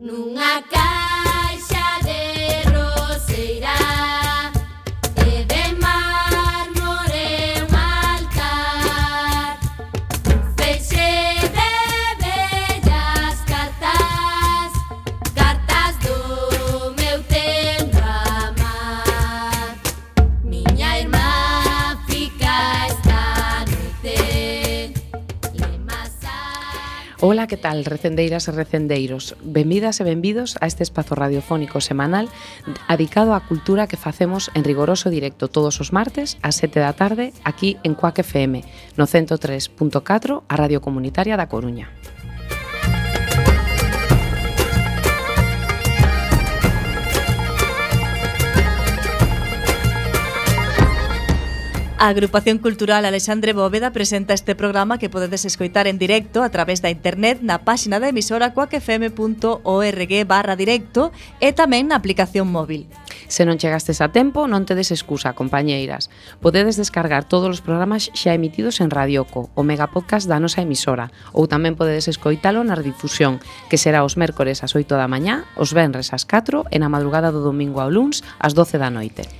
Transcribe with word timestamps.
Nunha 0.00 0.62
que 27.50 27.58
tal, 27.58 27.84
recendeiras 27.84 28.46
e 28.46 28.54
recendeiros? 28.54 29.34
Benvidas 29.42 29.98
e 29.98 30.06
benvidos 30.06 30.54
a 30.62 30.70
este 30.70 30.86
espazo 30.86 31.18
radiofónico 31.18 31.82
semanal 31.82 32.30
adicado 32.86 33.34
á 33.34 33.42
cultura 33.42 33.90
que 33.90 33.98
facemos 33.98 34.54
en 34.54 34.62
rigoroso 34.62 35.10
directo 35.10 35.50
todos 35.50 35.82
os 35.82 35.90
martes 35.90 36.38
ás 36.46 36.62
7 36.62 36.78
da 36.78 36.94
tarde 36.94 37.34
aquí 37.42 37.74
en 37.82 37.98
Cuac 37.98 38.22
FM, 38.22 38.62
no 38.94 39.04
103.4 39.10 40.46
a 40.46 40.54
Radio 40.54 40.78
Comunitaria 40.78 41.34
da 41.34 41.50
Coruña. 41.50 41.90
A 52.02 52.08
Agrupación 52.08 52.56
Cultural 52.56 53.04
Alexandre 53.04 53.52
Bóveda 53.52 53.92
presenta 53.92 54.32
este 54.32 54.54
programa 54.54 54.96
que 54.96 55.10
podedes 55.10 55.44
escoitar 55.44 55.86
en 55.86 55.98
directo 55.98 56.42
a 56.42 56.48
través 56.48 56.80
da 56.80 56.88
internet 56.88 57.44
na 57.44 57.60
páxina 57.60 58.00
da 58.00 58.08
emisora 58.08 58.56
coacfm.org 58.56 60.12
barra 60.24 60.56
directo 60.56 61.12
e 61.44 61.52
tamén 61.52 61.92
na 61.92 62.00
aplicación 62.00 62.48
móvil. 62.48 62.88
Se 63.28 63.44
non 63.44 63.60
chegastes 63.60 64.00
a 64.00 64.08
tempo, 64.16 64.48
non 64.48 64.64
tedes 64.64 64.88
excusa, 64.96 65.36
compañeiras. 65.36 66.08
Podedes 66.40 66.80
descargar 66.80 67.28
todos 67.28 67.52
os 67.52 67.60
programas 67.60 68.08
xa 68.16 68.32
emitidos 68.32 68.80
en 68.80 68.88
Radioco, 68.88 69.52
o 69.52 69.60
megapodcast 69.60 70.24
da 70.24 70.40
nosa 70.40 70.64
emisora, 70.64 71.12
ou 71.36 71.52
tamén 71.52 71.76
podedes 71.76 72.08
escoitalo 72.08 72.64
na 72.64 72.80
redifusión, 72.80 73.44
que 73.68 73.76
será 73.76 74.08
os 74.08 74.16
mércores 74.16 74.64
ás 74.64 74.72
8 74.72 74.96
da 74.96 75.04
mañá, 75.04 75.44
os 75.52 75.76
venres 75.76 76.16
ás 76.16 76.24
4 76.24 76.64
e 76.72 76.80
na 76.80 76.88
madrugada 76.88 77.28
do 77.28 77.44
domingo 77.44 77.76
ao 77.76 77.92
luns 77.92 78.24
ás 78.40 78.56
12 78.56 78.80
da 78.80 78.88
noite. 78.88 79.39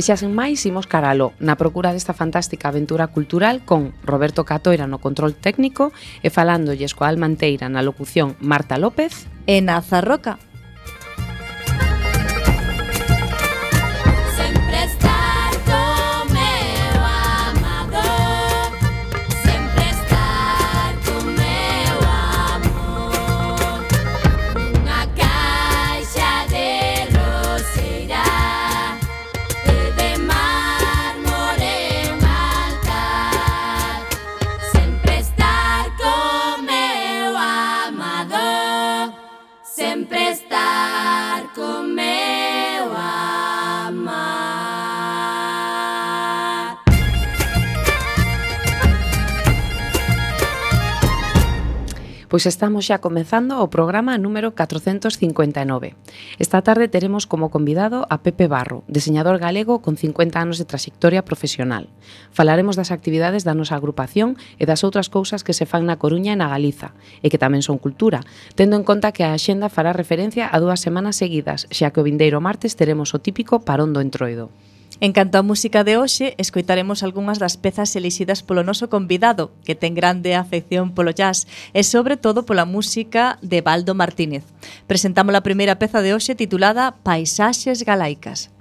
E 0.00 0.02
xa 0.08 0.16
sen 0.16 0.32
máis 0.32 0.64
imos 0.64 0.88
caralo 0.88 1.36
na 1.44 1.60
procura 1.60 1.92
desta 1.92 2.16
fantástica 2.16 2.72
aventura 2.72 3.12
cultural 3.12 3.60
con 3.68 3.92
Roberto 4.00 4.48
Catoira 4.48 4.88
no 4.88 4.96
control 4.96 5.36
técnico 5.36 5.92
e 6.24 6.32
falándolles 6.32 6.96
coa 6.96 7.12
Almanteira 7.12 7.68
na 7.68 7.84
locución 7.84 8.32
Marta 8.40 8.80
López 8.80 9.28
e 9.44 9.60
na 9.60 9.76
Zarroca 9.84 10.40
Pois 52.30 52.46
estamos 52.46 52.86
xa 52.86 53.02
comezando 53.02 53.58
o 53.58 53.66
programa 53.74 54.14
número 54.14 54.54
459. 54.54 55.98
Esta 56.38 56.62
tarde 56.62 56.86
teremos 56.86 57.26
como 57.26 57.50
convidado 57.50 58.06
a 58.06 58.22
Pepe 58.22 58.46
Barro, 58.46 58.86
diseñador 58.86 59.42
galego 59.42 59.82
con 59.82 59.98
50 59.98 60.38
anos 60.38 60.54
de 60.54 60.62
trayectoria 60.62 61.26
profesional. 61.26 61.90
Falaremos 62.30 62.78
das 62.78 62.94
actividades 62.94 63.42
da 63.42 63.58
nosa 63.58 63.74
agrupación 63.74 64.38
e 64.62 64.64
das 64.70 64.86
outras 64.86 65.10
cousas 65.10 65.42
que 65.42 65.58
se 65.58 65.66
fan 65.66 65.90
na 65.90 65.98
Coruña 65.98 66.30
e 66.30 66.38
na 66.38 66.46
Galiza, 66.46 66.94
e 67.18 67.34
que 67.34 67.42
tamén 67.42 67.66
son 67.66 67.82
cultura, 67.82 68.22
tendo 68.54 68.78
en 68.78 68.86
conta 68.86 69.10
que 69.10 69.26
a 69.26 69.34
axenda 69.34 69.66
fará 69.66 69.90
referencia 69.90 70.46
a 70.46 70.62
dúas 70.62 70.78
semanas 70.78 71.18
seguidas, 71.18 71.66
xa 71.74 71.90
que 71.90 71.98
o 71.98 72.06
vindeiro 72.06 72.38
martes 72.38 72.78
teremos 72.78 73.10
o 73.10 73.18
típico 73.18 73.66
parón 73.66 73.90
do 73.90 73.98
entroido. 73.98 74.54
En 75.00 75.12
canto 75.16 75.40
á 75.40 75.42
música 75.42 75.80
de 75.80 75.96
hoxe, 75.96 76.36
escoitaremos 76.36 77.00
algunhas 77.00 77.40
das 77.40 77.56
pezas 77.56 77.96
elixidas 77.96 78.44
polo 78.44 78.60
noso 78.60 78.92
convidado, 78.92 79.48
que 79.64 79.72
ten 79.72 79.96
grande 79.96 80.36
afección 80.36 80.92
polo 80.92 81.08
jazz 81.08 81.48
e 81.72 81.80
sobre 81.88 82.20
todo 82.20 82.44
pola 82.44 82.68
música 82.68 83.40
de 83.40 83.64
Baldo 83.64 83.96
Martínez. 83.96 84.44
Presentamos 84.84 85.32
a 85.32 85.40
primeira 85.40 85.80
peza 85.80 86.04
de 86.04 86.12
hoxe 86.12 86.36
titulada 86.36 87.00
Paisaxes 87.00 87.80
Galaicas. 87.80 88.52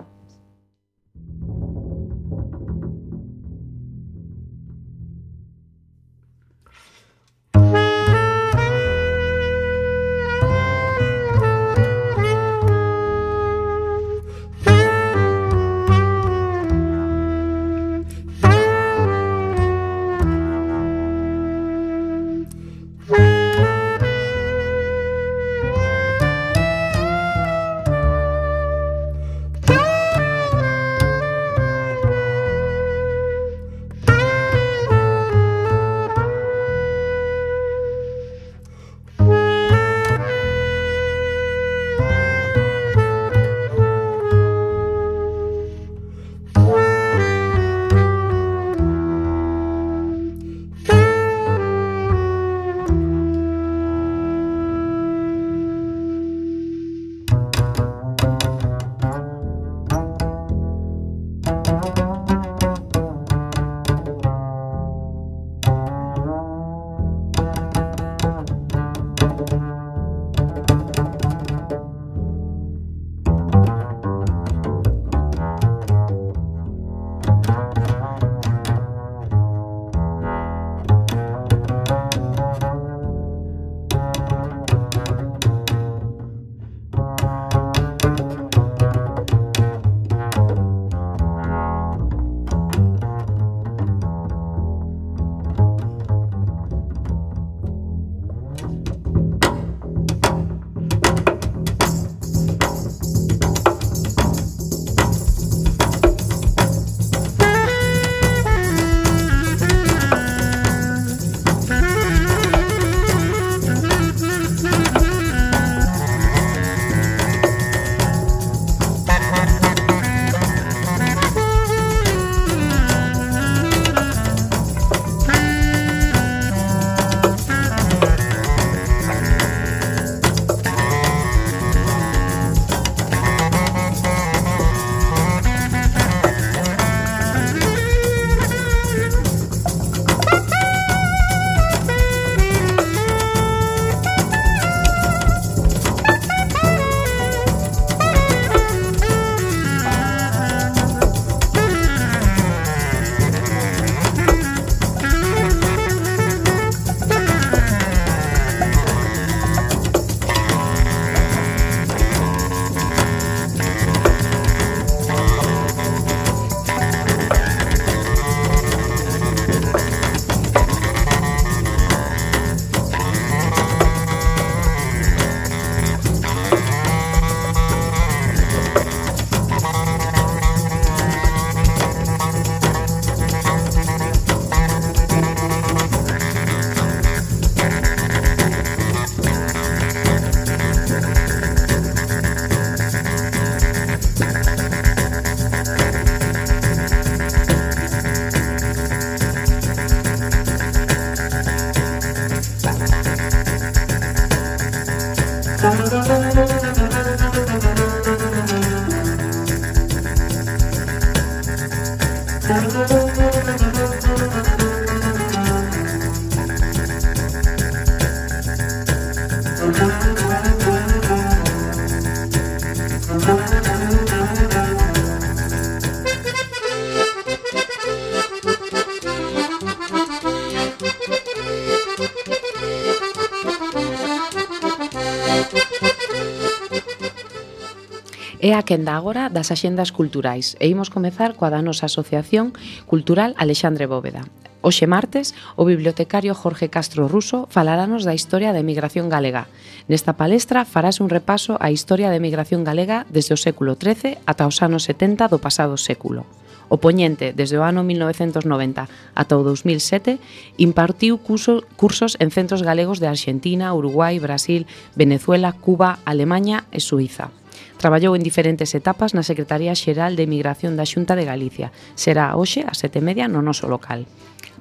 é 238.50 238.56
a 238.56 238.64
quenda 238.64 238.98
agora 238.98 239.30
das 239.30 239.54
axendas 239.54 239.94
culturais 239.94 240.58
e 240.58 240.66
imos 240.74 240.90
comezar 240.90 241.38
coa 241.38 241.54
da 241.54 241.62
nosa 241.62 241.86
Asociación 241.86 242.50
Cultural 242.90 243.38
Alexandre 243.38 243.86
Bóveda. 243.86 244.26
Oxe 244.66 244.90
martes, 244.90 245.38
o 245.54 245.70
bibliotecario 245.70 246.34
Jorge 246.34 246.66
Castro 246.74 247.06
Ruso 247.06 247.46
falarános 247.54 248.10
da 248.10 248.18
historia 248.18 248.50
da 248.50 248.58
emigración 248.66 249.06
galega. 249.06 249.46
Nesta 249.86 250.18
palestra 250.18 250.66
farás 250.66 250.98
un 250.98 251.14
repaso 251.14 251.62
á 251.62 251.70
historia 251.70 252.10
da 252.10 252.18
emigración 252.18 252.66
galega 252.66 253.06
desde 253.14 253.38
o 253.38 253.40
século 253.40 253.78
XIII 253.78 254.18
ata 254.26 254.50
os 254.50 254.66
anos 254.66 254.90
70 254.90 255.30
do 255.30 255.38
pasado 255.38 255.78
século. 255.78 256.26
O 256.74 256.82
Poñente, 256.82 257.38
desde 257.38 257.62
o 257.62 257.66
ano 257.66 257.86
1990 257.86 258.90
ata 259.14 259.34
o 259.38 259.46
2007, 259.46 260.18
impartiu 260.58 261.22
curso, 261.22 261.62
cursos 261.78 262.18
en 262.18 262.34
centros 262.34 262.66
galegos 262.66 262.98
de 262.98 263.14
Argentina, 263.14 263.70
Uruguai, 263.78 264.18
Brasil, 264.18 264.66
Venezuela, 264.98 265.54
Cuba, 265.54 266.02
Alemanha 266.02 266.66
e 266.74 266.82
Suiza. 266.82 267.30
Traballou 267.80 268.12
en 268.12 268.28
diferentes 268.28 268.76
etapas 268.76 269.16
na 269.16 269.24
Secretaría 269.24 269.72
Xeral 269.72 270.20
de 270.20 270.28
Emigración 270.28 270.76
da 270.76 270.84
Xunta 270.84 271.16
de 271.16 271.24
Galicia. 271.24 271.72
Será 271.96 272.36
hoxe 272.36 272.68
a 272.68 272.76
sete 272.76 273.00
media 273.00 273.32
no 273.32 273.40
noso 273.40 273.72
local. 273.72 274.04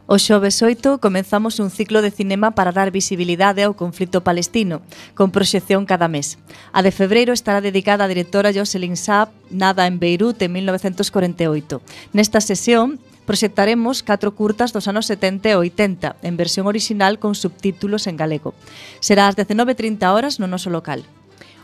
O 0.06 0.22
xoves 0.22 0.62
8 0.62 1.02
comenzamos 1.02 1.58
un 1.58 1.74
ciclo 1.74 1.98
de 2.00 2.14
cinema 2.14 2.54
para 2.54 2.70
dar 2.70 2.94
visibilidade 2.94 3.66
ao 3.66 3.74
conflito 3.74 4.22
palestino, 4.22 4.86
con 5.18 5.34
proxección 5.34 5.82
cada 5.82 6.06
mes. 6.06 6.38
A 6.70 6.80
de 6.86 6.94
febreiro 6.94 7.34
estará 7.34 7.58
dedicada 7.58 8.06
á 8.06 8.08
directora 8.08 8.54
Jocelyn 8.54 8.94
Saab, 8.94 9.34
nada 9.50 9.90
en 9.90 9.98
Beirut 9.98 10.38
en 10.38 10.54
1948. 10.54 11.82
Nesta 12.14 12.38
sesión 12.38 13.02
proxectaremos 13.26 14.06
catro 14.06 14.32
curtas 14.38 14.70
dos 14.70 14.86
anos 14.86 15.10
70 15.10 15.52
e 15.52 15.56
80, 15.58 16.22
en 16.22 16.34
versión 16.38 16.70
orixinal 16.70 17.18
con 17.18 17.34
subtítulos 17.34 18.06
en 18.06 18.14
galego. 18.14 18.54
Será 19.02 19.26
ás 19.26 19.34
19.30 19.34 20.06
horas 20.06 20.38
no 20.38 20.46
noso 20.46 20.70
local. 20.70 21.02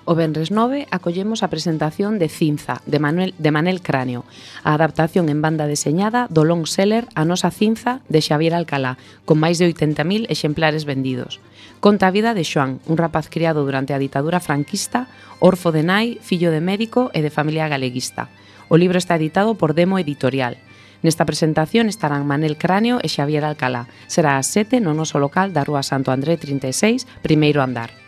O 0.04 0.14
Benres 0.14 0.52
9 0.52 0.84
acollemos 0.92 1.40
a 1.40 1.48
presentación 1.48 2.20
de 2.20 2.28
Cinza, 2.28 2.84
de 2.84 3.00
Manuel, 3.00 3.32
de 3.40 3.50
Manel 3.50 3.80
Cráneo, 3.80 4.28
a 4.60 4.76
adaptación 4.76 5.32
en 5.32 5.40
banda 5.40 5.64
deseñada 5.64 6.28
do 6.28 6.44
long 6.44 6.68
seller 6.68 7.08
A 7.16 7.24
nosa 7.24 7.48
Cinza 7.48 8.04
de 8.12 8.20
Xavier 8.20 8.52
Alcalá, 8.52 9.00
con 9.24 9.40
máis 9.40 9.56
de 9.56 9.64
80.000 9.64 10.28
exemplares 10.28 10.84
vendidos. 10.84 11.40
Conta 11.80 12.12
a 12.12 12.12
vida 12.12 12.36
de 12.36 12.44
Xoan, 12.44 12.84
un 12.84 13.00
rapaz 13.00 13.32
criado 13.32 13.64
durante 13.64 13.96
a 13.96 14.02
ditadura 14.02 14.44
franquista, 14.44 15.08
orfo 15.40 15.72
de 15.72 15.88
nai, 15.88 16.20
fillo 16.20 16.52
de 16.52 16.60
médico 16.60 17.08
e 17.16 17.24
de 17.24 17.32
familia 17.32 17.64
galeguista. 17.72 18.28
O 18.68 18.76
libro 18.76 19.00
está 19.00 19.16
editado 19.16 19.56
por 19.56 19.72
Demo 19.72 19.96
Editorial. 19.96 20.60
Nesta 21.00 21.24
presentación 21.24 21.88
estarán 21.88 22.28
Manel 22.28 22.60
Cráneo 22.60 23.00
e 23.00 23.08
Xavier 23.08 23.48
Alcalá. 23.48 23.88
Será 24.04 24.36
a 24.36 24.44
sete 24.44 24.84
no 24.84 24.92
noso 24.92 25.16
local 25.16 25.56
da 25.56 25.64
Rúa 25.64 25.80
Santo 25.80 26.12
André 26.12 26.36
36, 26.36 27.08
primeiro 27.24 27.64
andar. 27.64 28.04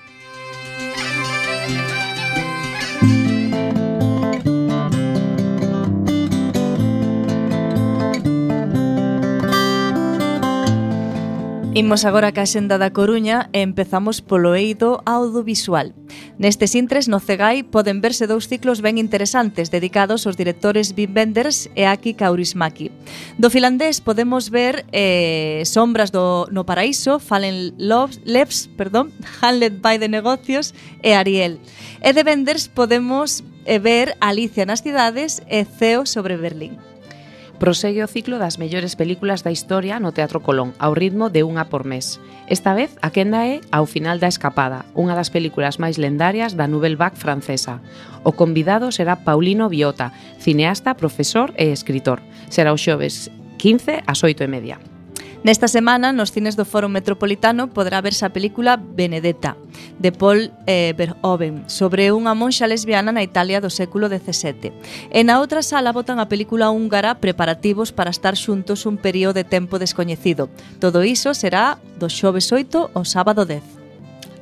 Imos 11.76 12.06
agora 12.08 12.32
ca 12.32 12.48
xenda 12.48 12.80
da 12.80 12.88
Coruña 12.88 13.52
e 13.52 13.60
empezamos 13.60 14.24
polo 14.24 14.56
eido 14.56 15.04
audiovisual. 15.04 15.92
Nestes 16.40 16.72
intres 16.72 17.04
no 17.04 17.20
Cegai 17.20 17.68
poden 17.68 18.00
verse 18.00 18.24
dous 18.24 18.48
ciclos 18.48 18.80
ben 18.80 18.96
interesantes 18.96 19.68
dedicados 19.68 20.24
aos 20.24 20.40
directores 20.40 20.96
Wim 20.96 21.12
Wenders 21.12 21.68
e 21.76 21.84
Aki 21.84 22.16
Kaurismäki. 22.16 22.96
Do 23.36 23.52
finlandés 23.52 24.00
podemos 24.00 24.48
ver 24.48 24.88
eh, 24.96 25.68
Sombras 25.68 26.16
do 26.16 26.48
no 26.48 26.64
Paraíso, 26.64 27.20
Fallen 27.20 27.76
Loves, 27.76 28.24
Leves, 28.24 28.72
perdón, 28.72 29.12
Hamlet 29.44 29.76
by 29.84 30.00
the 30.00 30.08
Negocios 30.08 30.72
e 31.04 31.12
Ariel. 31.12 31.60
E 32.00 32.16
de 32.16 32.24
Wenders 32.24 32.72
podemos 32.72 33.44
eh, 33.68 33.76
ver 33.76 34.16
Alicia 34.24 34.64
nas 34.64 34.80
cidades 34.80 35.44
e 35.44 35.68
Ceo 35.68 36.08
sobre 36.08 36.40
Berlín 36.40 36.80
prosegue 37.58 38.04
o 38.04 38.08
ciclo 38.08 38.38
das 38.38 38.58
mellores 38.58 38.96
películas 38.96 39.42
da 39.42 39.50
historia 39.50 40.00
no 40.00 40.12
Teatro 40.12 40.40
Colón, 40.40 40.72
ao 40.78 40.92
ritmo 40.92 41.28
de 41.28 41.44
unha 41.44 41.68
por 41.68 41.84
mes. 41.84 42.20
Esta 42.46 42.76
vez, 42.76 42.94
a 43.00 43.10
quenda 43.10 43.44
é 43.44 43.60
Ao 43.72 43.84
final 43.84 44.20
da 44.20 44.30
escapada, 44.30 44.84
unha 44.92 45.16
das 45.16 45.32
películas 45.32 45.80
máis 45.80 45.96
lendarias 45.96 46.54
da 46.54 46.68
Nouvelle 46.68 47.00
Vague 47.00 47.20
francesa. 47.20 47.80
O 48.24 48.32
convidado 48.36 48.92
será 48.92 49.16
Paulino 49.20 49.68
Biota, 49.68 50.12
cineasta, 50.40 50.96
profesor 50.96 51.52
e 51.56 51.72
escritor. 51.72 52.20
Será 52.48 52.72
o 52.72 52.80
xoves 52.80 53.32
15 53.58 54.04
ás 54.04 54.20
8 54.22 54.44
e 54.44 54.48
media. 54.48 54.95
Nesta 55.46 55.68
semana, 55.68 56.10
nos 56.10 56.32
cines 56.34 56.58
do 56.58 56.66
Foro 56.66 56.88
Metropolitano, 56.90 57.70
podrá 57.70 58.02
verse 58.02 58.26
a 58.26 58.34
película 58.34 58.74
Benedetta, 58.74 59.54
de 59.96 60.10
Paul 60.10 60.50
eh, 60.66 60.92
Verhoeven, 60.98 61.70
sobre 61.70 62.10
unha 62.10 62.34
monxa 62.34 62.66
lesbiana 62.66 63.14
na 63.14 63.22
Italia 63.22 63.62
do 63.62 63.70
século 63.70 64.10
XVII. 64.10 64.74
E 65.06 65.22
na 65.22 65.38
outra 65.38 65.62
sala 65.62 65.94
botan 65.94 66.18
a 66.18 66.26
película 66.26 66.74
húngara 66.74 67.22
Preparativos 67.22 67.94
para 67.94 68.10
estar 68.10 68.34
xuntos 68.34 68.90
un 68.90 68.98
período 68.98 69.38
de 69.38 69.46
tempo 69.46 69.78
descoñecido. 69.78 70.50
Todo 70.82 71.06
iso 71.06 71.30
será 71.30 71.78
do 71.94 72.10
xoves 72.10 72.50
8 72.50 72.90
ao 72.90 73.06
sábado 73.06 73.46
10. 73.46 73.75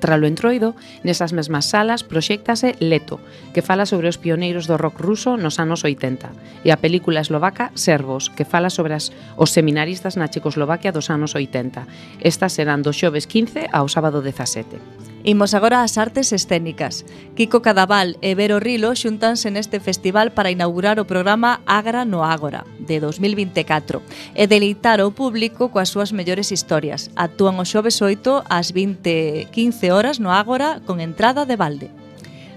Tralo 0.00 0.26
entroido, 0.26 0.74
nesas 1.06 1.32
mesmas 1.32 1.70
salas 1.70 2.02
proxéctase 2.02 2.74
Leto, 2.82 3.22
que 3.52 3.62
fala 3.62 3.86
sobre 3.86 4.10
os 4.10 4.18
pioneiros 4.18 4.66
do 4.66 4.76
rock 4.76 5.00
ruso 5.00 5.38
nos 5.38 5.62
anos 5.62 5.86
80, 5.86 6.64
e 6.66 6.74
a 6.74 6.80
película 6.80 7.22
eslovaca 7.22 7.70
Servos, 7.78 8.28
que 8.28 8.44
fala 8.44 8.68
sobre 8.68 8.94
as, 8.94 9.14
os 9.38 9.54
seminaristas 9.54 10.18
na 10.18 10.28
Checoslovaquia 10.28 10.92
dos 10.92 11.08
anos 11.08 11.32
80. 11.32 11.86
Estas 12.20 12.52
serán 12.52 12.82
do 12.82 12.92
xoves 12.92 13.30
15 13.30 13.70
ao 13.70 13.86
sábado 13.88 14.20
17. 14.20 15.13
Imos 15.25 15.57
agora 15.57 15.81
ás 15.81 15.97
artes 15.97 16.37
escénicas. 16.37 17.09
Kiko 17.33 17.64
Cadaval 17.64 18.21
e 18.21 18.37
Vero 18.37 18.61
Rilo 18.61 18.93
xuntanse 18.93 19.49
neste 19.49 19.81
festival 19.81 20.37
para 20.37 20.52
inaugurar 20.52 21.00
o 21.00 21.09
programa 21.09 21.64
Agra 21.64 22.04
no 22.04 22.28
Ágora 22.28 22.69
de 22.76 23.00
2024 23.00 24.04
e 24.37 24.45
deleitar 24.45 25.00
o 25.00 25.16
público 25.16 25.73
coas 25.73 25.88
súas 25.88 26.12
mellores 26.12 26.52
historias. 26.52 27.09
Actúan 27.16 27.57
o 27.57 27.64
xoves 27.64 28.04
8 28.04 28.45
ás 28.52 28.76
20:15 28.76 29.97
horas 29.97 30.21
no 30.21 30.28
Ágora 30.28 30.85
con 30.85 31.00
entrada 31.00 31.49
de 31.49 31.57
balde. 31.57 31.88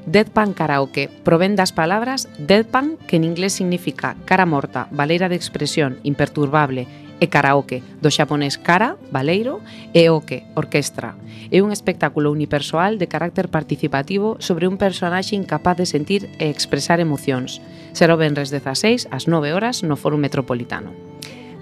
Deadpan 0.04 0.52
Karaoke 0.52 1.08
provén 1.24 1.56
das 1.56 1.72
palabras 1.72 2.28
deadpan, 2.36 3.00
que 3.08 3.16
en 3.16 3.24
inglés 3.24 3.56
significa 3.56 4.20
cara 4.28 4.44
morta, 4.44 4.92
valera 4.92 5.32
de 5.32 5.40
expresión, 5.40 6.04
imperturbable, 6.04 7.07
e 7.20 7.28
karaoke, 7.28 7.84
do 8.02 8.10
xaponés 8.12 8.58
Kara 8.58 8.98
Valeiro 9.12 9.62
e 9.94 10.10
Oke 10.10 10.46
Orquestra. 10.56 11.16
É 11.52 11.64
un 11.64 11.72
espectáculo 11.72 12.32
unipersoal 12.32 12.98
de 12.98 13.08
carácter 13.08 13.48
participativo 13.48 14.36
sobre 14.40 14.68
un 14.68 14.78
personaxe 14.78 15.36
incapaz 15.36 15.78
de 15.78 15.88
sentir 15.88 16.30
e 16.38 16.52
expresar 16.52 17.00
emocións. 17.00 17.64
Será 17.94 18.14
o 18.14 18.22
Benres 18.22 18.52
16 18.52 19.10
ás 19.10 19.26
9 19.26 19.56
horas 19.56 19.82
no 19.82 19.96
Foro 19.96 20.20
Metropolitano. 20.20 20.92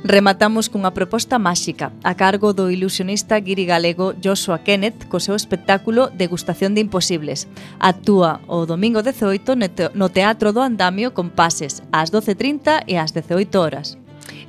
Rematamos 0.06 0.70
cunha 0.70 0.94
proposta 0.94 1.42
máxica 1.42 1.90
a 2.06 2.14
cargo 2.14 2.54
do 2.54 2.70
ilusionista 2.70 3.42
guiri 3.42 3.66
galego 3.66 4.14
Joshua 4.22 4.62
Kenneth 4.62 5.10
co 5.10 5.18
seu 5.18 5.34
espectáculo 5.34 6.14
Degustación 6.14 6.78
de 6.78 6.86
Imposibles. 6.86 7.50
Actúa 7.82 8.38
o 8.46 8.70
domingo 8.70 9.02
18 9.02 9.58
no 9.98 10.08
Teatro 10.14 10.54
do 10.54 10.62
Andamio 10.62 11.18
con 11.18 11.34
pases 11.34 11.82
ás 11.90 12.14
12.30 12.14 12.86
e 12.86 13.02
ás 13.02 13.18
18 13.18 13.50
horas. 13.58 13.98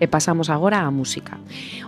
E 0.00 0.06
pasamos 0.06 0.52
agora 0.52 0.84
á 0.84 0.90
música. 0.92 1.40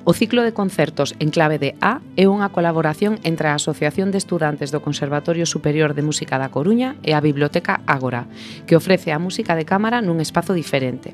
O 0.05 0.17
ciclo 0.17 0.45
de 0.47 0.57
concertos 0.57 1.15
en 1.21 1.29
clave 1.29 1.61
de 1.61 1.77
A 1.81 2.01
é 2.17 2.25
unha 2.25 2.49
colaboración 2.55 3.21
entre 3.27 3.49
a 3.49 3.59
Asociación 3.59 4.09
de 4.11 4.19
Estudantes 4.19 4.73
do 4.73 4.81
Conservatorio 4.81 5.45
Superior 5.45 5.93
de 5.93 6.07
Música 6.07 6.41
da 6.41 6.49
Coruña 6.49 6.97
e 7.05 7.13
a 7.13 7.25
Biblioteca 7.25 7.85
Ágora, 7.85 8.31
que 8.65 8.77
ofrece 8.77 9.13
a 9.13 9.21
música 9.21 9.53
de 9.59 9.69
cámara 9.69 10.01
nun 10.01 10.21
espazo 10.21 10.57
diferente. 10.57 11.13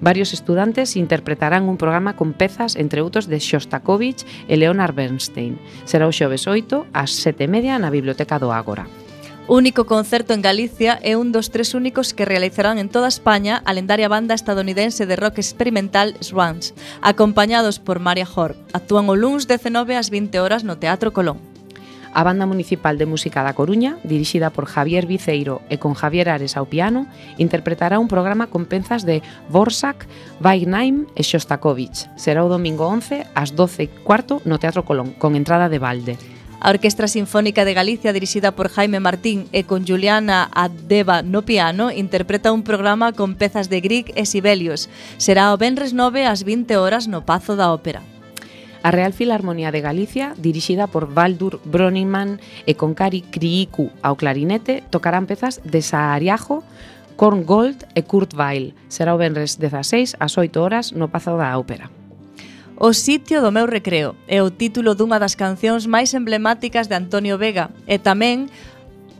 Varios 0.00 0.32
estudantes 0.32 0.96
interpretarán 0.96 1.68
un 1.68 1.76
programa 1.76 2.16
con 2.16 2.32
pezas, 2.32 2.76
entre 2.76 3.00
outros, 3.00 3.28
de 3.28 3.40
Shostakovich 3.40 4.24
e 4.48 4.54
Leonard 4.56 4.96
Bernstein. 4.96 5.58
Será 5.84 6.08
o 6.08 6.12
xoves 6.12 6.44
8 6.48 6.88
ás 6.92 7.10
7:30 7.22 7.80
na 7.80 7.92
Biblioteca 7.92 8.40
do 8.40 8.52
Ágora. 8.52 9.05
Único 9.48 9.86
concerto 9.86 10.34
en 10.34 10.42
Galicia 10.42 10.98
e 11.06 11.14
un 11.14 11.30
dos 11.30 11.54
tres 11.54 11.74
únicos 11.78 12.10
que 12.10 12.24
realizarán 12.26 12.82
en 12.82 12.88
toda 12.88 13.06
España 13.06 13.62
a 13.62 13.70
lendaria 13.78 14.10
banda 14.10 14.34
estadounidense 14.34 15.06
de 15.06 15.14
rock 15.14 15.38
experimental 15.38 16.18
Swans, 16.18 16.74
acompañados 17.00 17.78
por 17.78 18.00
Maria 18.00 18.26
Hor. 18.26 18.58
Actúan 18.74 19.06
o 19.06 19.14
luns 19.14 19.46
19 19.46 19.94
ás 19.94 20.10
20 20.10 20.42
horas 20.42 20.66
no 20.66 20.82
Teatro 20.82 21.14
Colón. 21.14 21.38
A 22.10 22.26
Banda 22.26 22.42
Municipal 22.42 22.98
de 22.98 23.06
Música 23.06 23.46
da 23.46 23.54
Coruña, 23.54 24.02
dirixida 24.02 24.50
por 24.50 24.66
Javier 24.66 25.06
Viceiro 25.06 25.62
e 25.70 25.78
con 25.78 25.94
Javier 25.94 26.26
Ares 26.26 26.58
ao 26.58 26.66
piano, 26.66 27.06
interpretará 27.38 28.02
un 28.02 28.10
programa 28.10 28.50
con 28.50 28.66
penzas 28.66 29.06
de 29.06 29.22
Borsak, 29.46 30.10
Vaignaim 30.42 31.06
e 31.14 31.22
Shostakovich. 31.22 32.10
Será 32.18 32.42
o 32.42 32.50
domingo 32.50 32.90
11 32.90 33.30
ás 33.30 33.54
12 33.54 34.02
cuarto 34.02 34.42
no 34.42 34.58
Teatro 34.58 34.82
Colón, 34.82 35.14
con 35.14 35.38
entrada 35.38 35.70
de 35.70 35.78
balde. 35.78 36.35
A 36.66 36.70
Orquestra 36.70 37.06
Sinfónica 37.06 37.64
de 37.64 37.74
Galicia, 37.74 38.12
dirixida 38.12 38.50
por 38.50 38.68
Jaime 38.68 38.98
Martín 38.98 39.46
e 39.52 39.62
con 39.62 39.86
Juliana 39.86 40.50
Addeva 40.50 41.22
no 41.22 41.46
piano, 41.46 41.92
interpreta 41.92 42.50
un 42.50 42.64
programa 42.64 43.12
con 43.12 43.36
pezas 43.36 43.70
de 43.70 43.80
Grieg 43.80 44.10
e 44.16 44.26
Sibelius. 44.26 44.90
Será 45.16 45.54
o 45.54 45.58
Benres 45.62 45.94
9 45.94 46.26
ás 46.26 46.42
20 46.42 46.74
horas 46.74 47.06
no 47.06 47.22
Pazo 47.22 47.54
da 47.54 47.70
Ópera. 47.70 48.02
A 48.82 48.90
Real 48.90 49.14
Filarmonía 49.14 49.70
de 49.70 49.78
Galicia, 49.78 50.34
dirixida 50.42 50.90
por 50.90 51.14
Baldur 51.14 51.62
Broniman 51.62 52.42
e 52.66 52.74
con 52.74 52.98
Cari 52.98 53.22
Criicu 53.22 53.94
ao 54.02 54.18
clarinete, 54.18 54.82
tocarán 54.90 55.30
pezas 55.30 55.62
de 55.62 55.86
Saariajo, 55.86 56.66
Korngold 57.14 57.86
e 57.94 58.02
Kurt 58.02 58.34
Weill. 58.34 58.74
Será 58.90 59.14
o 59.14 59.22
Benres 59.22 59.62
16 59.62 60.18
ás 60.18 60.34
8 60.34 60.58
horas 60.58 60.90
no 60.90 61.14
Pazo 61.14 61.38
da 61.38 61.54
Ópera. 61.54 61.95
O 62.78 62.92
sitio 62.92 63.40
do 63.40 63.50
meu 63.50 63.64
recreo 63.64 64.16
é 64.28 64.42
o 64.44 64.52
título 64.52 64.92
dunha 64.92 65.16
das 65.16 65.32
cancións 65.32 65.88
máis 65.88 66.12
emblemáticas 66.12 66.84
de 66.92 66.94
Antonio 67.00 67.40
Vega 67.40 67.72
e 67.88 67.96
tamén 67.96 68.52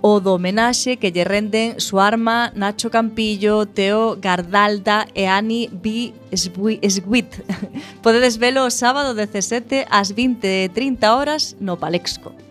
o 0.04 0.20
do 0.20 0.36
homenaxe 0.36 1.00
que 1.00 1.08
lle 1.08 1.25
renden 1.25 1.80
Suarma, 1.80 2.52
Nacho 2.52 2.92
Campillo, 2.92 3.64
Teo 3.64 4.20
Gardalda 4.20 5.08
e 5.16 5.25
Ani 5.25 5.72
B. 5.72 6.12
Sweet. 6.36 7.32
Podedes 8.04 8.36
velo 8.36 8.68
o 8.68 8.70
sábado 8.70 9.16
17 9.16 9.88
ás 9.88 10.12
20.30 10.12 11.00
horas 11.08 11.56
no 11.56 11.80
Palexco. 11.80 12.46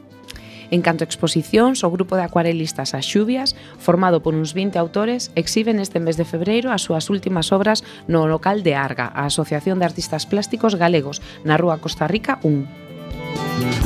En 0.76 0.82
canto 0.84 1.06
a 1.06 1.08
exposicións, 1.08 1.88
o 1.88 1.90
grupo 1.96 2.20
de 2.20 2.28
acuarelistas 2.28 2.92
As 2.92 3.08
Xubias, 3.08 3.56
formado 3.80 4.20
por 4.20 4.36
uns 4.36 4.52
20 4.52 4.76
autores, 4.76 5.32
exhiben 5.32 5.80
este 5.80 6.04
mes 6.04 6.20
de 6.20 6.28
febreiro 6.28 6.68
as 6.68 6.84
súas 6.84 7.08
últimas 7.08 7.56
obras 7.56 7.80
no 8.12 8.28
local 8.28 8.60
de 8.60 8.76
Arga, 8.76 9.08
a 9.08 9.24
Asociación 9.32 9.80
de 9.80 9.88
Artistas 9.88 10.28
Plásticos 10.28 10.76
Galegos, 10.76 11.24
na 11.48 11.56
Rúa 11.56 11.80
Costa 11.80 12.12
Rica 12.12 12.44
1. 12.44 13.85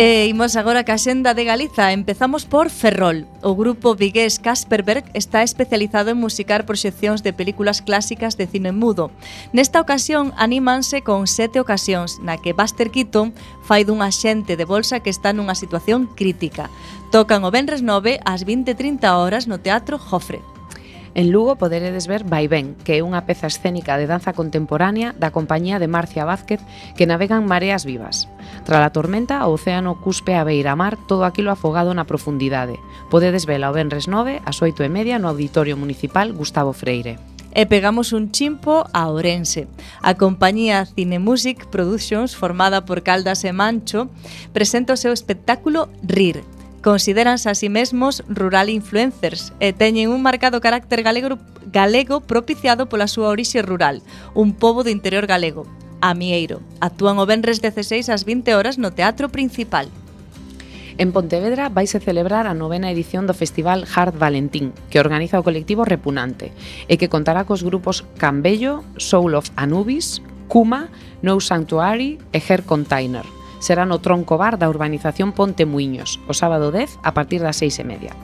E 0.00 0.32
imos 0.32 0.56
agora 0.56 0.80
ca 0.88 0.96
xenda 0.96 1.36
de 1.36 1.44
Galiza. 1.44 1.92
Empezamos 1.92 2.48
por 2.48 2.72
Ferrol. 2.72 3.28
O 3.44 3.52
grupo 3.52 3.92
vigués 3.92 4.40
Kasperberg 4.40 5.04
está 5.12 5.44
especializado 5.44 6.08
en 6.08 6.16
musicar 6.16 6.64
proxeccións 6.64 7.20
de 7.20 7.36
películas 7.36 7.84
clásicas 7.84 8.40
de 8.40 8.48
cine 8.48 8.72
mudo. 8.72 9.12
Nesta 9.52 9.76
ocasión 9.76 10.32
anímanse 10.40 11.04
con 11.04 11.28
sete 11.28 11.60
ocasións 11.60 12.16
na 12.24 12.40
que 12.40 12.56
Buster 12.56 12.88
Keaton 12.88 13.36
fai 13.60 13.84
dun 13.84 14.00
axente 14.00 14.56
de 14.56 14.64
bolsa 14.64 15.04
que 15.04 15.12
está 15.12 15.36
nunha 15.36 15.52
situación 15.52 16.08
crítica. 16.08 16.72
Tocan 17.12 17.44
o 17.44 17.52
Benres 17.52 17.84
9 17.84 18.24
ás 18.24 18.48
20.30 18.48 19.04
horas 19.04 19.52
no 19.52 19.60
Teatro 19.60 20.00
Jofre. 20.00 20.40
En 21.14 21.32
Lugo 21.32 21.56
poderedes 21.56 22.06
ver 22.06 22.22
Vaivén, 22.22 22.78
que 22.84 22.98
é 22.98 23.02
unha 23.02 23.26
peza 23.26 23.50
escénica 23.50 23.98
de 23.98 24.06
danza 24.06 24.30
contemporánea 24.30 25.10
da 25.18 25.34
compañía 25.34 25.82
de 25.82 25.90
Marcia 25.90 26.22
Vázquez 26.22 26.62
que 26.94 27.08
navegan 27.08 27.50
mareas 27.50 27.82
vivas. 27.82 28.30
Tra 28.62 28.78
a 28.78 28.94
tormenta, 28.94 29.42
o 29.50 29.58
océano 29.58 29.98
cuspe 29.98 30.38
a 30.38 30.46
beira 30.46 30.78
mar 30.78 30.94
todo 31.10 31.26
aquilo 31.26 31.50
afogado 31.50 31.90
na 31.98 32.06
profundidade. 32.06 32.78
Podedes 33.10 33.42
vela 33.42 33.70
o 33.70 33.74
Benres 33.74 34.06
9 34.06 34.38
ás 34.46 34.62
8 34.62 34.86
e 34.86 34.90
media 34.90 35.18
no 35.18 35.26
Auditorio 35.26 35.74
Municipal 35.74 36.30
Gustavo 36.30 36.70
Freire 36.70 37.18
e 37.50 37.66
pegamos 37.66 38.14
un 38.14 38.30
chimpo 38.30 38.86
a 38.94 39.10
Ourense. 39.10 39.66
A 40.02 40.14
compañía 40.14 40.86
Cinemusic 40.86 41.66
Productions, 41.66 42.38
formada 42.38 42.86
por 42.86 43.02
Caldas 43.02 43.42
e 43.42 43.50
Mancho, 43.50 44.06
presenta 44.54 44.94
o 44.94 45.00
seu 45.00 45.10
espectáculo 45.10 45.90
Rir, 46.06 46.46
Consideranse 46.82 47.50
a 47.50 47.54
sí 47.54 47.68
mesmos 47.68 48.24
rural 48.26 48.72
influencers 48.72 49.52
e 49.60 49.76
teñen 49.76 50.08
un 50.08 50.24
marcado 50.24 50.64
carácter 50.64 51.04
galego, 51.04 51.36
galego 51.68 52.24
propiciado 52.24 52.88
pola 52.88 53.04
súa 53.04 53.28
orixe 53.28 53.60
rural, 53.60 54.00
un 54.32 54.56
pobo 54.56 54.80
do 54.80 54.88
interior 54.88 55.28
galego, 55.28 55.68
a 56.00 56.16
Mieiro. 56.16 56.64
Actúan 56.80 57.20
o 57.20 57.28
venres 57.28 57.60
16 57.60 58.08
ás 58.08 58.24
20 58.24 58.56
horas 58.56 58.80
no 58.80 58.96
Teatro 58.96 59.28
Principal. 59.28 59.92
En 60.96 61.12
Pontevedra 61.12 61.68
vaise 61.68 62.00
celebrar 62.00 62.48
a 62.48 62.56
novena 62.56 62.88
edición 62.88 63.28
do 63.28 63.36
Festival 63.36 63.84
Hard 63.84 64.16
Valentín, 64.16 64.72
que 64.88 65.04
organiza 65.04 65.36
o 65.36 65.44
colectivo 65.44 65.84
Repunante, 65.84 66.48
e 66.88 66.96
que 66.96 67.12
contará 67.12 67.44
cos 67.44 67.60
grupos 67.60 68.08
Cambello, 68.16 68.88
Soul 68.96 69.36
of 69.36 69.52
Anubis, 69.52 70.24
Kuma, 70.48 70.88
No 71.20 71.44
Sanctuary 71.44 72.16
e 72.32 72.40
Hair 72.40 72.64
Container 72.64 73.39
será 73.60 73.86
no 73.86 74.02
tronco 74.02 74.34
bar 74.34 74.58
da 74.58 74.66
urbanización 74.66 75.30
Ponte 75.30 75.62
Muiños, 75.68 76.18
o 76.26 76.34
sábado 76.34 76.74
10 76.74 76.98
a 77.06 77.14
partir 77.14 77.38
das 77.38 77.62
seis 77.62 77.78
e 77.78 77.84
media. 77.86 78.16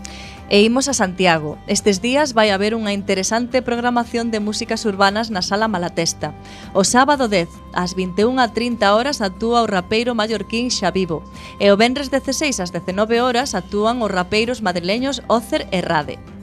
E 0.49 0.62
imos 0.62 0.87
a 0.87 0.95
Santiago. 0.95 1.59
Estes 1.66 2.00
días 2.00 2.31
vai 2.33 2.55
haber 2.55 2.78
unha 2.78 2.95
interesante 2.95 3.66
programación 3.66 4.31
de 4.31 4.38
músicas 4.38 4.87
urbanas 4.87 5.26
na 5.26 5.43
Sala 5.43 5.66
Malatesta. 5.66 6.38
O 6.71 6.87
sábado 6.87 7.26
10, 7.26 7.50
ás 7.75 7.99
21.30 7.99 8.87
horas, 8.95 9.19
actúa 9.19 9.66
o 9.66 9.71
rapeiro 9.71 10.14
mallorquín 10.14 10.71
Xavivo. 10.71 11.26
E 11.59 11.75
o 11.75 11.76
venres 11.76 12.14
16 12.14 12.62
ás 12.62 12.71
19 12.71 13.19
horas 13.19 13.59
actúan 13.59 13.99
os 14.07 14.11
rapeiros 14.11 14.62
madrileños 14.62 15.19
Ocer 15.26 15.66
e 15.75 15.83
Rade. 15.83 16.36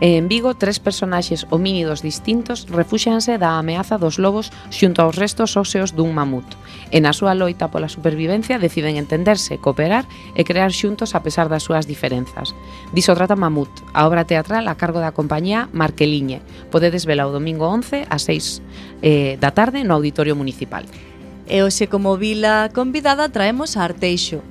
E 0.00 0.14
en 0.14 0.30
Vigo, 0.30 0.54
tres 0.54 0.78
personaxes 0.78 1.42
homínidos 1.50 2.06
distintos 2.06 2.70
refúxanse 2.70 3.34
da 3.34 3.58
ameaza 3.58 3.98
dos 3.98 4.22
lobos 4.22 4.54
xunto 4.70 5.02
aos 5.02 5.18
restos 5.18 5.58
óseos 5.58 5.98
dun 5.98 6.14
mamut. 6.14 6.46
E 6.94 7.02
na 7.02 7.10
súa 7.10 7.34
loita 7.34 7.66
pola 7.74 7.90
supervivencia 7.90 8.62
deciden 8.62 8.94
entenderse, 8.94 9.58
cooperar 9.58 10.06
e 10.38 10.46
crear 10.46 10.70
xuntos 10.70 11.18
a 11.18 11.26
pesar 11.26 11.50
das 11.50 11.66
súas 11.66 11.90
diferenzas. 11.90 12.54
Diso 12.94 13.10
trata 13.18 13.34
Mamut, 13.34 13.70
a 13.90 14.06
obra 14.06 14.22
teatral 14.22 14.70
a 14.70 14.78
cargo 14.78 15.02
da 15.02 15.10
compañía 15.10 15.66
Marqueliñe. 15.74 16.46
Podedes 16.70 17.02
vela 17.02 17.26
o 17.26 17.34
domingo 17.34 17.66
11 17.66 18.06
a 18.06 18.22
6 18.22 18.62
eh, 19.02 19.34
da 19.42 19.50
tarde 19.50 19.82
no 19.82 19.98
Auditorio 19.98 20.38
Municipal. 20.38 20.86
E 21.50 21.66
hoxe 21.66 21.90
como 21.90 22.14
vila 22.14 22.70
convidada 22.70 23.32
traemos 23.34 23.74
a 23.74 23.82
Arteixo, 23.82 24.46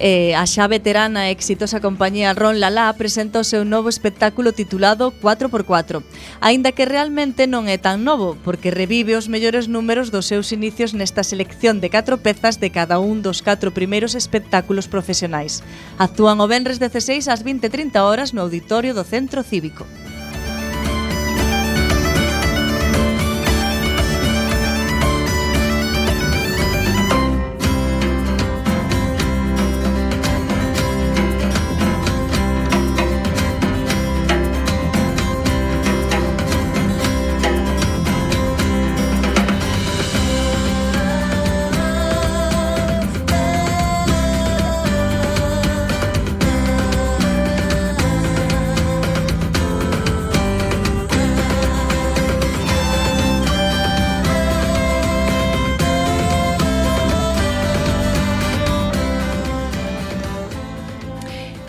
Eh, 0.00 0.34
a 0.34 0.42
xa 0.42 0.66
veterana 0.66 1.30
e 1.30 1.34
exitosa 1.34 1.78
compañía 1.78 2.34
Ron 2.34 2.58
Lalá 2.58 2.90
presenta 2.98 3.38
o 3.38 3.46
seu 3.46 3.62
novo 3.62 3.86
espectáculo 3.86 4.50
titulado 4.50 5.14
4x4, 5.22 6.02
aínda 6.42 6.74
que 6.74 6.82
realmente 6.82 7.46
non 7.46 7.70
é 7.70 7.78
tan 7.78 8.02
novo, 8.02 8.34
porque 8.42 8.74
revive 8.74 9.14
os 9.14 9.30
mellores 9.30 9.70
números 9.70 10.10
dos 10.10 10.26
seus 10.26 10.50
inicios 10.50 10.98
nesta 10.98 11.22
selección 11.22 11.78
de 11.78 11.94
4 11.94 12.18
pezas 12.18 12.58
de 12.58 12.74
cada 12.74 12.98
un 12.98 13.22
dos 13.22 13.38
4 13.38 13.70
primeiros 13.70 14.18
espectáculos 14.18 14.90
profesionais. 14.90 15.62
Actúan 15.94 16.42
o 16.42 16.50
Benres 16.50 16.82
16 16.82 17.30
ás 17.30 17.46
20.30 17.46 18.02
horas 18.02 18.34
no 18.34 18.42
Auditorio 18.42 18.98
do 18.98 19.06
Centro 19.06 19.46
Cívico. 19.46 19.86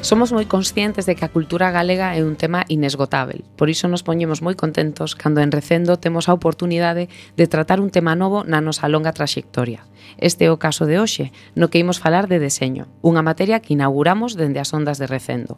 Somos 0.05 0.29
moi 0.29 0.45
conscientes 0.45 1.09
de 1.09 1.17
que 1.17 1.25
a 1.25 1.33
cultura 1.33 1.73
galega 1.73 2.13
é 2.13 2.21
un 2.21 2.37
tema 2.37 2.61
inesgotável, 2.69 3.41
por 3.57 3.73
iso 3.73 3.89
nos 3.89 4.05
poñemos 4.05 4.45
moi 4.45 4.53
contentos 4.53 5.17
cando 5.17 5.41
en 5.41 5.49
Recendo 5.49 5.97
temos 5.97 6.29
a 6.29 6.37
oportunidade 6.37 7.09
de 7.33 7.49
tratar 7.49 7.81
un 7.81 7.89
tema 7.89 8.13
novo 8.13 8.45
na 8.45 8.61
nosa 8.61 8.85
longa 8.85 9.17
traxectoria. 9.17 9.81
Este 10.21 10.45
é 10.45 10.53
o 10.53 10.61
caso 10.61 10.85
de 10.85 11.01
hoxe, 11.01 11.33
no 11.57 11.73
que 11.73 11.81
imos 11.81 11.97
falar 11.97 12.29
de 12.29 12.37
deseño, 12.37 12.85
unha 13.01 13.25
materia 13.25 13.65
que 13.65 13.73
inauguramos 13.73 14.37
dende 14.37 14.61
as 14.61 14.69
ondas 14.77 15.01
de 15.01 15.09
Recendo. 15.09 15.57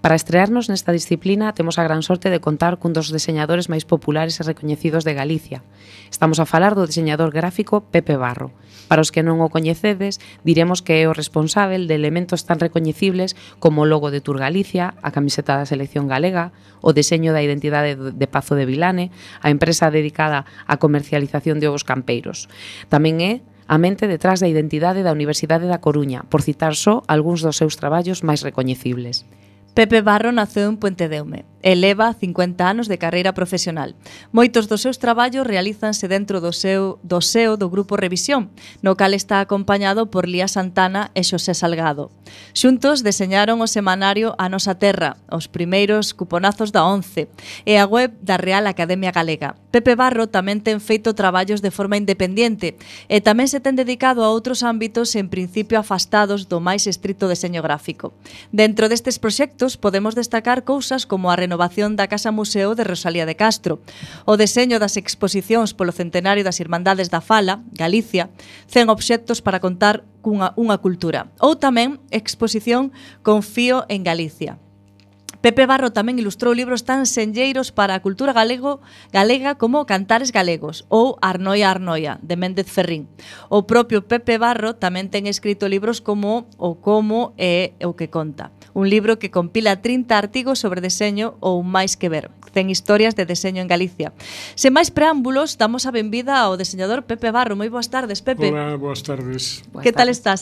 Para 0.00 0.16
estrearnos 0.16 0.72
nesta 0.72 0.96
disciplina 0.96 1.52
temos 1.52 1.76
a 1.76 1.84
gran 1.84 2.00
sorte 2.00 2.32
de 2.32 2.40
contar 2.40 2.80
cun 2.80 2.96
dos 2.96 3.12
deseñadores 3.12 3.68
máis 3.68 3.84
populares 3.84 4.40
e 4.40 4.46
recoñecidos 4.48 5.04
de 5.04 5.12
Galicia. 5.12 5.60
Estamos 6.08 6.40
a 6.40 6.48
falar 6.48 6.72
do 6.72 6.88
deseñador 6.88 7.28
gráfico 7.28 7.84
Pepe 7.92 8.16
Barro. 8.16 8.56
Para 8.88 9.00
os 9.00 9.08
que 9.08 9.24
non 9.24 9.40
o 9.40 9.48
coñecedes, 9.48 10.20
diremos 10.44 10.84
que 10.84 11.00
é 11.00 11.08
o 11.08 11.16
responsável 11.16 11.88
de 11.88 11.96
elementos 11.96 12.44
tan 12.44 12.60
recoñecibles 12.60 13.38
como 13.56 13.81
como 13.82 13.90
logo 13.90 14.12
de 14.12 14.20
Tour 14.20 14.38
Galicia, 14.38 14.94
a 15.02 15.10
camiseta 15.10 15.58
da 15.58 15.66
selección 15.66 16.06
galega, 16.06 16.54
o 16.86 16.94
deseño 16.94 17.34
da 17.34 17.42
identidade 17.42 17.98
de 17.98 18.26
Pazo 18.30 18.54
de 18.54 18.62
Vilane, 18.62 19.10
a 19.42 19.50
empresa 19.50 19.90
dedicada 19.90 20.46
á 20.70 20.78
comercialización 20.78 21.58
de 21.58 21.66
ovos 21.66 21.82
campeiros. 21.82 22.46
Tamén 22.86 23.18
é 23.18 23.32
a 23.66 23.82
mente 23.82 24.06
detrás 24.06 24.38
da 24.38 24.46
identidade 24.46 25.02
da 25.02 25.10
Universidade 25.10 25.66
da 25.66 25.82
Coruña, 25.82 26.22
por 26.30 26.46
citar 26.46 26.78
só 26.78 27.02
algúns 27.10 27.42
dos 27.42 27.58
seus 27.58 27.74
traballos 27.74 28.22
máis 28.22 28.46
recoñecibles. 28.46 29.26
Pepe 29.74 29.98
Barro 29.98 30.30
naceu 30.30 30.70
en 30.70 30.78
Puente 30.78 31.10
Deume, 31.10 31.42
e 31.62 31.78
leva 31.78 32.12
50 32.12 32.58
anos 32.66 32.90
de 32.90 32.98
carreira 32.98 33.32
profesional. 33.32 33.94
Moitos 34.34 34.66
dos 34.66 34.82
seus 34.82 34.98
traballos 34.98 35.46
realízanse 35.46 36.10
dentro 36.10 36.42
do 36.42 36.50
seu 36.50 36.98
do 37.06 37.22
seo 37.22 37.54
do 37.54 37.70
grupo 37.70 37.94
Revisión, 37.94 38.50
no 38.82 38.98
cal 38.98 39.14
está 39.14 39.38
acompañado 39.38 40.10
por 40.10 40.26
Lía 40.26 40.50
Santana 40.50 41.14
e 41.14 41.22
Xosé 41.22 41.54
Salgado. 41.54 42.10
Xuntos 42.52 43.06
deseñaron 43.06 43.62
o 43.62 43.70
semanario 43.70 44.34
A 44.42 44.50
Nosa 44.50 44.74
Terra, 44.74 45.16
os 45.30 45.46
primeiros 45.46 46.10
cuponazos 46.12 46.74
da 46.74 46.82
11 46.82 47.30
e 47.64 47.78
a 47.78 47.86
web 47.86 48.10
da 48.20 48.36
Real 48.36 48.66
Academia 48.66 49.14
Galega. 49.14 49.54
Pepe 49.70 49.94
Barro 49.94 50.26
tamén 50.26 50.60
ten 50.60 50.82
feito 50.82 51.14
traballos 51.14 51.62
de 51.62 51.70
forma 51.70 51.96
independiente 51.96 52.74
e 53.06 53.22
tamén 53.22 53.46
se 53.46 53.62
ten 53.62 53.78
dedicado 53.78 54.26
a 54.26 54.34
outros 54.34 54.66
ámbitos 54.66 55.14
en 55.14 55.30
principio 55.30 55.78
afastados 55.78 56.50
do 56.50 56.58
máis 56.58 56.90
estrito 56.90 57.30
deseño 57.30 57.62
gráfico. 57.62 58.10
Dentro 58.50 58.90
destes 58.90 59.22
proxectos 59.22 59.78
podemos 59.78 60.18
destacar 60.18 60.66
cousas 60.66 61.06
como 61.06 61.30
a 61.30 61.38
renovación 61.38 61.51
renovación 61.52 62.00
da 62.00 62.08
Casa 62.08 62.32
Museo 62.32 62.72
de 62.74 62.84
Rosalía 62.84 63.28
de 63.28 63.36
Castro, 63.36 63.84
o 64.24 64.40
deseño 64.40 64.80
das 64.80 64.96
exposicións 64.96 65.76
polo 65.76 65.92
centenario 65.92 66.40
das 66.48 66.64
Irmandades 66.64 67.12
da 67.12 67.20
Fala, 67.20 67.60
Galicia, 67.76 68.32
100 68.72 68.88
obxectos 68.88 69.44
para 69.44 69.60
contar 69.60 70.00
cunha 70.24 70.56
unha 70.56 70.80
cultura, 70.80 71.28
ou 71.44 71.60
tamén 71.60 72.00
exposición 72.08 72.88
Confío 73.20 73.84
en 73.92 74.00
Galicia, 74.00 74.56
Pepe 75.42 75.66
Barro 75.66 75.90
tamén 75.90 76.22
ilustrou 76.22 76.54
libros 76.54 76.86
tan 76.86 77.02
senlleiros 77.02 77.74
para 77.74 77.98
a 77.98 78.02
cultura 78.06 78.30
galego, 78.30 78.78
galega 79.10 79.58
como 79.58 79.90
Cantares 79.90 80.30
Galegos 80.30 80.86
ou 80.86 81.18
Arnoia 81.18 81.66
Arnoia, 81.66 82.22
de 82.22 82.38
Méndez 82.38 82.70
Ferrín. 82.70 83.10
O 83.50 83.66
propio 83.66 84.06
Pepe 84.06 84.38
Barro 84.38 84.78
tamén 84.78 85.10
ten 85.10 85.26
escrito 85.26 85.66
libros 85.66 85.98
como 85.98 86.46
O 86.62 86.78
Como 86.78 87.34
é 87.42 87.74
o 87.82 87.98
que 87.98 88.06
conta, 88.06 88.54
un 88.70 88.86
libro 88.86 89.18
que 89.18 89.34
compila 89.34 89.82
30 89.82 90.14
artigos 90.14 90.62
sobre 90.62 90.78
deseño 90.78 91.34
ou 91.42 91.66
máis 91.66 91.98
que 91.98 92.06
ver, 92.06 92.30
100 92.54 92.70
historias 92.70 93.18
de 93.18 93.26
deseño 93.26 93.58
en 93.58 93.66
Galicia. 93.66 94.14
Sen 94.54 94.70
máis 94.70 94.94
preámbulos, 94.94 95.58
damos 95.58 95.90
a 95.90 95.90
benvida 95.90 96.38
ao 96.38 96.54
deseñador 96.54 97.02
Pepe 97.02 97.34
Barro. 97.34 97.58
Moi 97.58 97.66
boas 97.66 97.90
tardes, 97.90 98.22
Pepe. 98.22 98.54
Hola, 98.54 98.78
boas 98.78 99.02
tardes. 99.02 99.66
Boas 99.74 99.82
que 99.82 99.90
tardes. 99.90 99.98
tal 99.98 100.08
estás? 100.08 100.40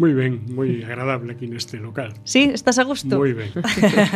Moi 0.00 0.16
ben, 0.16 0.48
moi 0.48 0.80
agradable 0.88 1.36
aquí 1.36 1.44
neste 1.44 1.76
local. 1.76 2.16
Sí, 2.24 2.48
estás 2.48 2.80
a 2.80 2.84
gusto? 2.84 3.20
Moi 3.20 3.36
ben. 3.36 3.52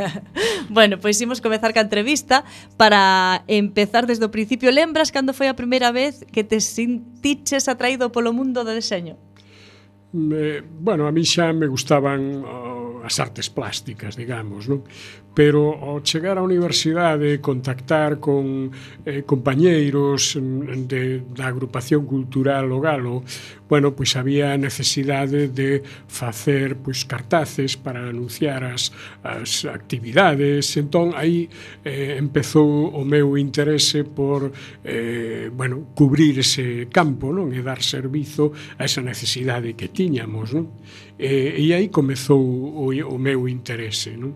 bueno, 0.72 0.96
pois 0.96 1.20
ímos 1.20 1.38
imos 1.38 1.44
comezar 1.44 1.76
ca 1.76 1.84
entrevista 1.84 2.44
para 2.80 3.44
empezar 3.46 4.08
desde 4.08 4.24
o 4.24 4.32
principio. 4.32 4.72
Lembras 4.72 5.12
cando 5.12 5.36
foi 5.36 5.52
a 5.52 5.56
primeira 5.58 5.92
vez 5.92 6.24
que 6.32 6.44
te 6.44 6.64
sentiches 6.64 7.68
atraído 7.68 8.08
polo 8.08 8.32
mundo 8.32 8.64
do 8.64 8.72
deseño? 8.72 9.20
Me, 10.16 10.62
bueno, 10.62 11.04
a 11.04 11.12
mí 11.12 11.26
xa 11.28 11.52
me 11.52 11.66
gustaban 11.68 12.40
uh, 12.40 12.85
as 13.06 13.22
artes 13.22 13.46
plásticas, 13.48 14.18
digamos, 14.18 14.66
non? 14.66 14.82
Pero 15.36 15.76
ao 15.76 16.00
chegar 16.00 16.40
á 16.40 16.42
universidade, 16.42 17.44
contactar 17.44 18.18
con 18.18 18.72
eh, 19.04 19.22
compañeiros 19.22 20.34
mm, 20.34 20.88
de, 20.88 21.22
da 21.30 21.52
agrupación 21.52 22.08
cultural 22.08 22.72
o 22.72 22.80
Galo, 22.80 23.22
bueno, 23.68 23.92
pois 23.92 24.16
había 24.16 24.56
necesidade 24.56 25.48
de 25.52 25.82
facer 26.08 26.80
pois 26.80 27.04
cartaces 27.04 27.76
para 27.76 28.08
anunciar 28.08 28.64
as, 28.64 28.90
as 29.22 29.68
actividades. 29.68 30.72
Entón 30.80 31.12
aí 31.14 31.50
eh, 31.84 32.16
empezou 32.16 32.90
o 32.96 33.04
meu 33.04 33.36
interese 33.36 34.08
por 34.08 34.50
eh, 34.82 35.50
bueno, 35.52 35.92
cubrir 35.94 36.40
ese 36.40 36.88
campo, 36.88 37.28
non? 37.30 37.52
E 37.52 37.60
dar 37.60 37.84
servizo 37.84 38.56
a 38.80 38.88
esa 38.88 39.04
necesidade 39.04 39.76
que 39.76 39.92
tiñamos, 39.92 40.56
non? 40.56 40.72
E, 41.18 41.68
e 41.68 41.74
aí 41.74 41.88
comezou 41.88 42.40
o, 42.40 42.90
o 42.90 43.18
meu 43.18 43.48
interese, 43.48 44.16
non? 44.16 44.32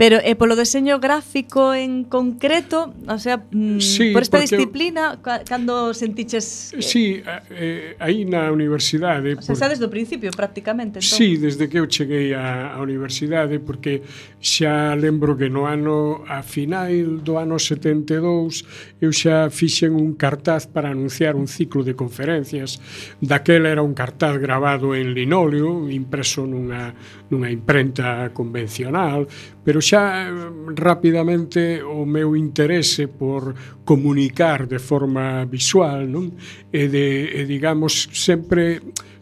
Pero 0.00 0.16
e 0.16 0.32
polo 0.32 0.56
deseño 0.56 0.96
gráfico 0.96 1.76
en 1.76 2.08
concreto, 2.08 2.96
o 3.04 3.20
sea, 3.20 3.44
mm, 3.52 3.84
sí, 3.84 4.16
por 4.16 4.24
esta 4.24 4.40
porque, 4.40 4.56
disciplina, 4.56 5.20
cando 5.20 5.92
sentiches 5.92 6.72
que... 6.72 6.80
Sí, 6.80 7.20
eh, 7.52 8.00
aí 8.00 8.24
na 8.24 8.48
universidade... 8.48 9.36
O 9.36 9.44
sea, 9.44 9.52
por... 9.52 9.60
xa 9.60 9.68
desde 9.68 9.84
o 9.84 9.92
principio, 9.92 10.32
prácticamente. 10.32 11.04
Entón. 11.04 11.20
Sí, 11.20 11.36
desde 11.36 11.68
que 11.68 11.76
eu 11.76 11.84
cheguei 11.84 12.32
á, 12.32 12.72
á 12.72 12.80
universidade, 12.80 13.60
porque 13.60 14.00
xa 14.40 14.96
lembro 14.96 15.36
que 15.36 15.52
no 15.52 15.68
ano, 15.68 16.24
a 16.24 16.40
final 16.40 17.20
do 17.20 17.36
ano 17.36 17.60
72, 17.60 18.64
eu 19.04 19.12
xa 19.12 19.52
fixen 19.52 19.92
un 19.92 20.16
cartaz 20.16 20.64
para 20.64 20.96
anunciar 20.96 21.36
un 21.36 21.44
ciclo 21.44 21.84
de 21.84 21.92
conferencias. 21.92 22.80
Daquela 23.20 23.68
era 23.68 23.84
un 23.84 23.92
cartaz 23.92 24.40
grabado 24.40 24.96
en 24.96 25.12
linóleo, 25.12 25.92
impreso 25.92 26.48
nunha, 26.48 26.96
nunha 27.28 27.52
imprenta 27.52 28.32
convencional, 28.32 29.28
pero 29.60 29.84
xa 29.89 29.89
xa 29.90 30.22
eh, 30.22 30.30
rapidamente 30.78 31.82
o 31.82 32.06
meu 32.06 32.38
interese 32.38 33.10
por 33.10 33.50
comunicar 33.82 34.70
de 34.70 34.78
forma 34.78 35.42
visual, 35.50 36.06
non? 36.06 36.30
E 36.70 36.86
de 36.86 37.34
e 37.34 37.42
digamos 37.42 38.06
sempre 38.14 38.78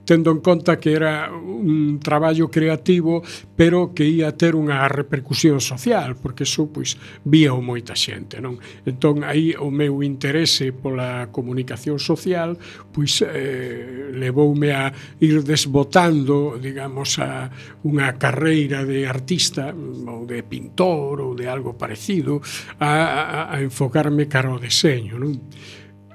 tendo 0.08 0.30
en 0.30 0.40
conta 0.40 0.80
que 0.80 0.94
era 0.94 1.30
un 1.30 2.00
traballo 2.00 2.48
creativo, 2.48 3.22
pero 3.54 3.92
que 3.92 4.08
ia 4.08 4.32
ter 4.32 4.56
unha 4.56 4.88
repercusión 4.88 5.60
social, 5.60 6.16
porque 6.16 6.48
iso 6.48 6.72
pois 6.72 6.96
víao 7.28 7.60
moita 7.60 7.92
xente, 7.92 8.40
non? 8.40 8.56
Entón 8.88 9.20
aí 9.20 9.52
o 9.52 9.68
meu 9.68 10.00
interese 10.00 10.72
pola 10.72 11.28
comunicación 11.28 12.00
social 12.00 12.56
pois 12.88 13.20
eh, 13.20 14.08
levoume 14.16 14.72
a 14.72 14.88
ir 15.20 15.44
desbotando, 15.44 16.56
digamos, 16.56 17.20
a 17.20 17.52
unha 17.84 18.16
carreira 18.16 18.88
de 18.88 19.04
artista 19.04 19.76
ou 19.76 20.24
de 20.24 20.40
pintor 20.40 21.20
ou 21.20 21.36
de 21.36 21.44
algo 21.44 21.76
parecido 21.76 22.40
a, 22.80 23.52
a, 23.52 23.52
a 23.52 23.56
enfocarme 23.60 24.24
cara 24.24 24.48
ao 24.48 24.56
deseño, 24.56 25.20
non? 25.20 25.36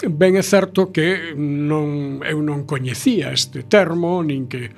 Ben 0.01 0.35
é 0.35 0.43
certo 0.43 0.91
que 0.91 1.31
non, 1.37 2.19
eu 2.25 2.43
non 2.43 2.65
coñecía 2.67 3.31
este 3.31 3.63
termo, 3.63 4.19
nin 4.25 4.49
que, 4.51 4.73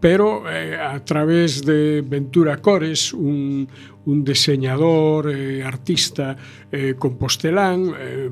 pero 0.00 0.46
eh, 0.48 0.78
a 0.78 1.02
través 1.04 1.66
de 1.66 2.00
Ventura 2.00 2.62
Cores, 2.62 3.12
un, 3.12 3.68
un 4.06 4.24
deseñador, 4.24 5.30
eh, 5.30 5.62
artista 5.62 6.36
eh, 6.70 6.94
compostelán, 6.98 7.92
eh, 7.98 8.28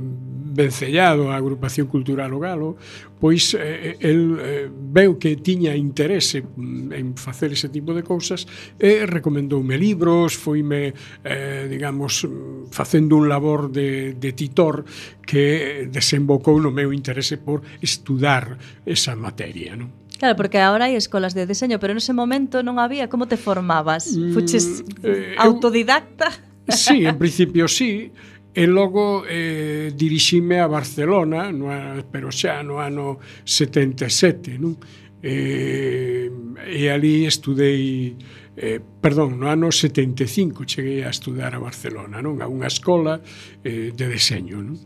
vencellado 0.52 1.32
á 1.32 1.40
agrupación 1.40 1.88
cultural 1.88 2.36
o 2.36 2.40
galo, 2.40 2.76
pois 3.16 3.54
eh, 3.54 3.96
eh, 3.96 4.10
el 4.10 4.20
eh, 4.36 4.68
veu 4.68 5.16
que 5.16 5.38
tiña 5.40 5.72
interese 5.72 6.42
mm, 6.42 6.92
en 6.92 7.06
facer 7.16 7.54
ese 7.56 7.72
tipo 7.72 7.96
de 7.96 8.04
cousas 8.04 8.44
e 8.76 9.08
recomendoume 9.08 9.80
libros, 9.80 10.36
foime, 10.36 10.92
eh, 11.24 11.66
digamos, 11.70 12.28
facendo 12.68 13.16
un 13.16 13.30
labor 13.30 13.72
de, 13.72 14.12
de 14.18 14.30
titor 14.36 14.84
que 15.24 15.88
desembocou 15.88 16.60
no 16.60 16.74
meu 16.74 16.92
interese 16.92 17.40
por 17.40 17.64
estudar 17.80 18.58
esa 18.84 19.16
materia, 19.16 19.78
non? 19.78 20.01
Claro, 20.22 20.36
porque 20.36 20.62
agora 20.62 20.86
hai 20.86 20.94
escolas 20.94 21.34
de 21.34 21.50
deseño, 21.50 21.82
pero 21.82 21.98
nese 21.98 22.14
momento 22.14 22.62
non 22.62 22.78
había, 22.78 23.10
como 23.10 23.26
te 23.26 23.34
formabas? 23.34 24.14
Mm, 24.14 24.30
Fuches 24.30 24.86
mm, 24.86 25.02
eh, 25.02 25.34
autodidacta? 25.34 26.30
Sí, 26.70 27.02
en 27.02 27.18
principio 27.22 27.66
sí, 27.66 28.14
e 28.54 28.64
logo 28.70 29.26
eh, 29.26 29.90
dirixime 29.90 30.62
a 30.62 30.70
Barcelona, 30.70 31.50
no, 31.50 31.74
pero 32.14 32.30
xa 32.30 32.62
no 32.62 32.78
ano 32.78 33.18
77, 33.42 34.62
non? 34.62 34.78
Eh, 35.18 36.30
e 36.70 36.86
ali 36.86 37.26
estudei 37.26 38.14
eh, 38.54 38.78
perdón, 39.02 39.42
no 39.42 39.50
ano 39.50 39.74
75 39.74 40.62
cheguei 40.62 41.02
a 41.02 41.10
estudar 41.10 41.58
a 41.58 41.60
Barcelona, 41.60 42.22
non? 42.22 42.38
A 42.38 42.46
unha 42.46 42.70
escola 42.70 43.18
eh, 43.66 43.90
de 43.90 44.06
deseño, 44.06 44.62
non? 44.62 44.78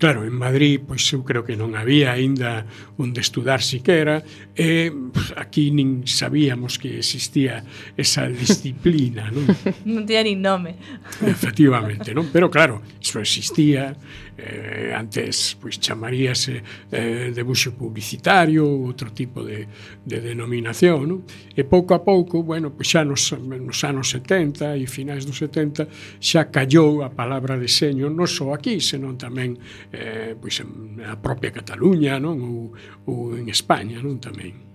Claro, 0.00 0.24
en 0.24 0.32
Madrid, 0.32 0.80
pois 0.80 1.04
eu 1.12 1.20
creo 1.22 1.44
que 1.44 1.60
non 1.60 1.76
había 1.76 2.16
aínda 2.16 2.64
onde 2.96 3.20
estudar 3.20 3.60
siquera, 3.60 4.24
e 4.56 4.88
pues, 4.90 5.36
aquí 5.36 5.70
nin 5.70 6.08
sabíamos 6.08 6.80
que 6.80 6.98
existía 6.98 7.62
esa 7.94 8.24
disciplina, 8.26 9.28
non? 9.28 9.44
non 9.86 10.02
tiña 10.08 10.24
nin 10.24 10.40
nome. 10.40 10.74
Efectivamente, 11.20 12.16
non? 12.16 12.32
Pero 12.32 12.48
claro, 12.48 12.80
iso 12.98 13.20
existía, 13.20 13.92
eh, 14.40 14.96
antes 14.96 15.60
pois 15.60 15.76
chamaríase 15.76 16.64
eh, 16.90 17.28
debuxo 17.30 17.76
publicitario, 17.76 18.64
outro 18.64 19.12
tipo 19.12 19.44
de, 19.44 19.68
de 20.02 20.18
denominación, 20.18 21.06
non? 21.06 21.20
E 21.52 21.62
pouco 21.68 21.92
a 21.92 22.00
pouco, 22.00 22.40
bueno, 22.40 22.72
pois 22.72 22.88
xa 22.88 23.04
nos 23.04 23.28
nos 23.60 23.84
anos 23.84 24.10
70 24.10 24.76
e 24.80 24.84
finais 24.88 25.28
dos 25.28 25.38
70 25.38 25.86
xa 26.18 26.48
callou 26.48 27.04
a 27.04 27.12
palabra 27.12 27.60
deseño 27.60 28.08
non 28.08 28.26
só 28.26 28.56
aquí, 28.56 28.80
senón 28.80 29.20
tamén 29.20 29.60
eh, 29.92 30.34
pois 30.34 30.58
en 30.64 30.98
a 31.04 31.20
propia 31.20 31.52
Cataluña 31.52 32.16
non 32.16 32.40
ou, 32.40 32.72
ou 33.06 33.36
en 33.36 33.46
España 33.52 34.00
non 34.00 34.18
tamén 34.18 34.70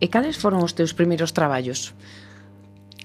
E 0.00 0.06
cales 0.08 0.40
foron 0.40 0.64
os 0.64 0.72
teus 0.72 0.96
primeiros 0.96 1.36
traballos? 1.36 1.92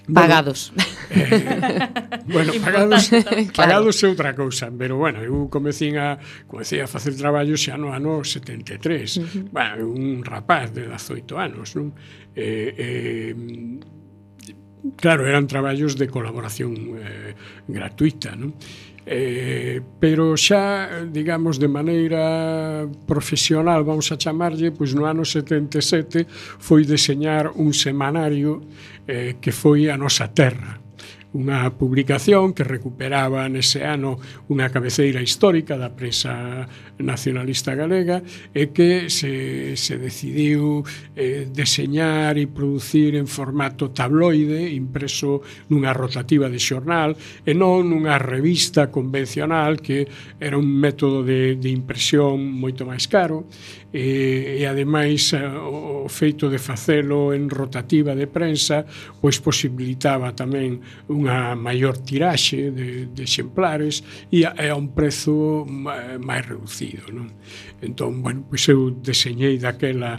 Pagados. 0.04 0.72
Eh, 1.10 1.28
bueno, 2.28 2.52
eh, 2.52 2.60
bueno 2.60 2.64
pagados, 2.64 3.08
claro. 3.08 3.52
pagados 3.56 3.96
é 4.04 4.06
outra 4.08 4.36
cousa, 4.36 4.68
pero 4.68 5.00
bueno, 5.00 5.24
eu 5.24 5.48
comecei 5.48 5.96
a, 5.96 6.20
comecei 6.44 6.84
a 6.84 6.88
facer 6.88 7.16
traballo 7.16 7.56
xa 7.56 7.80
no 7.80 7.88
ano 7.88 8.20
73. 8.20 9.16
Uh 9.16 9.24
-huh. 9.24 9.48
Bueno, 9.48 9.88
un 9.88 10.20
rapaz 10.20 10.76
de 10.76 10.84
18 10.92 11.40
anos, 11.40 11.72
non? 11.72 11.96
Eh, 12.36 13.32
eh, 13.32 13.32
Claro, 14.96 15.26
eran 15.26 15.46
traballos 15.46 15.96
de 15.96 16.08
colaboración 16.08 16.76
eh, 17.00 17.34
gratuita, 17.68 18.36
non? 18.36 18.52
Eh, 19.04 19.84
pero 20.00 20.32
xa, 20.36 21.04
digamos, 21.08 21.60
de 21.60 21.68
maneira 21.68 22.88
profesional, 23.04 23.84
vamos 23.84 24.08
a 24.12 24.16
chamarlle, 24.16 24.72
pois 24.72 24.96
no 24.96 25.04
ano 25.04 25.24
77 25.24 26.24
foi 26.60 26.88
deseñar 26.88 27.52
un 27.52 27.76
semanario 27.76 28.64
eh, 29.08 29.36
que 29.40 29.52
foi 29.52 29.92
a 29.92 29.96
nosa 30.00 30.32
terra 30.32 30.83
unha 31.34 31.66
publicación 31.74 32.54
que 32.54 32.62
recuperaba 32.62 33.42
nese 33.50 33.82
ano 33.82 34.22
unha 34.46 34.70
cabeceira 34.70 35.18
histórica 35.18 35.74
da 35.74 35.90
presa 35.90 36.64
nacionalista 37.02 37.74
galega 37.74 38.22
e 38.54 38.70
que 38.70 39.10
se, 39.10 39.74
se 39.74 39.98
decidiu 39.98 40.86
eh, 41.18 41.50
deseñar 41.50 42.38
e 42.38 42.46
producir 42.46 43.18
en 43.18 43.26
formato 43.26 43.90
tabloide 43.90 44.70
impreso 44.70 45.42
nunha 45.66 45.90
rotativa 45.90 46.46
de 46.46 46.62
xornal 46.62 47.18
e 47.42 47.50
non 47.50 47.90
nunha 47.90 48.14
revista 48.14 48.94
convencional 48.94 49.82
que 49.82 50.06
era 50.38 50.54
un 50.54 50.70
método 50.70 51.26
de, 51.26 51.58
de 51.58 51.70
impresión 51.74 52.38
moito 52.38 52.86
máis 52.86 53.10
caro 53.10 53.50
e, 53.94 54.58
e 54.58 54.66
ademais 54.66 55.30
eh, 55.32 55.46
o 55.46 56.10
feito 56.10 56.50
de 56.50 56.58
facelo 56.58 57.30
en 57.30 57.46
rotativa 57.46 58.18
de 58.18 58.26
prensa 58.26 58.82
pois 59.22 59.38
posibilitaba 59.38 60.34
tamén 60.34 60.82
unha 61.06 61.54
maior 61.54 62.02
tiraxe 62.02 62.74
de, 62.74 63.06
de 63.14 63.22
exemplares 63.22 64.02
e 64.34 64.42
a, 64.42 64.50
e 64.58 64.66
a 64.66 64.74
un 64.74 64.90
prezo 64.90 65.62
máis 66.18 66.42
reducido 66.42 67.06
non? 67.14 67.30
entón, 67.78 68.18
bueno, 68.18 68.42
pois 68.50 68.66
eu 68.66 68.90
deseñei 68.90 69.62
daquela 69.62 70.18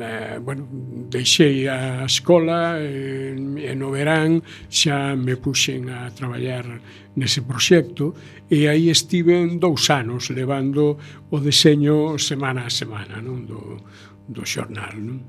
eh, 0.00 0.38
bueno, 0.42 0.68
deixei 1.10 1.68
a 1.68 2.04
escola 2.04 2.78
e, 2.80 3.34
e 3.34 3.72
no 3.74 3.90
verán 3.90 4.42
xa 4.70 5.14
me 5.18 5.36
puxen 5.36 5.90
a 5.90 6.10
traballar 6.14 6.66
nese 7.14 7.42
proxecto 7.42 8.14
e 8.50 8.66
aí 8.66 8.90
estive 8.90 9.34
dous 9.58 9.90
anos 9.90 10.30
levando 10.30 10.98
o 11.30 11.36
deseño 11.38 12.18
semana 12.18 12.66
a 12.66 12.72
semana 12.72 13.22
non? 13.22 13.46
Do, 13.46 13.78
do 14.24 14.40
xornal, 14.48 14.96
non? 14.96 15.20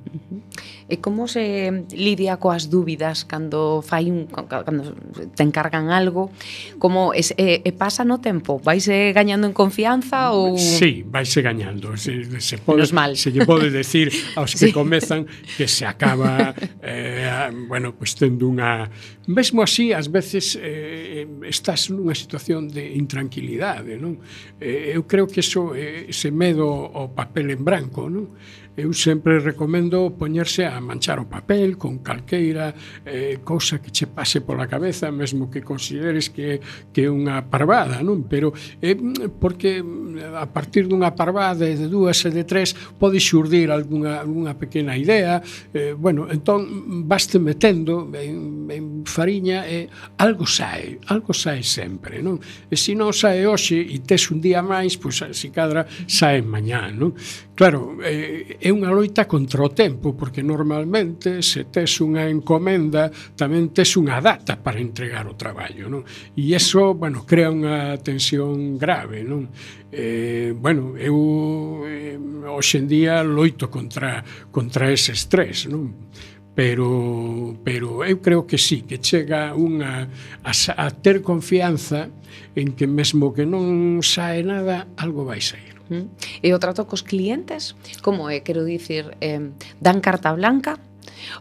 E 0.88 1.03
como 1.03 1.27
se 1.27 1.84
lidia 1.91 2.39
coas 2.39 2.71
dúbidas 2.71 3.27
cando 3.27 3.84
fai 3.84 4.08
un 4.08 4.31
cando 4.31 4.95
te 5.36 5.43
encargan 5.43 5.91
algo? 5.91 6.31
Como 6.79 7.12
es, 7.12 7.36
e, 7.36 7.60
e 7.60 7.71
pasa 7.75 8.08
no 8.08 8.23
tempo? 8.23 8.55
Vaise 8.63 9.12
gañando 9.12 9.51
en 9.51 9.53
confianza 9.53 10.31
ou 10.31 10.55
Si, 10.55 10.79
sí, 10.79 10.91
vaise 11.03 11.43
gañando. 11.43 11.99
Se, 11.99 12.23
se 12.39 12.55
pode 12.55 12.88
mal. 12.95 13.19
se 13.19 13.36
lle 13.36 13.43
pode 13.43 13.67
decir 13.67 14.15
aos 14.39 14.55
que 14.55 14.71
sí. 14.71 14.71
comezan 14.71 15.27
que 15.60 15.67
se 15.67 15.84
acaba 15.84 16.55
eh, 16.79 17.51
bueno, 17.67 17.91
pois 17.99 18.15
pues, 18.15 18.23
tendo 18.23 18.47
unha 18.47 18.88
mesmo 19.27 19.60
así 19.60 19.91
ás 19.91 20.08
veces 20.08 20.55
eh, 20.55 21.27
estás 21.43 21.91
nunha 21.91 22.15
situación 22.15 22.71
de 22.71 22.95
intranquilidade, 22.95 23.99
non? 23.99 24.23
Eh, 24.62 24.95
eu 24.95 25.03
creo 25.03 25.27
que 25.27 25.43
eso 25.43 25.75
eh, 25.75 26.08
ese 26.08 26.31
medo 26.31 26.88
ao 26.95 27.12
papel 27.12 27.51
en 27.51 27.60
branco, 27.65 28.08
non? 28.08 28.31
eu 28.76 28.92
sempre 28.92 29.40
recomendo 29.40 30.12
poñerse 30.20 30.68
a 30.68 30.80
manchar 30.84 31.20
o 31.20 31.26
papel 31.32 31.80
con 31.80 32.04
calqueira 32.04 32.76
eh, 33.08 33.40
cousa 33.44 33.80
que 33.80 33.90
che 33.92 34.08
pase 34.08 34.44
pola 34.44 34.68
cabeza, 34.68 35.12
mesmo 35.12 35.50
que 35.50 35.64
consideres 35.64 36.30
que 36.30 36.60
que 36.92 37.08
é 37.08 37.10
unha 37.10 37.48
parvada, 37.48 38.04
non? 38.04 38.28
Pero 38.28 38.52
eh, 38.84 39.00
porque 39.40 39.80
mm, 39.80 40.36
a 40.36 40.48
partir 40.52 40.92
dunha 40.92 41.16
parvada 41.16 41.64
de 41.64 41.88
dúas 41.88 42.20
e 42.28 42.32
de 42.36 42.44
tres 42.44 42.76
pode 43.00 43.20
xurdir 43.24 43.72
algunha, 43.72 44.20
algunha 44.20 44.60
pequena 44.60 45.00
idea, 45.00 45.40
eh, 45.72 45.96
bueno, 45.96 46.28
entón 46.28 46.68
mm, 46.68 47.08
vaste 47.08 47.40
metendo 47.40 48.12
en, 48.12 48.68
en 48.68 48.86
fariña 49.08 49.64
e 49.64 49.88
eh, 49.88 50.20
algo 50.20 50.44
sae, 50.44 51.00
algo 51.08 51.32
sae 51.32 51.64
sempre, 51.64 52.20
non? 52.20 52.44
E 52.68 52.76
se 52.76 52.92
non 52.92 53.16
sae 53.16 53.48
hoxe 53.48 53.80
e 53.80 54.04
tes 54.04 54.28
un 54.32 54.44
día 54.44 54.60
máis, 54.60 55.00
pois 55.00 55.24
se 55.24 55.48
cadra 55.56 55.88
sae 56.12 56.44
mañá, 56.44 56.92
non? 56.92 57.16
Claro, 57.56 58.04
eh, 58.04 58.60
é 58.65 58.73
unha 58.73 58.89
loita 58.89 59.30
contra 59.30 59.62
o 59.62 59.69
tempo, 59.69 60.17
porque 60.17 60.41
normalmente 60.41 61.45
se 61.45 61.69
tes 61.69 62.01
unha 62.01 62.25
encomenda 62.25 63.13
tamén 63.38 63.69
tes 63.69 63.93
unha 63.93 64.17
data 64.17 64.58
para 64.58 64.82
entregar 64.82 65.30
o 65.30 65.38
traballo, 65.38 65.86
non? 65.86 66.01
E 66.34 66.49
iso, 66.49 66.97
bueno, 66.97 67.30
crea 67.30 67.54
unha 67.54 67.93
tensión 68.01 68.82
grave, 68.82 69.21
non? 69.21 69.54
Eh, 69.93 70.58
bueno, 70.58 70.97
eu 70.97 71.86
eh, 71.86 72.17
hoxendía 72.49 73.21
loito 73.21 73.69
contra, 73.69 74.25
contra 74.49 74.89
ese 74.89 75.13
estrés, 75.13 75.69
non? 75.69 76.10
pero 76.58 77.54
pero 77.62 78.01
eu 78.01 78.17
creo 78.17 78.47
que 78.47 78.58
sí, 78.58 78.82
que 78.82 78.97
chega 78.97 79.54
unha 79.54 80.10
a, 80.41 80.51
a 80.56 80.88
ter 80.89 81.21
confianza 81.21 82.10
en 82.58 82.73
que 82.73 82.89
mesmo 82.89 83.30
que 83.30 83.45
non 83.45 84.01
sae 84.01 84.41
nada, 84.41 84.89
algo 84.97 85.21
vai 85.21 85.43
sair. 85.43 85.75
Mm. 85.89 86.10
E 86.41 86.50
o 86.54 86.60
trato 86.60 86.86
cos 86.86 87.06
clientes, 87.06 87.76
como 88.02 88.30
é? 88.30 88.41
Quero 88.41 88.65
dicir, 88.65 89.17
eh, 89.21 89.54
dan 89.78 90.02
carta 90.02 90.34
blanca 90.34 90.80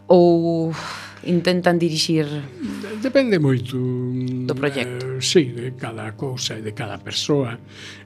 ou 0.07 0.73
intentan 1.27 1.79
dirixir? 1.79 2.27
Depende 3.03 3.39
moito 3.39 3.77
mm, 3.77 4.47
do 4.47 4.55
proxecto. 4.55 5.19
Eh, 5.19 5.21
sí, 5.21 5.53
de 5.53 5.77
cada 5.77 6.13
cousa 6.17 6.57
e 6.59 6.63
de 6.63 6.73
cada 6.73 6.99
persoa. 6.99 7.59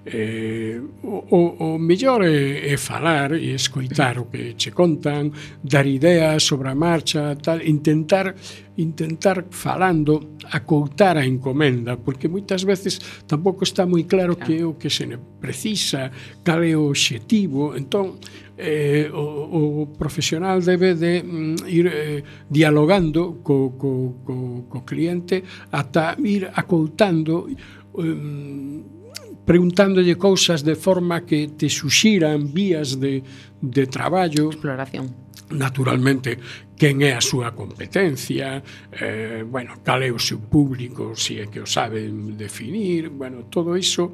Eh, 0.05 0.81
o, 1.03 1.17
o, 1.31 1.41
o 1.75 1.79
mellor 1.79 2.25
é, 2.25 2.73
é 2.73 2.77
falar 2.77 3.37
e 3.37 3.55
escoitar 3.55 4.19
o 4.19 4.31
que 4.31 4.55
che 4.57 4.73
contan, 4.73 5.31
dar 5.63 5.87
ideas 5.87 6.43
sobre 6.43 6.69
a 6.69 6.75
marcha, 6.75 7.37
tal, 7.37 7.61
intentar 7.63 8.35
intentar 8.79 9.45
falando 9.51 10.39
acoutar 10.53 11.19
a 11.19 11.27
encomenda, 11.27 11.99
porque 11.99 12.31
moitas 12.31 12.63
veces 12.63 13.03
tampouco 13.27 13.67
está 13.67 13.85
moi 13.85 14.07
claro 14.07 14.39
que 14.39 14.63
é 14.63 14.65
o 14.65 14.79
que 14.79 14.89
se 14.89 15.05
ne 15.05 15.19
precisa, 15.19 16.11
cal 16.47 16.63
é 16.63 16.79
o 16.79 16.89
obxectivo. 16.89 17.75
Entón, 17.75 18.23
eh, 18.59 19.09
o, 19.15 19.87
o 19.87 19.87
profesional 19.95 20.61
debe 20.61 20.95
de 20.95 21.23
mm, 21.23 21.57
ir 21.71 21.87
eh, 21.87 22.23
dialogando 22.51 23.39
co, 23.43 23.79
co, 23.79 24.19
co, 24.27 24.67
co 24.69 24.85
cliente 24.85 25.45
ata 25.71 26.19
ir 26.19 26.51
acoltando 26.53 27.47
um, 27.95 28.83
preguntándolle 29.47 30.19
cousas 30.19 30.67
de 30.67 30.75
forma 30.75 31.23
que 31.23 31.55
te 31.57 31.71
suxiran 31.71 32.53
vías 32.53 32.99
de, 33.01 33.23
de 33.63 33.87
traballo. 33.87 34.51
Exploración 34.51 35.29
naturalmente 35.49 36.37
quen 36.77 37.01
é 37.01 37.17
a 37.17 37.25
súa 37.25 37.57
competencia, 37.57 38.61
eh, 38.93 39.43
bueno, 39.49 39.81
cal 39.81 40.05
é 40.05 40.13
o 40.13 40.21
seu 40.21 40.45
público, 40.45 41.17
se 41.17 41.41
é 41.41 41.49
que 41.49 41.59
o 41.59 41.67
saben 41.67 42.37
definir, 42.37 43.09
bueno, 43.09 43.49
todo 43.49 43.73
iso 43.73 44.13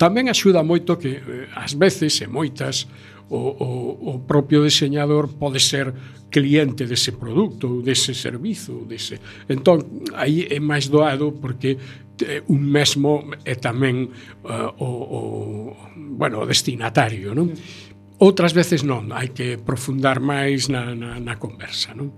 tamén 0.00 0.32
axuda 0.32 0.64
moito 0.64 0.96
que 0.96 1.20
eh, 1.20 1.50
ás 1.52 1.74
veces 1.76 2.16
e 2.22 2.26
moitas 2.30 2.88
o, 3.30 3.38
o, 3.38 3.70
o 4.10 4.26
propio 4.26 4.62
deseñador 4.66 5.30
pode 5.38 5.62
ser 5.62 5.94
cliente 6.30 6.86
dese 6.86 7.14
produto 7.14 7.78
ou 7.78 7.82
dese 7.82 8.14
servizo 8.14 8.86
dese... 8.86 9.22
entón 9.46 10.02
aí 10.18 10.46
é 10.50 10.58
máis 10.58 10.90
doado 10.90 11.30
porque 11.38 11.78
eh, 12.26 12.42
un 12.50 12.60
mesmo 12.66 13.22
é 13.46 13.54
tamén 13.54 14.10
uh, 14.44 14.70
o, 14.82 14.88
o, 14.88 15.20
bueno, 16.18 16.42
o 16.42 16.46
destinatario 16.46 17.34
non? 17.34 17.54
outras 18.18 18.52
veces 18.52 18.82
non 18.82 19.14
hai 19.14 19.30
que 19.30 19.56
profundar 19.62 20.18
máis 20.18 20.66
na, 20.66 20.94
na, 20.98 21.22
na 21.22 21.34
conversa 21.38 21.94
non? 21.94 22.10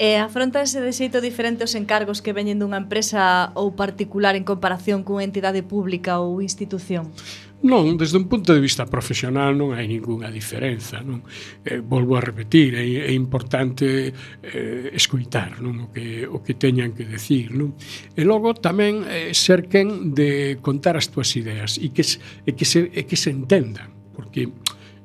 E 0.00 0.16
afrontanse 0.16 0.80
de 0.80 0.96
xeito 0.96 1.20
diferente 1.20 1.60
os 1.60 1.76
encargos 1.76 2.24
que 2.24 2.32
veñen 2.32 2.56
dunha 2.56 2.80
empresa 2.80 3.52
ou 3.52 3.76
particular 3.76 4.32
en 4.32 4.48
comparación 4.48 5.04
cunha 5.04 5.28
entidade 5.28 5.60
pública 5.60 6.18
ou 6.18 6.40
institución? 6.40 7.12
Non, 7.60 8.00
desde 8.00 8.16
un 8.16 8.24
punto 8.24 8.56
de 8.56 8.60
vista 8.60 8.88
profesional 8.88 9.52
non 9.52 9.76
hai 9.76 9.84
ningunha 9.84 10.32
diferenza, 10.32 11.04
non? 11.04 11.20
Eh, 11.60 11.84
volvo 11.84 12.16
a 12.16 12.24
repetir, 12.24 12.72
é, 12.72 13.04
é 13.04 13.12
importante 13.12 14.16
eh, 14.40 14.88
escoitar, 14.96 15.60
non, 15.60 15.76
o 15.84 15.86
que 15.92 16.24
o 16.24 16.40
que 16.40 16.56
teñan 16.56 16.96
que 16.96 17.04
decir, 17.04 17.52
non? 17.52 17.76
E 18.16 18.24
logo 18.24 18.56
tamén 18.56 19.04
eh, 19.04 19.36
ser 19.36 19.68
quen 19.68 20.16
de 20.16 20.56
contar 20.64 20.96
as 20.96 21.12
túas 21.12 21.28
ideas 21.36 21.76
e 21.76 21.92
que 21.92 22.00
e 22.48 22.56
que 22.56 22.64
se 22.64 22.88
e 22.96 23.04
que 23.04 23.20
se 23.20 23.28
entendan, 23.28 23.92
porque 24.16 24.48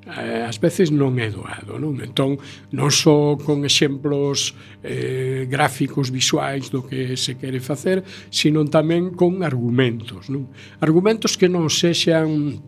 eh, 0.06 0.46
ás 0.46 0.62
veces 0.62 0.94
non 0.94 1.18
é 1.18 1.34
doado, 1.34 1.82
non? 1.82 1.98
Entón, 1.98 2.38
non 2.70 2.94
só 2.94 3.36
con 3.42 3.66
exemplos 3.66 4.54
eh, 4.86 5.50
gráficos 5.50 6.14
visuais 6.14 6.70
do 6.70 6.86
que 6.86 7.18
se 7.18 7.42
quere 7.42 7.58
facer, 7.58 8.06
sino 8.30 8.62
tamén 8.70 9.18
con 9.18 9.42
argumentos, 9.42 10.30
non? 10.30 10.54
Argumentos 10.78 11.34
que 11.34 11.50
non 11.50 11.74
sexan 11.74 12.62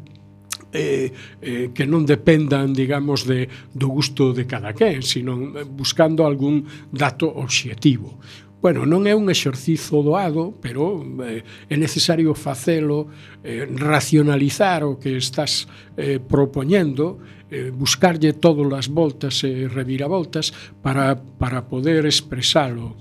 eh, 0.73 1.13
eh, 1.41 1.69
que 1.73 1.85
non 1.87 2.03
dependan, 2.03 2.75
digamos, 2.75 3.23
de, 3.23 3.47
do 3.71 3.87
gusto 3.87 4.33
de 4.35 4.43
cada 4.43 4.73
quen, 4.75 4.99
sino 5.01 5.55
eh, 5.55 5.63
buscando 5.63 6.27
algún 6.27 6.65
dato 6.91 7.29
obxectivo. 7.29 8.19
Bueno, 8.59 8.89
non 8.89 9.05
é 9.05 9.13
un 9.13 9.29
exercizo 9.29 10.01
doado, 10.01 10.49
pero 10.57 11.05
eh, 11.21 11.45
é 11.69 11.75
necesario 11.77 12.33
facelo, 12.33 13.05
eh, 13.45 13.69
racionalizar 13.69 14.81
o 14.81 14.97
que 14.97 15.13
estás 15.13 15.69
eh, 15.93 16.17
propoñendo, 16.17 17.21
eh, 17.53 17.69
buscarlle 17.69 18.33
todas 18.33 18.65
as 18.73 18.87
voltas 18.89 19.45
e 19.45 19.61
eh, 19.61 19.69
reviravoltas 19.69 20.49
para, 20.81 21.13
para 21.13 21.69
poder 21.69 22.09
expresalo. 22.09 22.97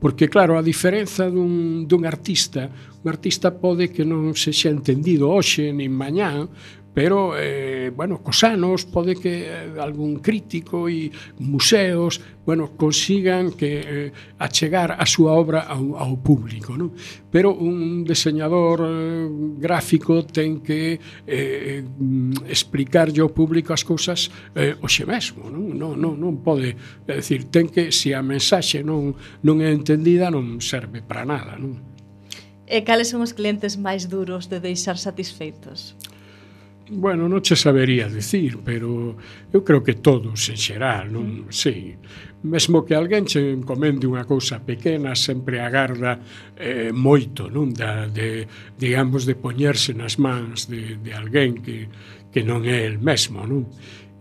Porque, 0.00 0.32
claro, 0.32 0.56
a 0.56 0.64
diferenza 0.64 1.28
dun, 1.28 1.84
dun 1.84 2.08
artista, 2.08 2.72
un 3.04 3.06
artista 3.12 3.52
pode 3.52 3.92
que 3.92 4.08
non 4.08 4.32
se 4.32 4.56
xa 4.56 4.72
entendido 4.72 5.28
hoxe, 5.28 5.68
nin 5.68 5.92
mañá, 5.92 6.48
pero 6.94 7.34
eh, 7.36 7.90
bueno, 7.94 8.22
cosanos 8.22 8.86
pode 8.86 9.16
que 9.16 9.50
eh, 9.50 9.74
algún 9.82 10.22
crítico 10.22 10.88
e 10.88 11.10
museos, 11.42 12.22
bueno, 12.46 12.78
consigan 12.78 13.50
que 13.50 13.82
eh, 13.82 14.12
achegar 14.38 14.94
a 14.94 15.04
súa 15.04 15.34
obra 15.34 15.66
ao, 15.66 15.98
ao 15.98 16.14
público, 16.22 16.78
non? 16.78 16.94
Pero 17.34 17.50
un 17.50 18.06
diseñador 18.06 18.86
eh, 18.86 19.26
gráfico 19.58 20.22
ten 20.22 20.62
que 20.62 21.02
eh, 21.26 21.82
eh 21.82 21.84
explicarlle 22.46 23.18
ao 23.18 23.34
público 23.34 23.74
as 23.74 23.82
cousas 23.82 24.30
eh, 24.54 24.78
hoxe 24.78 25.02
mesmo, 25.02 25.50
non? 25.50 25.74
Non, 25.74 25.98
non, 25.98 26.14
non 26.14 26.46
pode, 26.46 26.78
é 27.10 27.18
dicir, 27.18 27.50
ten 27.50 27.66
que 27.66 27.90
se 27.90 28.14
a 28.14 28.22
mensaxe 28.22 28.86
non 28.86 29.18
non 29.42 29.58
é 29.58 29.74
entendida 29.74 30.30
non 30.30 30.62
serve 30.62 31.02
para 31.02 31.26
nada, 31.26 31.58
non? 31.58 31.74
E 32.70 32.86
cales 32.86 33.10
son 33.10 33.20
os 33.20 33.34
clientes 33.34 33.74
máis 33.74 34.06
duros 34.06 34.46
de 34.46 34.62
deixar 34.62 34.96
satisfeitos? 34.96 35.98
Bueno, 36.90 37.28
non 37.28 37.40
che 37.40 37.56
sabería 37.56 38.12
dicir, 38.12 38.60
pero 38.60 39.16
eu 39.48 39.64
creo 39.64 39.80
que 39.80 39.96
todos 40.04 40.52
en 40.52 40.58
xeral, 40.60 41.08
non? 41.08 41.48
Mm. 41.48 41.48
Sí. 41.48 41.96
Mesmo 42.44 42.84
que 42.84 42.92
alguén 42.92 43.24
che 43.24 43.40
encomende 43.40 44.04
unha 44.04 44.28
cousa 44.28 44.60
pequena, 44.60 45.16
sempre 45.16 45.64
agarda 45.64 46.20
eh, 46.60 46.92
moito, 46.92 47.48
non? 47.48 47.72
Da, 47.72 48.04
de, 48.04 48.44
digamos, 48.76 49.24
de 49.24 49.32
poñerse 49.32 49.96
nas 49.96 50.20
mans 50.20 50.68
de, 50.68 51.00
de 51.00 51.16
alguén 51.16 51.64
que, 51.64 51.88
que 52.28 52.44
non 52.44 52.68
é 52.68 52.84
el 52.84 53.00
mesmo, 53.00 53.48
non? 53.48 53.64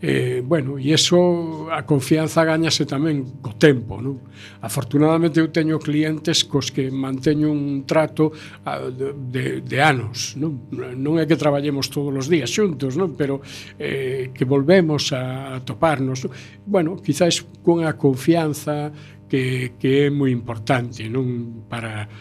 Eh, 0.05 0.43
bueno, 0.43 0.75
e 0.75 0.91
iso 0.91 1.71
a 1.71 1.87
confianza 1.87 2.43
gañase 2.43 2.83
tamén 2.83 3.39
co 3.39 3.55
tempo, 3.55 4.03
non? 4.03 4.19
Afortunadamente 4.59 5.39
eu 5.39 5.47
teño 5.47 5.79
clientes 5.79 6.43
cos 6.43 6.75
que 6.75 6.91
manteño 6.91 7.47
un 7.47 7.87
trato 7.87 8.35
de, 8.67 9.15
de, 9.15 9.43
de 9.63 9.77
anos, 9.79 10.35
non? 10.35 10.67
Non 10.99 11.15
é 11.15 11.23
que 11.23 11.39
traballemos 11.39 11.87
todos 11.87 12.11
os 12.11 12.27
días 12.27 12.51
xuntos, 12.51 12.99
non? 12.99 13.15
Pero 13.15 13.39
eh, 13.79 14.35
que 14.35 14.43
volvemos 14.43 15.15
a, 15.15 15.55
a 15.55 15.63
toparnos. 15.63 16.27
Non? 16.27 16.35
Bueno, 16.67 16.99
quizás 16.99 17.39
cunha 17.63 17.95
confianza 17.95 18.91
que, 19.31 19.79
que 19.79 20.11
é 20.11 20.11
moi 20.11 20.35
importante, 20.35 21.07
non? 21.07 21.63
Para, 21.71 22.11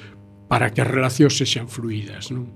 para 0.46 0.70
que 0.70 0.86
as 0.86 0.86
relacións 0.86 1.34
sexan 1.34 1.66
fluidas, 1.66 2.30
non? 2.30 2.46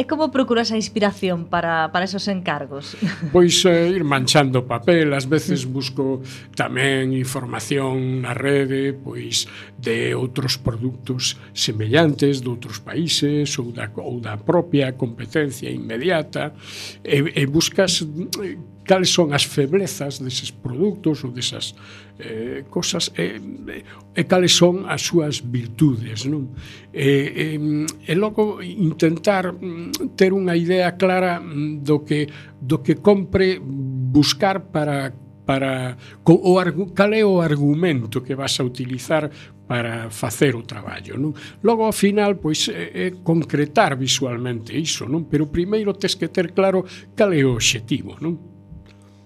E 0.00 0.08
como 0.08 0.32
procuras 0.32 0.72
a 0.72 0.80
inspiración 0.80 1.44
para, 1.44 1.92
para 1.92 2.08
esos 2.08 2.24
encargos? 2.24 2.96
Pois 3.36 3.60
eh, 3.68 3.92
ir 3.92 4.00
manchando 4.00 4.64
papel, 4.64 5.12
ás 5.12 5.28
veces 5.28 5.68
busco 5.68 6.24
tamén 6.56 7.12
información 7.12 8.24
na 8.24 8.32
rede, 8.32 8.96
pois 8.96 9.44
de 9.76 10.16
outros 10.16 10.56
produtos 10.56 11.36
semellantes 11.52 12.40
de 12.40 12.48
outros 12.48 12.80
países 12.80 13.52
ou 13.60 13.76
da, 13.76 13.92
ou 14.00 14.24
da 14.24 14.40
propia 14.40 14.96
competencia 14.96 15.68
inmediata 15.68 16.56
e, 17.04 17.20
e 17.36 17.44
buscas 17.44 18.00
eh, 18.40 18.56
cales 18.90 19.14
son 19.14 19.30
as 19.30 19.46
feblezas 19.46 20.18
deses 20.18 20.50
produtos 20.50 21.22
ou 21.22 21.30
desas 21.30 21.78
eh, 22.18 22.66
cosas 22.66 23.14
eh, 23.14 23.38
eh, 23.38 23.86
e, 24.18 24.18
e 24.18 24.22
cales 24.26 24.50
son 24.50 24.82
as 24.90 25.06
súas 25.06 25.38
virtudes 25.38 26.26
non? 26.26 26.50
E, 26.90 27.54
e, 27.54 27.86
e 27.86 28.12
logo 28.18 28.58
intentar 28.58 29.54
mm, 29.54 30.18
ter 30.18 30.34
unha 30.34 30.58
idea 30.58 30.98
clara 30.98 31.38
mm, 31.38 31.86
do 31.86 32.02
que, 32.02 32.26
do 32.58 32.82
que 32.82 32.98
compre 32.98 33.62
buscar 33.62 34.74
para 34.74 35.14
para 35.46 35.98
o 36.26 36.54
cal 36.94 37.10
é 37.14 37.26
o 37.26 37.42
argumento 37.42 38.22
que 38.22 38.38
vas 38.38 38.54
a 38.58 38.62
utilizar 38.62 39.30
para 39.66 40.10
facer 40.10 40.54
o 40.54 40.62
traballo, 40.62 41.18
non? 41.18 41.34
Logo 41.62 41.82
ao 41.86 41.94
final 41.94 42.38
pois 42.38 42.70
é, 42.70 42.90
é 42.94 43.06
concretar 43.22 43.98
visualmente 43.98 44.74
iso, 44.74 45.10
non? 45.10 45.26
Pero 45.26 45.50
primeiro 45.50 45.94
tes 45.98 46.14
que 46.14 46.30
ter 46.30 46.54
claro 46.54 46.86
cal 47.18 47.34
é 47.34 47.42
o 47.42 47.58
obxectivo, 47.58 48.14
non? 48.22 48.59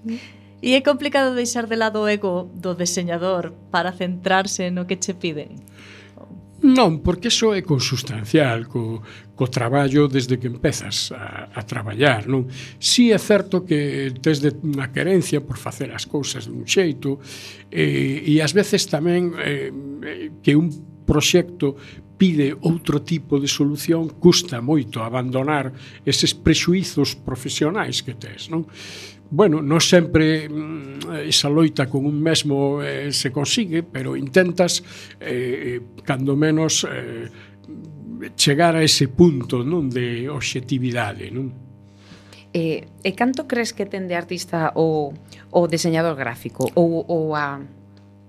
E 0.65 0.73
é 0.73 0.81
complicado 0.81 1.37
deixar 1.37 1.69
de 1.69 1.77
lado 1.77 2.01
o 2.01 2.09
ego 2.09 2.49
do 2.57 2.73
deseñador 2.73 3.53
para 3.69 3.93
centrarse 3.93 4.73
no 4.73 4.89
que 4.89 4.97
che 4.97 5.13
piden? 5.13 5.61
Non, 6.65 7.05
porque 7.05 7.29
iso 7.29 7.53
é 7.53 7.61
consustancial 7.61 8.65
co, 8.73 9.05
co 9.37 9.53
traballo 9.53 10.09
desde 10.09 10.41
que 10.41 10.49
empezas 10.49 11.13
a, 11.13 11.53
a 11.53 11.61
traballar, 11.69 12.25
non? 12.25 12.49
Si 12.81 13.13
é 13.13 13.21
certo 13.21 13.69
que 13.69 14.17
tes 14.25 14.41
de 14.41 14.57
unha 14.65 14.89
querencia 14.89 15.45
por 15.45 15.61
facer 15.61 15.93
as 15.93 16.09
cousas 16.09 16.49
dun 16.49 16.65
xeito 16.65 17.21
e, 17.69 18.25
e 18.25 18.41
ás 18.41 18.57
veces 18.57 18.89
tamén 18.89 19.37
eh, 19.37 19.69
eh, 19.69 20.33
que 20.41 20.57
un 20.57 20.73
proxecto 21.05 21.77
pide 22.17 22.57
outro 22.65 23.05
tipo 23.05 23.37
de 23.37 23.51
solución, 23.53 24.09
custa 24.17 24.65
moito 24.65 25.05
abandonar 25.05 25.77
eses 26.09 26.33
prexuizos 26.33 27.13
profesionais 27.13 28.01
que 28.01 28.17
tes, 28.17 28.49
non? 28.49 28.65
bueno, 29.31 29.63
non 29.63 29.81
sempre 29.81 30.49
mm, 30.49 31.25
esa 31.29 31.49
loita 31.49 31.89
con 31.89 32.05
un 32.05 32.21
mesmo 32.21 32.83
eh, 32.83 33.13
se 33.13 33.33
consigue, 33.33 33.83
pero 33.83 34.17
intentas 34.17 34.85
eh, 35.21 35.81
eh 35.81 36.03
cando 36.05 36.37
menos 36.37 36.85
eh, 36.85 37.29
chegar 38.37 38.77
a 38.77 38.83
ese 38.83 39.09
punto 39.09 39.65
non 39.65 39.89
de 39.89 40.29
objetividade, 40.29 41.29
non? 41.33 41.53
Eh, 42.55 42.87
e 43.03 43.11
canto 43.19 43.51
crees 43.51 43.75
que 43.75 43.83
ten 43.83 44.07
de 44.07 44.15
artista 44.15 44.71
o, 44.79 45.11
o 45.51 45.61
diseñador 45.67 46.15
gráfico 46.15 46.71
ou, 46.79 47.03
ou 47.03 47.35
a 47.35 47.59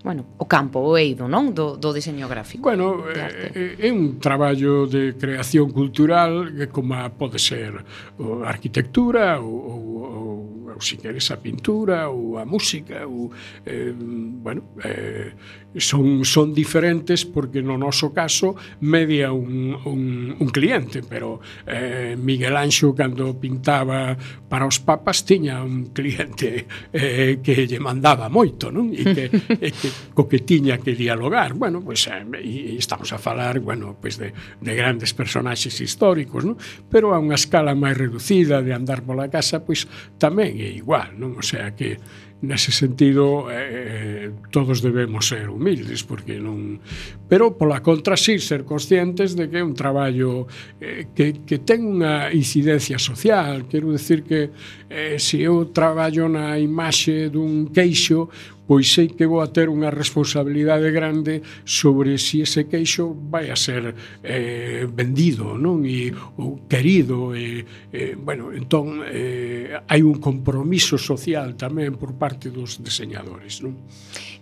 bueno, 0.06 0.24
o 0.38 0.46
campo, 0.46 0.78
o 0.78 0.94
eido, 0.94 1.26
non? 1.26 1.50
Do, 1.50 1.74
do 1.74 1.90
diseño 1.90 2.30
gráfico. 2.30 2.62
Bueno, 2.62 3.10
é, 3.10 3.50
eh, 3.50 3.74
eh, 3.82 3.86
é 3.86 3.90
un 3.90 4.22
traballo 4.22 4.86
de 4.86 5.18
creación 5.18 5.74
cultural 5.74 6.54
que 6.54 6.70
como 6.70 6.94
pode 7.18 7.42
ser 7.42 7.74
o, 8.14 8.46
arquitectura 8.46 9.42
ou, 9.42 9.50
ou 9.50 10.35
ou 10.76 10.84
se 10.84 11.00
queres 11.00 11.32
a 11.32 11.40
pintura 11.40 12.12
ou 12.12 12.36
a 12.36 12.44
música 12.44 13.08
ou 13.08 13.32
eh, 13.64 13.96
bueno, 13.96 14.76
eh, 14.84 15.32
son 15.80 16.24
son 16.24 16.52
diferentes 16.52 17.24
porque 17.24 17.62
no 17.62 17.76
noso 17.76 18.12
caso 18.12 18.56
media 18.80 19.32
un, 19.32 19.76
un, 19.84 20.36
un 20.38 20.48
cliente, 20.48 21.02
pero 21.02 21.40
eh, 21.66 22.16
Miguel 22.16 22.56
Anxo 22.56 22.94
cando 22.94 23.36
pintaba 23.36 24.16
para 24.48 24.64
os 24.64 24.80
papas 24.80 25.24
tiña 25.24 25.64
un 25.64 25.92
cliente 25.92 26.66
eh, 26.92 27.40
que 27.42 27.66
lle 27.66 27.80
mandaba 27.80 28.28
moito, 28.28 28.72
non? 28.72 28.92
E 28.92 29.04
que, 29.04 29.24
e 29.66 29.68
que 29.72 29.88
co 30.16 30.28
que 30.28 30.40
tiña 30.40 30.80
que 30.80 30.96
dialogar. 30.96 31.52
Bueno, 31.56 31.84
pois 31.84 32.08
pues, 32.08 32.12
eh, 32.12 32.76
e 32.76 32.76
estamos 32.76 33.12
a 33.12 33.18
falar, 33.20 33.60
bueno, 33.60 33.96
pois 34.00 34.16
pues 34.16 34.22
de, 34.22 34.28
de 34.32 34.72
grandes 34.76 35.12
personaxes 35.12 35.80
históricos, 35.80 36.44
non? 36.44 36.56
Pero 36.88 37.12
a 37.12 37.18
unha 37.20 37.36
escala 37.36 37.76
máis 37.76 37.96
reducida 37.96 38.64
de 38.64 38.72
andar 38.72 39.04
pola 39.04 39.28
casa, 39.28 39.64
pois 39.64 39.84
pues, 39.84 40.16
tamén 40.16 40.56
igual, 40.70 41.14
non? 41.14 41.38
O 41.38 41.44
sea 41.44 41.74
que 41.74 41.98
nese 42.42 42.70
sentido 42.70 43.50
eh, 43.50 44.28
eh, 44.28 44.30
todos 44.50 44.82
debemos 44.82 45.26
ser 45.28 45.48
humildes 45.48 46.04
porque 46.04 46.36
non 46.36 46.84
pero 47.32 47.56
pola 47.56 47.80
contra 47.80 48.12
sí 48.12 48.36
ser 48.36 48.68
conscientes 48.68 49.32
de 49.32 49.48
que 49.48 49.58
é 49.58 49.64
un 49.64 49.72
traballo 49.72 50.44
eh, 50.76 51.08
que, 51.16 51.40
que 51.48 51.64
ten 51.64 51.96
unha 51.96 52.28
incidencia 52.36 53.00
social 53.00 53.64
quero 53.72 53.88
decir 53.88 54.20
que 54.20 54.52
eh, 54.92 55.16
se 55.16 55.40
eu 55.40 55.72
traballo 55.72 56.28
na 56.28 56.60
imaxe 56.60 57.32
dun 57.32 57.72
queixo 57.72 58.28
pois 58.66 58.90
sei 58.90 59.08
que 59.08 59.24
vou 59.26 59.40
a 59.40 59.48
ter 59.48 59.70
unha 59.70 59.94
responsabilidade 59.94 60.90
grande 60.90 61.40
sobre 61.62 62.18
si 62.18 62.42
ese 62.42 62.66
queixo 62.66 63.14
vai 63.14 63.48
a 63.48 63.56
ser 63.56 63.94
eh, 64.26 64.84
vendido 64.90 65.54
non? 65.54 65.86
E 65.86 66.10
ou 66.36 66.66
querido 66.66 67.32
e, 67.32 67.62
eh, 67.94 68.18
bueno, 68.18 68.50
entón 68.50 69.06
eh, 69.06 69.78
hai 69.86 70.02
un 70.02 70.18
compromiso 70.18 70.98
social 70.98 71.54
tamén 71.54 71.94
por 71.94 72.18
parte 72.18 72.50
dos 72.50 72.82
deseñadores 72.82 73.62
non? 73.62 73.78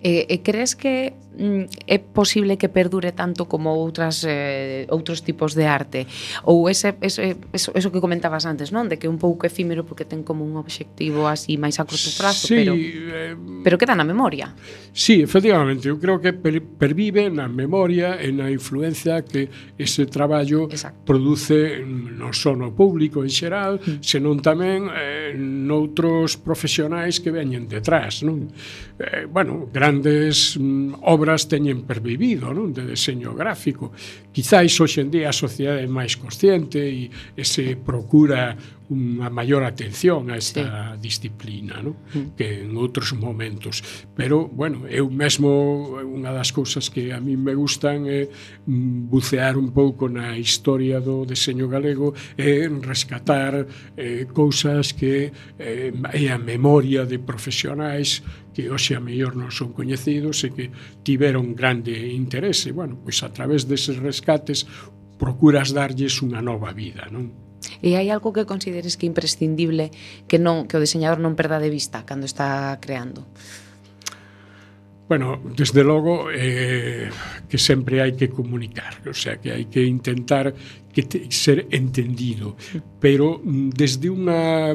E, 0.04 0.28
e 0.28 0.36
crees 0.44 0.76
que 0.76 1.16
mm, 1.36 1.88
é 1.88 1.96
posible 2.00 2.56
que 2.56 2.68
perdure 2.68 3.12
tanto 3.12 3.48
como 3.48 3.72
outras 3.72 4.24
eh, 4.24 4.84
outros 4.92 5.20
tipos 5.24 5.52
de 5.56 5.64
arte? 5.68 6.08
Ou 6.44 6.68
ese, 6.68 6.96
ese, 7.00 7.36
eso, 7.52 7.72
eso 7.72 7.88
que 7.92 8.00
comentabas 8.00 8.44
antes 8.48 8.72
non? 8.72 8.88
De 8.88 8.96
que 8.96 9.08
é 9.08 9.12
un 9.12 9.20
pouco 9.20 9.44
efímero 9.48 9.84
porque 9.84 10.04
ten 10.04 10.24
como 10.24 10.44
un 10.44 10.56
obxectivo 10.56 11.28
así 11.28 11.56
máis 11.56 11.76
a 11.80 11.84
curto 11.84 12.08
prazo 12.16 12.48
sí, 12.48 12.56
pero, 12.56 12.72
eh, 12.76 13.36
pero 13.64 13.76
queda 13.76 13.96
na 13.96 14.04
memoria. 14.14 14.54
Sí, 14.94 15.20
efectivamente, 15.20 15.90
eu 15.90 15.98
creo 15.98 16.22
que 16.22 16.30
pervive 16.30 17.26
na 17.26 17.50
memoria 17.50 18.22
e 18.22 18.30
na 18.30 18.46
influencia 18.46 19.26
que 19.26 19.50
ese 19.74 20.06
traballo 20.06 20.70
Exacto. 20.70 21.02
produce 21.02 21.82
non 21.82 22.30
só 22.30 22.54
no 22.54 22.70
público 22.70 23.26
en 23.26 23.32
xeral, 23.34 23.82
mm. 23.82 23.98
senón 23.98 24.38
tamén 24.38 24.86
eh, 24.94 25.34
noutros 25.34 26.38
profesionais 26.38 27.18
que 27.18 27.34
veñen 27.34 27.66
detrás, 27.66 28.22
non? 28.22 28.46
Eh, 29.02 29.26
bueno, 29.26 29.66
grandes 29.66 30.54
mm, 30.54 31.02
obras 31.10 31.50
teñen 31.50 31.82
pervivido, 31.82 32.54
non? 32.54 32.70
De 32.70 32.86
deseño 32.86 33.34
gráfico. 33.34 33.90
Quizáis 34.30 34.78
hoxe 34.78 35.02
en 35.02 35.10
día 35.10 35.34
a 35.34 35.34
sociedade 35.34 35.82
é 35.82 35.90
máis 35.90 36.14
consciente 36.14 36.78
e, 36.78 37.10
e 37.10 37.42
se 37.42 37.74
procura 37.74 38.54
unha 38.92 39.32
maior 39.32 39.64
atención 39.64 40.28
a 40.28 40.36
esta 40.36 40.92
sí. 40.92 41.00
disciplina, 41.00 41.80
no? 41.80 41.96
Mm. 42.12 42.36
que 42.36 42.68
en 42.68 42.76
outros 42.76 43.16
momentos. 43.16 43.80
Pero, 44.12 44.44
bueno, 44.44 44.84
eu 44.84 45.08
mesmo 45.08 45.96
unha 46.04 46.28
das 46.36 46.52
cousas 46.52 46.92
que 46.92 47.16
a 47.16 47.20
mí 47.20 47.32
me 47.40 47.56
gustan 47.56 48.04
é 48.04 48.28
mm, 48.28 49.08
bucear 49.08 49.56
un 49.56 49.72
pouco 49.72 50.12
na 50.12 50.36
historia 50.36 51.00
do 51.00 51.24
deseño 51.24 51.64
galego 51.64 52.12
e 52.36 52.68
rescatar 52.68 53.64
eh, 53.96 54.28
cousas 54.28 54.92
que 54.92 55.32
eh, 55.56 55.92
é 56.12 56.24
a 56.28 56.36
memoria 56.36 57.08
de 57.08 57.16
profesionais 57.16 58.20
que 58.52 58.68
hoxe 58.68 58.94
a 58.94 59.00
mellor 59.00 59.32
non 59.34 59.48
son 59.48 59.72
coñecidos 59.72 60.44
e 60.44 60.52
que 60.52 60.68
tiveron 61.00 61.56
grande 61.56 61.92
interese. 62.12 62.70
Bueno, 62.70 63.00
pois 63.00 63.24
a 63.24 63.32
través 63.32 63.64
deses 63.64 63.96
rescates 63.96 64.68
procuras 65.16 65.72
darlles 65.72 66.20
unha 66.20 66.44
nova 66.44 66.70
vida, 66.76 67.08
non? 67.08 67.43
E 67.82 67.96
hai 67.96 68.08
algo 68.10 68.32
que 68.32 68.48
consideres 68.48 68.96
que 68.96 69.06
imprescindible 69.08 69.90
que 70.28 70.38
non 70.40 70.66
que 70.68 70.76
o 70.76 70.82
diseñador 70.82 71.20
non 71.20 71.38
perda 71.38 71.62
de 71.62 71.70
vista 71.72 72.04
cando 72.08 72.24
está 72.28 72.76
creando? 72.80 73.26
Bueno, 75.06 75.38
desde 75.54 75.84
logo 75.84 76.30
eh, 76.32 77.10
que 77.48 77.58
sempre 77.60 78.00
hai 78.00 78.16
que 78.16 78.32
comunicar, 78.32 79.04
o 79.04 79.12
sea, 79.12 79.36
que 79.36 79.52
hai 79.52 79.68
que 79.68 79.84
intentar 79.84 80.56
que 80.96 81.04
te, 81.04 81.28
ser 81.28 81.68
entendido, 81.68 82.56
pero 83.04 83.36
mm, 83.36 83.76
desde 83.76 84.08
unha 84.08 84.72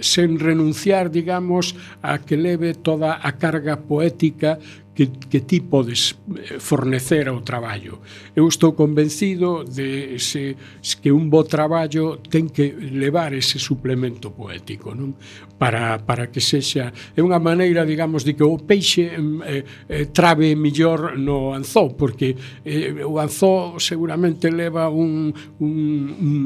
sen 0.00 0.40
renunciar, 0.40 1.12
digamos, 1.12 1.76
a 2.00 2.24
que 2.24 2.40
leve 2.40 2.72
toda 2.72 3.20
a 3.20 3.36
carga 3.36 3.76
poética 3.76 4.56
que, 4.96 5.12
que 5.28 5.44
ti 5.44 5.60
podes 5.60 6.16
fornecer 6.58 7.28
ao 7.28 7.44
traballo. 7.44 8.00
Eu 8.34 8.48
estou 8.48 8.72
convencido 8.72 9.62
de 9.62 10.16
ese, 10.16 10.56
que 11.02 11.12
un 11.12 11.28
bo 11.28 11.44
traballo 11.44 12.16
ten 12.24 12.48
que 12.48 12.72
levar 12.72 13.36
ese 13.36 13.60
suplemento 13.60 14.32
poético. 14.32 14.96
Non? 14.96 15.12
para, 15.58 15.98
para 16.04 16.28
que 16.28 16.40
sexa 16.40 16.92
é 17.16 17.20
unha 17.24 17.40
maneira, 17.40 17.88
digamos, 17.88 18.22
de 18.24 18.36
que 18.36 18.44
o 18.44 18.60
peixe 18.60 19.08
eh, 19.16 19.64
eh, 19.88 20.06
trabe 20.12 20.52
millor 20.52 21.16
no 21.16 21.56
anzó, 21.56 21.96
porque 21.96 22.36
eh, 22.64 23.00
o 23.04 23.16
anzó 23.16 23.80
seguramente 23.80 24.52
leva 24.52 24.88
un, 24.92 25.32
un, 25.60 25.72
un, 26.20 26.36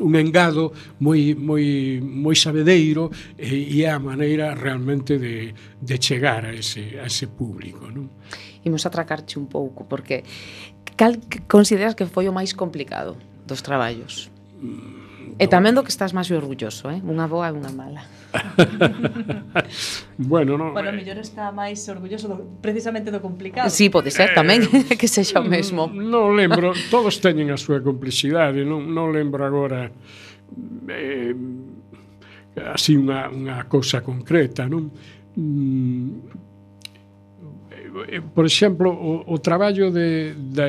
un 0.00 0.12
engado 0.16 0.72
moi, 1.00 1.36
moi, 1.36 2.00
moi 2.00 2.36
sabedeiro 2.36 3.12
e, 3.36 3.80
e 3.80 3.84
é 3.84 3.92
a 3.92 4.00
maneira 4.00 4.56
realmente 4.56 5.20
de, 5.20 5.52
de 5.80 5.96
chegar 6.00 6.48
a 6.48 6.52
ese, 6.56 6.96
a 6.96 7.06
ese 7.06 7.28
público, 7.28 7.92
non? 7.92 8.08
Imos 8.64 8.88
atracarche 8.88 9.36
un 9.36 9.44
pouco, 9.44 9.84
porque 9.84 10.24
cal 10.96 11.20
consideras 11.52 11.92
que 11.92 12.08
foi 12.08 12.24
o 12.28 12.32
máis 12.32 12.56
complicado 12.56 13.20
dos 13.44 13.60
traballos? 13.60 14.32
Mm. 14.56 15.36
E 15.36 15.44
tamén 15.50 15.76
do 15.76 15.84
que 15.84 15.92
estás 15.92 16.16
máis 16.16 16.30
orgulloso, 16.32 16.88
eh? 16.88 17.02
Unha 17.04 17.28
boa 17.28 17.50
e 17.50 17.52
unha 17.52 17.72
mala. 17.74 18.23
bueno, 20.18 20.58
no, 20.58 20.72
Bueno, 20.72 20.90
eh. 20.90 20.96
mellor 20.96 21.18
está 21.18 21.52
máis 21.52 21.86
orgulloso 21.88 22.26
do, 22.26 22.36
precisamente 22.58 23.10
do 23.10 23.22
complicado. 23.22 23.70
Sí, 23.70 23.90
pode 23.90 24.10
ser 24.10 24.30
eh, 24.30 24.34
tamén 24.34 24.66
eh, 24.66 24.96
que 25.00 25.06
sexa 25.06 25.38
o 25.40 25.46
mesmo. 25.46 25.86
Mm, 25.86 26.10
non 26.10 26.30
no 26.30 26.34
lembro, 26.34 26.74
todos 26.90 27.18
teñen 27.22 27.54
a 27.54 27.58
súa 27.58 27.78
complexidade, 27.80 28.66
non 28.66 28.90
non 28.90 29.14
lembro 29.14 29.46
agora 29.46 29.86
eh, 30.90 31.34
así 32.74 32.98
unha 32.98 33.30
unha 33.30 33.66
cousa 33.70 34.02
concreta, 34.02 34.66
non? 34.66 34.90
Mm, 35.38 36.10
eh, 38.10 38.22
por 38.34 38.46
exemplo, 38.46 38.90
o, 38.90 39.22
o 39.30 39.34
traballo 39.38 39.90
de, 39.90 40.34
de 40.34 40.66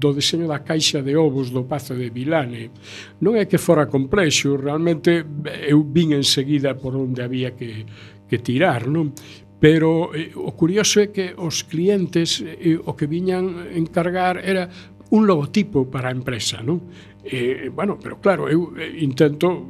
do 0.00 0.16
deseño 0.16 0.48
da 0.48 0.64
caixa 0.64 1.04
de 1.04 1.12
ovos 1.20 1.52
do 1.52 1.68
Pazo 1.68 1.92
de 1.92 2.08
Vilane. 2.08 2.72
Non 3.20 3.36
é 3.36 3.44
que 3.44 3.60
fora 3.60 3.84
complexo, 3.84 4.56
realmente 4.56 5.20
eh, 5.44 5.68
eu 5.68 5.84
vin 5.84 6.16
enseguida 6.16 6.72
por 6.72 6.96
onde 6.96 7.20
había 7.20 7.52
que, 7.52 7.84
que 8.24 8.40
tirar, 8.40 8.88
non? 8.88 9.12
Pero 9.60 10.16
eh, 10.16 10.32
o 10.32 10.56
curioso 10.56 11.04
é 11.04 11.12
que 11.12 11.36
os 11.36 11.68
clientes 11.68 12.40
eh, 12.40 12.80
o 12.80 12.96
que 12.96 13.04
viñan 13.04 13.68
encargar 13.76 14.40
era 14.40 14.72
un 15.12 15.28
logotipo 15.28 15.92
para 15.92 16.08
a 16.08 16.16
empresa, 16.16 16.64
non? 16.64 16.80
Eh, 17.20 17.68
bueno, 17.68 18.00
pero 18.00 18.16
claro, 18.24 18.48
eu 18.48 18.72
eh, 18.80 19.04
intento 19.04 19.68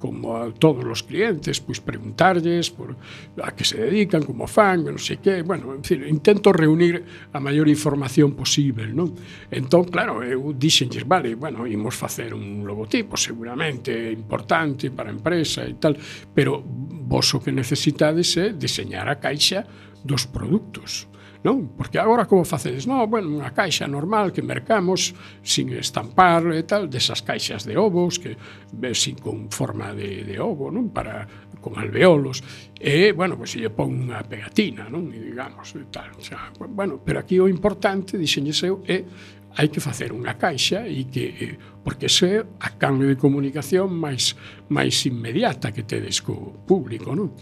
como 0.00 0.40
a 0.40 0.48
todos 0.50 0.82
os 0.88 1.04
clientes, 1.04 1.60
pois 1.60 1.78
preguntarlles 1.78 2.72
por 2.72 2.96
a 3.36 3.52
que 3.52 3.68
se 3.68 3.76
dedican, 3.76 4.24
como 4.24 4.48
fan, 4.48 4.88
non 4.88 4.96
sei 4.96 5.20
que, 5.20 5.44
bueno, 5.44 5.76
en 5.76 5.84
fin, 5.84 6.00
intento 6.08 6.56
reunir 6.56 7.04
a 7.30 7.38
maior 7.38 7.68
información 7.68 8.32
posible, 8.32 8.88
non? 8.88 9.12
Entón, 9.52 9.92
claro, 9.92 10.24
eh, 10.24 10.32
eu 10.32 10.56
dixenlles, 10.56 11.04
vale, 11.04 11.36
bueno, 11.36 11.68
imos 11.68 11.92
facer 11.92 12.32
un 12.32 12.64
logotipo 12.64 13.20
seguramente 13.20 13.92
importante 14.08 14.88
para 14.88 15.12
a 15.12 15.14
empresa 15.14 15.68
e 15.68 15.76
tal, 15.76 16.00
pero 16.32 16.64
vos 16.64 17.28
o 17.36 17.44
que 17.44 17.52
necesitades 17.52 18.40
é 18.40 18.48
eh, 18.48 18.56
diseñar 18.56 19.12
a 19.12 19.20
caixa 19.20 19.68
dos 20.00 20.24
produtos 20.24 21.09
non? 21.40 21.72
Porque 21.72 21.96
agora 21.96 22.28
como 22.28 22.44
facedes? 22.44 22.84
Non, 22.84 23.08
bueno, 23.08 23.32
unha 23.32 23.50
caixa 23.56 23.88
normal 23.88 24.28
que 24.32 24.44
mercamos 24.44 25.16
sin 25.40 25.72
estampar 25.72 26.44
e 26.52 26.64
tal, 26.68 26.92
desas 26.92 27.24
caixas 27.24 27.64
de 27.64 27.80
ovos 27.80 28.20
que 28.20 28.36
sin 28.92 29.16
con 29.16 29.48
forma 29.48 29.96
de, 29.96 30.24
de 30.24 30.36
ovo, 30.36 30.68
non? 30.68 30.92
Para 30.92 31.24
con 31.60 31.76
alveolos 31.76 32.42
e, 32.80 33.12
bueno, 33.12 33.36
pois 33.36 33.52
pues, 33.52 33.60
lle 33.60 33.72
pon 33.72 33.92
unha 33.92 34.24
pegatina, 34.24 34.88
non? 34.88 35.12
E 35.12 35.20
digamos, 35.20 35.72
e 35.76 35.88
tal, 35.92 36.12
o 36.16 36.24
sea, 36.24 36.52
bueno, 36.56 37.00
pero 37.00 37.20
aquí 37.20 37.36
o 37.36 37.48
importante, 37.48 38.16
dixenlles 38.16 38.60
eu, 38.64 38.80
é 38.88 39.04
hai 39.58 39.66
que 39.66 39.82
facer 39.82 40.14
unha 40.14 40.38
caixa 40.38 40.86
e 40.86 41.10
que 41.10 41.58
porque 41.82 42.06
se 42.06 42.38
a 42.38 42.68
canle 42.78 43.10
de 43.10 43.16
comunicación 43.18 43.90
máis 43.90 44.38
máis 44.70 45.02
inmediata 45.10 45.74
que 45.74 45.82
tedes 45.82 46.22
co 46.22 46.62
público, 46.64 47.18
non? 47.18 47.34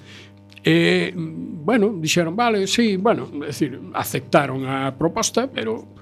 E, 0.65 1.13
bueno, 1.15 1.95
dixeron, 2.01 2.35
vale, 2.35 2.67
sí, 2.67 2.97
bueno, 2.97 3.27
decir, 3.27 3.79
aceptaron 3.95 4.67
a 4.67 4.95
proposta, 4.97 5.49
pero 5.51 5.99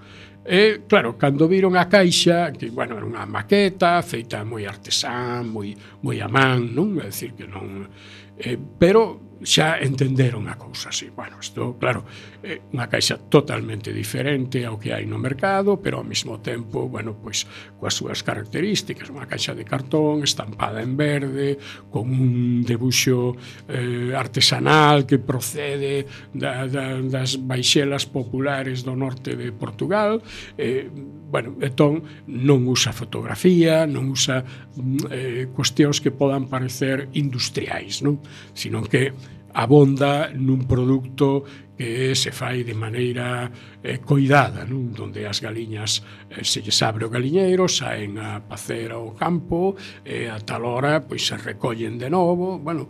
E, 0.46 0.82
claro, 0.86 1.18
cando 1.18 1.48
viron 1.48 1.76
a 1.76 1.88
caixa, 1.88 2.52
que, 2.54 2.70
bueno, 2.70 2.94
era 2.94 3.02
unha 3.02 3.26
maqueta 3.26 3.98
feita 3.98 4.46
moi 4.46 4.62
artesán, 4.62 5.50
moi, 5.50 5.74
moi 6.07 6.22
a 6.22 6.30
man, 6.30 6.70
non? 6.70 7.02
É 7.02 7.11
dicir, 7.11 7.34
que 7.34 7.50
non... 7.50 7.90
Eh, 8.38 8.54
pero 8.54 9.25
xa 9.45 9.76
entenderon 9.80 10.49
a 10.49 10.57
cousa 10.57 10.89
así. 10.89 11.11
Bueno, 11.12 11.37
isto, 11.41 11.76
claro, 11.76 12.09
é 12.41 12.62
unha 12.72 12.89
caixa 12.89 13.20
totalmente 13.20 13.93
diferente 13.93 14.64
ao 14.64 14.80
que 14.80 14.97
hai 14.97 15.05
no 15.05 15.20
mercado, 15.20 15.76
pero 15.76 16.01
ao 16.01 16.07
mesmo 16.07 16.41
tempo, 16.41 16.89
bueno, 16.89 17.16
pois, 17.20 17.45
coas 17.76 17.93
súas 17.93 18.24
características, 18.24 19.12
unha 19.12 19.28
caixa 19.28 19.53
de 19.53 19.68
cartón 19.68 20.24
estampada 20.24 20.80
en 20.80 20.97
verde, 20.97 21.61
con 21.93 22.09
un 22.09 22.64
debuxo 22.64 23.37
eh, 23.68 24.16
artesanal 24.16 25.05
que 25.05 25.20
procede 25.20 26.09
da, 26.32 26.64
da, 26.64 26.97
das 27.05 27.37
baixelas 27.37 28.09
populares 28.09 28.87
do 28.87 28.97
norte 28.97 29.37
de 29.37 29.53
Portugal, 29.53 30.24
eh, 30.57 30.89
bueno, 31.30 31.58
entón 31.60 32.06
non 32.30 32.62
usa 32.70 32.94
fotografía, 32.94 33.84
non 33.84 34.08
usa 34.10 34.42
mm, 34.42 34.98
eh, 35.10 35.44
cuestións 35.50 35.98
que 35.98 36.14
podan 36.14 36.46
parecer 36.46 37.10
industriais, 37.18 38.00
non? 38.06 38.22
Sino 38.54 38.86
que 38.86 39.10
abonda 39.56 40.30
nun 40.36 40.68
produto 40.68 41.42
que 41.76 42.14
se 42.16 42.32
fai 42.32 42.64
de 42.64 42.72
maneira 42.72 43.52
eh, 43.82 44.00
coidada, 44.00 44.64
non? 44.64 44.94
Donde 44.94 45.28
as 45.28 45.42
galiñas 45.44 46.00
eh, 46.30 46.40
se 46.44 46.62
lles 46.64 46.80
abre 46.80 47.04
o 47.04 47.12
galiñeiro, 47.12 47.68
saen 47.68 48.16
a 48.16 48.40
pacer 48.40 48.96
ao 48.96 49.12
campo, 49.12 49.76
e 50.06 50.24
eh, 50.24 50.32
a 50.32 50.40
tal 50.40 50.64
hora 50.64 51.04
pois 51.04 51.26
se 51.26 51.36
recollen 51.36 52.00
de 52.00 52.08
novo, 52.08 52.56
bueno, 52.56 52.88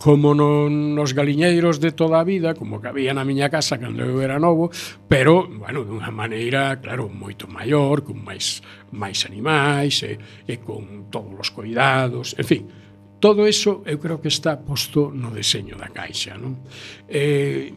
como 0.00 0.32
non 0.32 0.96
nos 0.96 1.12
galiñeiros 1.12 1.76
de 1.76 1.92
toda 1.92 2.24
a 2.24 2.24
vida, 2.24 2.56
como 2.56 2.80
que 2.80 2.88
había 2.88 3.12
na 3.12 3.28
miña 3.28 3.52
casa 3.52 3.76
cando 3.76 4.00
eu 4.00 4.24
era 4.24 4.40
novo, 4.40 4.72
pero, 5.04 5.44
bueno, 5.44 5.84
dunha 5.84 6.08
maneira, 6.08 6.80
claro, 6.80 7.12
moito 7.12 7.44
maior, 7.44 8.00
con 8.00 8.16
máis 8.24 8.64
máis 8.96 9.28
animais 9.28 10.00
e, 10.00 10.16
e 10.48 10.56
con 10.64 11.12
todos 11.12 11.36
os 11.36 11.48
cuidados, 11.52 12.32
en 12.40 12.48
fin, 12.48 12.64
Todo 13.20 13.44
eso 13.44 13.84
eu 13.84 14.00
creo 14.00 14.16
que 14.16 14.32
está 14.32 14.56
posto 14.56 15.12
no 15.12 15.28
deseño 15.28 15.76
da 15.76 15.92
caixa. 15.92 16.40
Non? 16.40 16.64
Eh, 17.04 17.68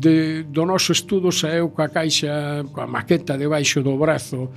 de, 0.00 0.48
do 0.48 0.64
noso 0.64 0.96
estudo 0.96 1.28
saeu 1.28 1.68
coa 1.68 1.92
caixa, 1.92 2.64
coa 2.72 2.88
maqueta 2.88 3.36
debaixo 3.36 3.84
do 3.84 4.00
brazo, 4.00 4.48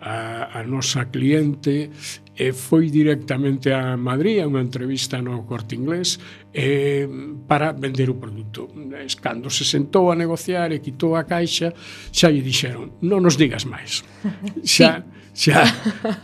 a, 0.00 0.58
a 0.58 0.62
nosa 0.62 1.10
cliente 1.10 1.90
e 2.38 2.52
foi 2.54 2.86
directamente 2.86 3.74
a 3.74 3.98
Madrid 3.98 4.38
a 4.38 4.46
unha 4.46 4.62
entrevista 4.62 5.18
no 5.18 5.42
Corte 5.42 5.74
Inglés 5.74 6.22
eh, 6.54 7.02
para 7.50 7.74
vender 7.74 8.06
o 8.06 8.14
produto. 8.14 8.70
Cando 9.18 9.50
se 9.50 9.66
sentou 9.66 10.14
a 10.14 10.14
negociar 10.14 10.70
e 10.70 10.78
quitou 10.78 11.18
a 11.18 11.26
caixa, 11.26 11.74
xa 12.14 12.30
lle 12.30 12.38
dixeron, 12.38 13.02
non 13.02 13.26
nos 13.26 13.34
digas 13.34 13.66
máis. 13.66 14.06
Xa, 14.62 15.02
sí. 15.34 15.50
xa, 15.50 15.66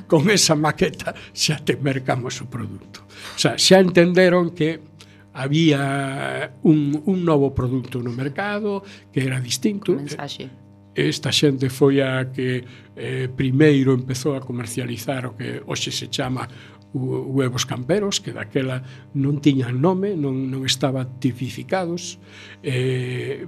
con 0.07 0.31
esa 0.31 0.55
maqueta 0.55 1.19
xa 1.35 1.59
te 1.59 1.75
mercamos 1.75 2.39
o 2.39 2.47
produto. 2.47 3.03
O 3.35 3.39
sea, 3.39 3.59
xa 3.59 3.83
entenderon 3.83 4.55
que 4.55 4.95
había 5.35 6.55
un, 6.63 7.03
un 7.11 7.19
novo 7.27 7.51
produto 7.51 7.99
no 7.99 8.15
mercado 8.15 8.87
que 9.11 9.27
era 9.27 9.43
distinto. 9.43 9.99
Mensaxe 9.99 10.64
esta 10.95 11.35
xente 11.35 11.69
foi 11.71 11.99
a 11.99 12.31
que 12.31 12.63
eh, 12.95 13.27
primeiro 13.27 13.93
empezou 13.93 14.39
a 14.39 14.41
comercializar 14.41 15.27
o 15.27 15.35
que 15.35 15.61
hoxe 15.67 15.91
se 15.91 16.07
chama 16.07 16.47
huevos 16.95 17.67
camperos, 17.67 18.21
que 18.23 18.31
daquela 18.31 18.79
non 19.19 19.43
tiñan 19.43 19.83
nome, 19.83 20.15
non, 20.15 20.47
non 20.47 20.63
estaba 20.63 21.03
tipificados. 21.19 22.23
Eh, 22.63 23.43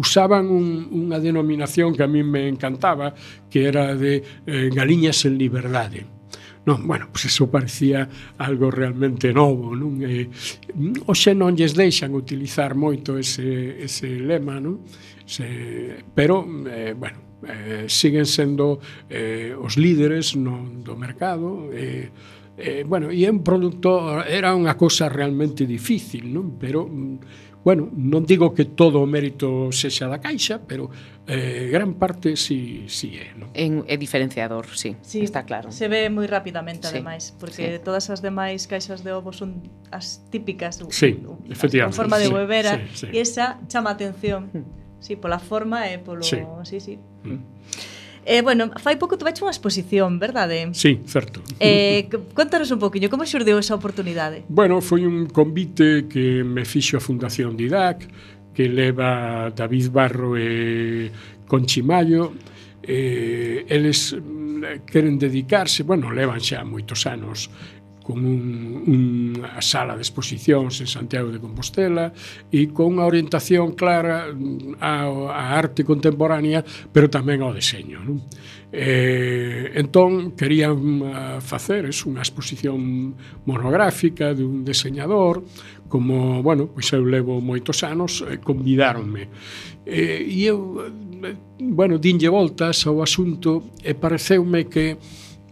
usaban 0.00 0.48
un, 0.48 0.88
unha 0.88 1.20
denominación 1.20 1.92
que 1.92 2.00
a 2.00 2.08
mí 2.08 2.24
me 2.24 2.48
encantaba, 2.48 3.12
que 3.52 3.68
era 3.68 3.92
de 3.92 4.24
eh, 4.48 4.72
galiñas 4.72 5.28
en 5.28 5.36
liberdade. 5.36 6.08
Non, 6.64 6.86
bueno, 6.86 7.10
pois 7.12 7.26
pues 7.26 7.34
eso 7.34 7.50
parecía 7.50 8.08
algo 8.38 8.70
realmente 8.70 9.34
novo, 9.34 9.76
non? 9.76 10.00
Eh, 10.00 10.30
oxe 11.10 11.36
non 11.36 11.52
lles 11.52 11.76
deixan 11.76 12.16
utilizar 12.16 12.72
moito 12.72 13.20
ese, 13.20 13.82
ese 13.84 14.06
lema, 14.16 14.62
non? 14.62 14.80
Se, 15.24 16.02
pero, 16.14 16.46
eh, 16.66 16.94
bueno, 16.96 17.18
eh, 17.48 17.84
siguen 17.88 18.26
sendo 18.26 18.80
eh, 19.10 19.54
os 19.58 19.76
líderes 19.76 20.36
no, 20.36 20.62
do 20.82 20.94
mercado 20.94 21.70
e 21.72 21.76
eh, 21.76 22.10
eh, 22.56 22.84
bueno, 22.86 23.10
e 23.10 23.24
un 23.28 23.42
produto 23.42 24.22
era 24.22 24.52
unha 24.52 24.76
cosa 24.76 25.08
realmente 25.08 25.64
difícil, 25.64 26.28
non? 26.30 26.60
Pero 26.60 26.84
mm, 26.84 27.64
bueno, 27.64 27.88
non 27.90 28.28
digo 28.28 28.52
que 28.52 28.68
todo 28.76 29.00
o 29.00 29.08
mérito 29.08 29.72
sexa 29.72 30.04
da 30.06 30.20
Caixa, 30.20 30.60
pero 30.60 30.92
eh, 31.24 31.72
gran 31.72 31.96
parte 31.96 32.36
si, 32.36 32.84
si 32.92 33.16
é, 33.16 33.32
non? 33.34 33.48
En, 33.56 33.88
é 33.88 33.96
diferenciador, 33.96 34.68
sí, 34.68 34.94
sí, 35.00 35.24
está 35.24 35.48
claro. 35.48 35.72
Se 35.72 35.88
ve 35.88 36.12
moi 36.12 36.28
rapidamente, 36.28 36.86
sí, 36.86 36.92
ademais, 36.92 37.32
porque 37.40 37.80
sí. 37.80 37.82
todas 37.82 38.12
as 38.12 38.20
demais 38.20 38.68
caixas 38.68 39.00
de 39.00 39.16
ovo 39.16 39.32
son 39.32 39.64
as 39.88 40.20
típicas, 40.28 40.76
sí, 40.92 41.18
as, 41.24 41.56
con 41.56 41.96
forma 41.96 42.20
de 42.20 42.28
sí, 42.28 42.36
sí, 42.36 42.78
sí. 42.94 43.06
e 43.10 43.18
esa 43.24 43.58
chama 43.66 43.96
atención. 43.96 44.52
Mm 44.52 44.81
sí, 45.02 45.18
pola 45.18 45.42
forma 45.42 45.90
e 45.90 45.98
polo... 45.98 46.22
Sí, 46.22 46.38
sí. 46.62 46.78
sí. 46.78 46.94
Mm. 47.26 47.42
Eh, 48.24 48.40
bueno, 48.40 48.70
fai 48.78 48.94
pouco 49.02 49.18
tu 49.18 49.26
unha 49.26 49.50
exposición, 49.50 50.22
verdade? 50.22 50.70
Sí, 50.78 51.02
certo. 51.10 51.42
Eh, 51.58 52.06
contanos 52.38 52.70
un 52.70 52.78
poquinho, 52.78 53.10
como 53.10 53.26
xurdeu 53.26 53.58
esa 53.58 53.74
oportunidade? 53.74 54.46
Bueno, 54.46 54.78
foi 54.78 55.02
un 55.02 55.26
convite 55.26 56.06
que 56.06 56.46
me 56.46 56.62
fixo 56.62 56.94
a 56.94 57.02
Fundación 57.02 57.58
Didac, 57.58 58.06
que 58.54 58.70
leva 58.70 59.50
David 59.50 59.90
Barro 59.90 60.38
e 60.38 61.10
Conchimayo, 61.50 62.30
eh, 62.86 63.66
eles 63.66 64.14
mm, 64.14 64.86
queren 64.86 65.18
dedicarse, 65.18 65.82
bueno, 65.82 66.14
levan 66.14 66.38
xa 66.38 66.62
moitos 66.62 67.02
anos 67.10 67.50
con 68.02 68.26
un, 68.26 68.42
unha 68.84 69.62
sala 69.62 69.94
de 69.94 70.02
exposicións 70.02 70.82
en 70.82 70.90
Santiago 70.90 71.30
de 71.30 71.38
Compostela 71.38 72.10
e 72.50 72.68
con 72.74 72.98
unha 72.98 73.06
orientación 73.06 73.78
clara 73.78 74.28
mm, 74.28 74.82
á 74.82 75.56
arte 75.56 75.86
contemporánea, 75.86 76.66
pero 76.90 77.06
tamén 77.06 77.40
ao 77.40 77.54
deseño. 77.54 78.02
Non? 78.02 78.18
Eh, 78.74 79.70
entón, 79.74 80.32
querían 80.32 81.02
ah, 81.04 81.38
facer 81.44 81.84
es 81.84 82.08
unha 82.08 82.24
exposición 82.24 83.12
monográfica 83.44 84.32
dun 84.32 84.64
deseñador 84.64 85.44
como, 85.92 86.40
bueno, 86.40 86.72
pois 86.72 86.88
eu 86.96 87.04
levo 87.04 87.36
moitos 87.44 87.84
anos, 87.84 88.24
eh, 88.24 88.40
convidáronme. 88.40 89.28
Eh, 89.84 90.24
e 90.24 90.48
eu, 90.48 90.88
eh, 90.88 91.36
bueno, 91.60 92.00
dinlle 92.00 92.32
voltas 92.32 92.88
ao 92.88 93.04
asunto 93.04 93.76
e 93.84 93.92
pareceume 93.92 94.72
que 94.72 94.96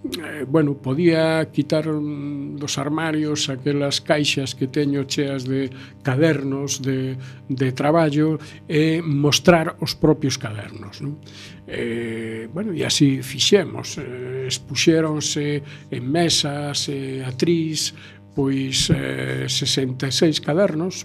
eh, 0.00 0.46
bueno, 0.48 0.74
podía 0.74 1.44
quitar 1.52 1.84
dos 1.84 2.78
armarios 2.78 3.50
aquelas 3.50 4.00
caixas 4.00 4.54
que 4.56 4.66
teño 4.66 5.04
cheas 5.04 5.44
de 5.44 5.68
cadernos 6.02 6.80
de, 6.80 7.20
de 7.48 7.68
traballo 7.72 8.40
e 8.64 9.04
mostrar 9.04 9.76
os 9.84 9.92
propios 9.92 10.40
cadernos 10.40 11.04
non? 11.04 11.20
Eh, 11.68 12.48
bueno, 12.48 12.72
e 12.72 12.80
así 12.80 13.20
fixemos 13.20 14.00
eh, 14.00 14.48
expuxéronse 14.48 15.60
en 15.92 16.02
mesas 16.08 16.88
e 16.88 17.20
eh, 17.20 17.28
atriz 17.28 17.92
pois 18.32 18.88
eh, 18.88 19.52
66 19.52 20.40
cadernos 20.40 21.04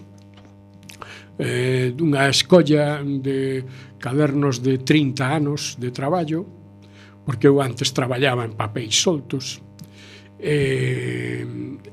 eh, 1.35 1.91
dunha 1.91 2.31
escolla 2.31 3.03
de 3.03 3.59
cadernos 3.99 4.63
de 4.63 4.79
30 4.79 5.19
anos 5.35 5.75
de 5.75 5.91
traballo 5.91 6.54
porque 7.25 7.49
eu 7.49 7.59
antes 7.59 7.91
traballaba 7.91 8.45
en 8.45 8.53
papéis 8.53 8.95
soltos, 9.01 9.59
e, 10.39 11.41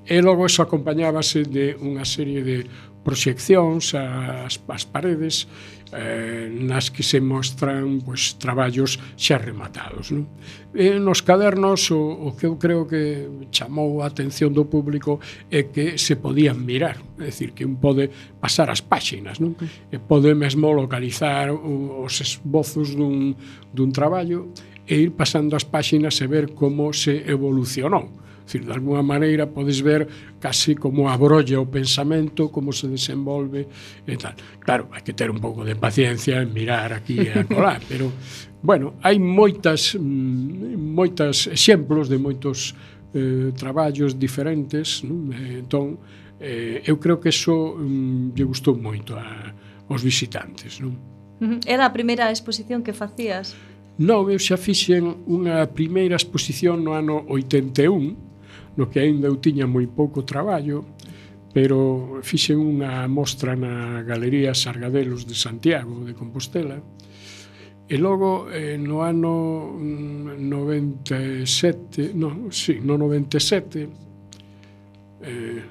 e 0.05 0.17
logo 0.21 0.45
eso 0.45 0.63
acompañábase 0.63 1.49
de 1.49 1.75
unha 1.81 2.05
serie 2.05 2.45
de 2.45 2.69
proxeccións 3.03 3.95
ás, 3.99 4.63
ás 4.63 4.85
paredes 4.87 5.51
eh, 5.93 6.49
nas 6.49 6.89
que 6.89 7.03
se 7.03 7.21
mostran 7.21 8.01
pois, 8.01 8.39
traballos 8.39 8.97
xa 9.19 9.37
rematados. 9.39 10.15
Non? 10.15 10.31
E 10.73 10.97
nos 10.97 11.21
cadernos 11.21 11.91
o, 11.93 12.01
o 12.01 12.37
que 12.39 12.47
eu 12.49 12.57
creo 12.57 12.87
que 12.89 13.29
chamou 13.53 14.01
a 14.01 14.09
atención 14.09 14.55
do 14.55 14.67
público 14.71 15.21
é 15.53 15.69
que 15.69 15.99
se 15.99 16.17
podían 16.17 16.63
mirar, 16.63 16.97
é 17.21 17.29
dicir, 17.29 17.53
que 17.53 17.67
un 17.67 17.77
pode 17.77 18.09
pasar 18.41 18.71
as 18.71 18.81
páxinas, 18.81 19.43
non? 19.43 19.59
Mm. 19.59 19.93
e 19.93 19.97
pode 20.01 20.33
mesmo 20.33 20.73
localizar 20.73 21.53
os 21.53 22.15
esbozos 22.23 22.95
dun, 22.97 23.37
dun 23.75 23.91
traballo 23.93 24.51
e 24.93 25.01
ir 25.01 25.17
pasando 25.17 25.57
as 25.57 25.65
páxinas 25.65 26.21
e 26.21 26.29
ver 26.29 26.53
como 26.53 26.93
se 26.93 27.25
evolucionou. 27.25 28.13
Dicir, 28.45 28.67
de 28.67 28.73
alguma 28.77 29.01
maneira 29.03 29.47
podes 29.47 29.81
ver 29.81 30.05
casi 30.37 30.75
como 30.75 31.09
abrolla 31.09 31.57
o 31.61 31.67
pensamento, 31.67 32.53
como 32.53 32.77
se 32.77 32.93
desenvolve 32.93 33.65
e 34.05 34.17
tal. 34.21 34.37
Claro, 34.61 34.93
hai 34.93 35.01
que 35.01 35.17
ter 35.17 35.33
un 35.33 35.41
pouco 35.41 35.65
de 35.65 35.81
paciencia 35.81 36.45
en 36.45 36.53
mirar 36.53 36.93
aquí 36.93 37.25
e 37.25 37.33
acolá, 37.33 37.81
pero 37.91 38.13
bueno, 38.61 39.01
hai 39.01 39.17
moitas 39.17 39.97
mm, 39.97 40.77
moitas 40.77 41.49
exemplos 41.49 42.13
de 42.13 42.21
moitos 42.21 42.77
eh, 43.17 43.57
traballos 43.57 44.21
diferentes, 44.21 45.01
non? 45.09 45.33
entón 45.33 45.97
eh, 46.37 46.85
eu 46.85 47.01
creo 47.01 47.17
que 47.17 47.33
eso 47.33 47.81
mm, 47.81 48.37
lle 48.37 48.45
gustou 48.45 48.77
moito 48.77 49.17
a, 49.17 49.57
aos 49.89 50.05
visitantes, 50.05 50.85
non? 50.85 50.93
Era 51.67 51.89
a 51.89 51.93
primeira 51.97 52.29
exposición 52.29 52.85
que 52.85 52.93
facías? 52.93 53.57
Nove 53.99 54.41
xa 54.41 54.57
fixen 54.57 55.27
unha 55.29 55.69
primeira 55.69 56.17
exposición 56.17 56.81
no 56.81 56.97
ano 56.97 57.29
81, 57.29 58.79
no 58.79 58.89
que 58.89 59.05
aínda 59.05 59.29
eu 59.29 59.37
tiña 59.37 59.69
moi 59.69 59.85
pouco 59.85 60.25
traballo, 60.25 60.87
pero 61.53 62.21
fixen 62.25 62.57
unha 62.57 63.05
mostra 63.05 63.53
na 63.53 64.01
Galería 64.01 64.57
Sargadelos 64.57 65.29
de 65.29 65.37
Santiago 65.37 66.01
de 66.09 66.17
Compostela, 66.17 66.81
E 67.93 67.99
logo 67.99 68.49
eh, 68.49 68.79
no 68.81 69.05
ano 69.05 69.77
mm, 69.77 70.49
97, 70.49 72.17
no, 72.17 72.49
sí, 72.49 72.81
no 72.81 72.97
97 72.97 73.85
eh, 75.21 75.63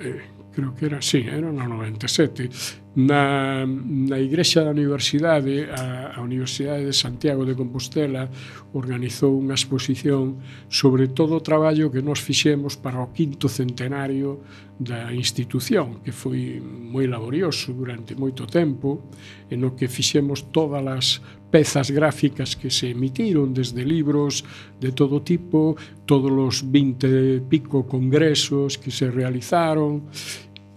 eh, 0.00 0.20
creo 0.58 0.74
que 0.74 0.86
era 0.86 0.98
así, 0.98 1.18
¿eh? 1.18 1.38
era 1.38 1.52
no 1.52 1.68
97, 1.68 2.50
na, 2.96 3.64
na 3.64 4.18
Igrexa 4.18 4.66
da 4.66 4.74
Universidade, 4.74 5.70
a, 5.70 6.18
a 6.18 6.20
Universidade 6.20 6.82
de 6.82 6.90
Santiago 6.90 7.46
de 7.46 7.54
Compostela 7.54 8.26
organizou 8.74 9.38
unha 9.38 9.54
exposición 9.54 10.42
sobre 10.66 11.14
todo 11.14 11.38
o 11.38 11.44
traballo 11.46 11.94
que 11.94 12.02
nos 12.02 12.18
fixemos 12.18 12.74
para 12.74 12.98
o 12.98 13.14
quinto 13.14 13.46
centenario 13.46 14.42
da 14.82 15.14
institución, 15.14 16.02
que 16.02 16.10
foi 16.10 16.58
moi 16.58 17.06
laborioso 17.06 17.70
durante 17.70 18.18
moito 18.18 18.42
tempo, 18.50 19.06
en 19.54 19.62
o 19.62 19.78
que 19.78 19.86
fixemos 19.86 20.50
todas 20.50 20.82
as 20.82 21.06
pezas 21.54 21.90
gráficas 21.90 22.58
que 22.58 22.68
se 22.68 22.90
emitiron 22.90 23.54
desde 23.54 23.86
libros 23.86 24.44
de 24.78 24.92
todo 24.92 25.22
tipo, 25.22 25.78
todos 26.04 26.30
os 26.30 26.56
20 26.66 27.46
pico 27.48 27.86
congresos 27.88 28.76
que 28.76 28.90
se 28.90 29.10
realizaron 29.10 30.02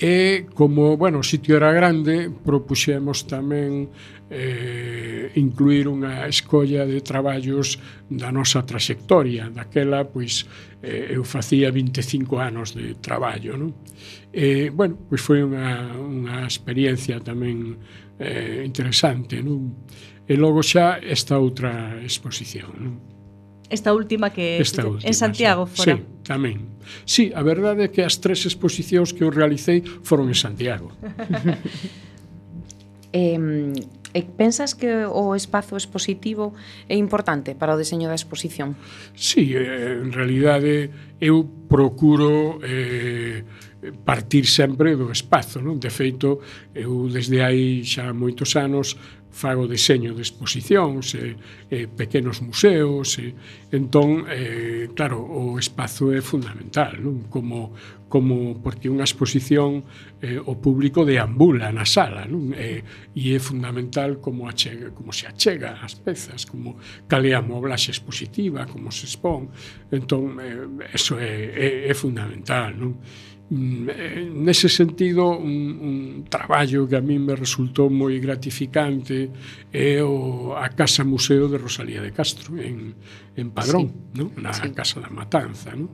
E 0.02 0.49
como, 0.58 0.97
bueno, 0.97 1.22
o 1.22 1.24
sitio 1.24 1.62
era 1.62 1.70
grande, 1.70 2.34
propuxemos 2.34 3.30
tamén 3.30 3.93
eh, 4.34 5.30
incluir 5.38 5.86
unha 5.86 6.26
escolla 6.26 6.89
de 6.89 7.06
traballos 7.06 7.78
da 8.10 8.34
nosa 8.34 8.66
traxectoria. 8.66 9.54
Daquela, 9.54 10.10
pois, 10.10 10.49
eh, 10.82 11.14
eu 11.14 11.22
facía 11.22 11.70
25 11.70 12.41
anos 12.41 12.74
de 12.74 12.97
traballo, 12.97 13.54
non? 13.54 13.78
Eh, 14.34 14.74
bueno, 14.74 14.97
pois 15.06 15.22
foi 15.22 15.45
unha, 15.45 15.93
unha 15.93 16.49
experiencia 16.49 17.22
tamén 17.22 17.78
eh, 18.18 18.66
interesante, 18.66 19.38
non? 19.45 19.86
E 20.26 20.34
logo 20.34 20.66
xa 20.66 20.97
esta 20.97 21.38
outra 21.38 22.02
exposición, 22.02 22.74
non? 22.74 23.20
esta 23.72 23.95
última 23.95 24.30
que 24.30 24.59
esta 24.59 24.86
última, 24.86 25.07
en 25.07 25.15
Santiago 25.15 25.67
sí. 25.67 25.76
fora. 25.76 25.95
Sí, 25.95 26.03
tamén. 26.28 26.57
Sí, 27.07 27.32
a 27.32 27.41
verdade 27.41 27.88
é 27.88 27.89
que 27.89 28.03
as 28.03 28.19
tres 28.19 28.43
exposicións 28.43 29.15
que 29.15 29.24
eu 29.24 29.32
realicei 29.32 29.82
foron 30.03 30.28
en 30.28 30.38
Santiago. 30.38 30.91
eh, 33.15 33.39
E 34.11 34.28
pensas 34.28 34.76
que 34.76 35.07
o 35.07 35.39
espazo 35.39 35.80
expositivo 35.80 36.51
é 36.91 36.99
importante 36.99 37.55
para 37.55 37.72
o 37.72 37.80
deseño 37.80 38.11
da 38.11 38.19
exposición? 38.19 38.76
Sí, 39.15 39.55
eh, 39.55 40.03
en 40.03 40.11
realidade 40.11 40.91
eu 41.15 41.47
procuro 41.72 42.59
eh, 42.59 43.47
partir 44.03 44.51
sempre 44.51 44.99
do 44.99 45.15
espazo, 45.15 45.63
non? 45.63 45.80
De 45.80 45.88
feito, 45.88 46.43
eu 46.76 47.07
desde 47.07 47.39
hai 47.39 47.88
xa 47.88 48.11
moitos 48.11 48.59
anos 48.59 48.99
fago 49.32 49.65
deseño 49.65 50.13
de 50.13 50.21
exposicións, 50.21 51.15
e, 51.15 51.39
e 51.71 51.88
pequenos 51.88 52.43
museos, 52.43 53.15
e, 53.17 53.34
entón, 53.71 54.27
eh, 54.27 54.91
claro, 54.93 55.23
o 55.23 55.55
espazo 55.55 56.11
é 56.11 56.19
fundamental, 56.19 56.99
non? 56.99 57.32
Como, 57.32 57.71
como 58.11 58.59
porque 58.59 58.91
unha 58.91 59.07
exposición 59.07 59.88
eh, 60.19 60.36
o 60.36 60.59
público 60.59 61.07
deambula 61.07 61.71
na 61.71 61.88
sala, 61.88 62.27
non? 62.27 62.51
Eh, 62.51 62.84
e 63.15 63.32
é 63.32 63.39
fundamental 63.39 64.19
como, 64.19 64.51
achega, 64.51 64.91
como 64.91 65.15
se 65.15 65.32
achega 65.32 65.79
as 65.79 65.95
pezas, 65.95 66.43
como 66.43 66.75
cale 67.07 67.32
a 67.32 67.39
moblaxe 67.39 67.95
expositiva, 67.95 68.67
como 68.67 68.91
se 68.91 69.07
expón, 69.07 69.47
entón, 69.89 70.38
eh, 70.43 70.91
eso 70.91 71.15
é, 71.15 71.55
é, 71.55 71.67
é 71.88 71.93
fundamental, 71.95 72.75
non? 72.75 72.99
Mm, 73.52 74.47
nese 74.47 74.70
sentido 74.72 75.38
un, 75.38 75.76
un 75.84 76.26
traballo 76.30 76.88
que 76.88 76.95
a 76.95 77.04
mí 77.04 77.20
me 77.20 77.36
resultou 77.36 77.91
moi 77.91 78.16
gratificante 78.24 79.28
é 79.76 79.99
o, 79.99 80.56
a 80.56 80.72
Casa 80.72 81.04
Museo 81.04 81.52
de 81.52 81.60
Rosalía 81.60 81.99
de 81.99 82.16
Castro 82.16 82.56
en, 82.56 82.95
en 83.36 83.52
Padrón, 83.52 83.91
sí. 83.91 84.24
¿no? 84.24 84.32
na 84.39 84.56
sí. 84.56 84.72
Casa 84.72 85.04
da 85.04 85.12
Matanza 85.12 85.76
¿no? 85.76 85.91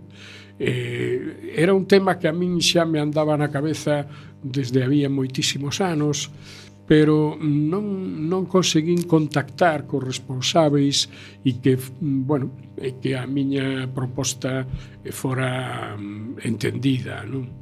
eh, 0.61 1.49
era 1.57 1.73
un 1.73 1.89
tema 1.89 2.21
que 2.21 2.29
a 2.29 2.33
min 2.33 2.61
xa 2.61 2.85
me 2.85 3.01
andaba 3.01 3.33
na 3.33 3.49
cabeza 3.49 4.05
desde 4.45 4.85
había 4.85 5.09
moitísimos 5.09 5.81
anos 5.81 6.29
pero 6.87 7.35
non, 7.35 7.83
non 8.31 8.47
conseguín 8.47 9.03
contactar 9.03 9.83
cos 9.83 9.99
responsáveis 9.99 11.11
e 11.43 11.59
que, 11.59 11.75
mm, 11.75 12.23
bueno, 12.23 12.55
e 12.79 12.95
que 12.95 13.11
a 13.19 13.27
miña 13.27 13.91
proposta 13.91 14.63
fora 15.11 15.99
mm, 15.99 16.47
entendida, 16.47 17.27
non? 17.27 17.59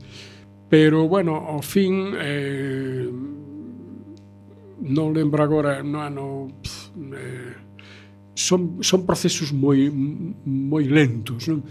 Pero, 0.69 1.09
bueno, 1.09 1.41
ao 1.41 1.65
fin, 1.65 2.13
eh, 2.13 3.09
non 4.85 5.09
lembro 5.09 5.41
agora, 5.41 5.81
no 5.81 5.99
ano... 6.05 6.25
Eh, 6.93 7.65
son, 8.35 8.83
son 8.83 9.07
procesos 9.07 9.49
moi, 9.55 9.89
moi 10.45 10.85
lentos, 10.85 11.49
non? 11.49 11.65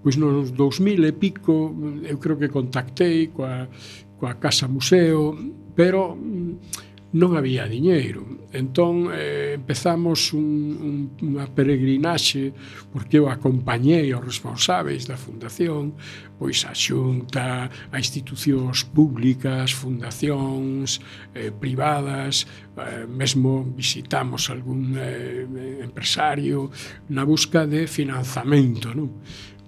Pois 0.00 0.16
nos 0.16 0.54
2000 0.54 1.10
e 1.10 1.12
pico 1.12 1.74
eu 2.06 2.16
creo 2.22 2.38
que 2.38 2.48
contactei 2.48 3.34
coa, 3.34 3.68
coa 4.16 4.38
Casa 4.38 4.68
Museo, 4.68 5.36
pero 5.74 6.16
mm, 6.16 6.89
non 7.10 7.34
había 7.34 7.66
diñeiro. 7.66 8.22
Entón 8.54 9.10
eh, 9.10 9.58
empezamos 9.58 10.30
un, 10.34 10.46
un, 10.78 10.94
unha 11.22 11.46
peregrinaxe 11.50 12.54
porque 12.94 13.18
eu 13.18 13.26
acompañei 13.26 14.14
os 14.14 14.22
responsáveis 14.22 15.10
da 15.10 15.18
fundación, 15.18 15.94
pois 16.38 16.62
a 16.66 16.74
xunta, 16.74 17.66
a 17.66 17.96
institucións 17.98 18.86
públicas, 18.86 19.74
fundacións 19.74 21.02
eh, 21.34 21.50
privadas, 21.50 22.46
eh, 22.78 23.06
mesmo 23.10 23.66
visitamos 23.74 24.46
algún 24.50 24.94
eh, 24.94 25.82
empresario 25.82 26.70
na 27.10 27.26
busca 27.26 27.66
de 27.66 27.90
financiamento, 27.90 28.94
non? 28.94 29.18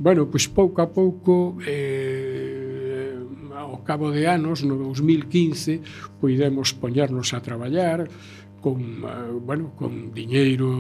Bueno, 0.02 0.26
pois 0.26 0.50
pouco 0.50 0.82
a 0.82 0.90
pouco 0.90 1.58
eh, 1.62 2.21
ao 3.82 3.84
cabo 3.84 4.14
de 4.14 4.30
anos, 4.30 4.62
no 4.62 4.78
2015, 4.78 5.82
puidemos 6.22 6.70
poñernos 6.70 7.34
a 7.34 7.42
traballar 7.42 8.06
con, 8.62 8.78
eh, 8.78 9.34
bueno, 9.42 9.74
con 9.74 10.14
diñeiro 10.14 10.70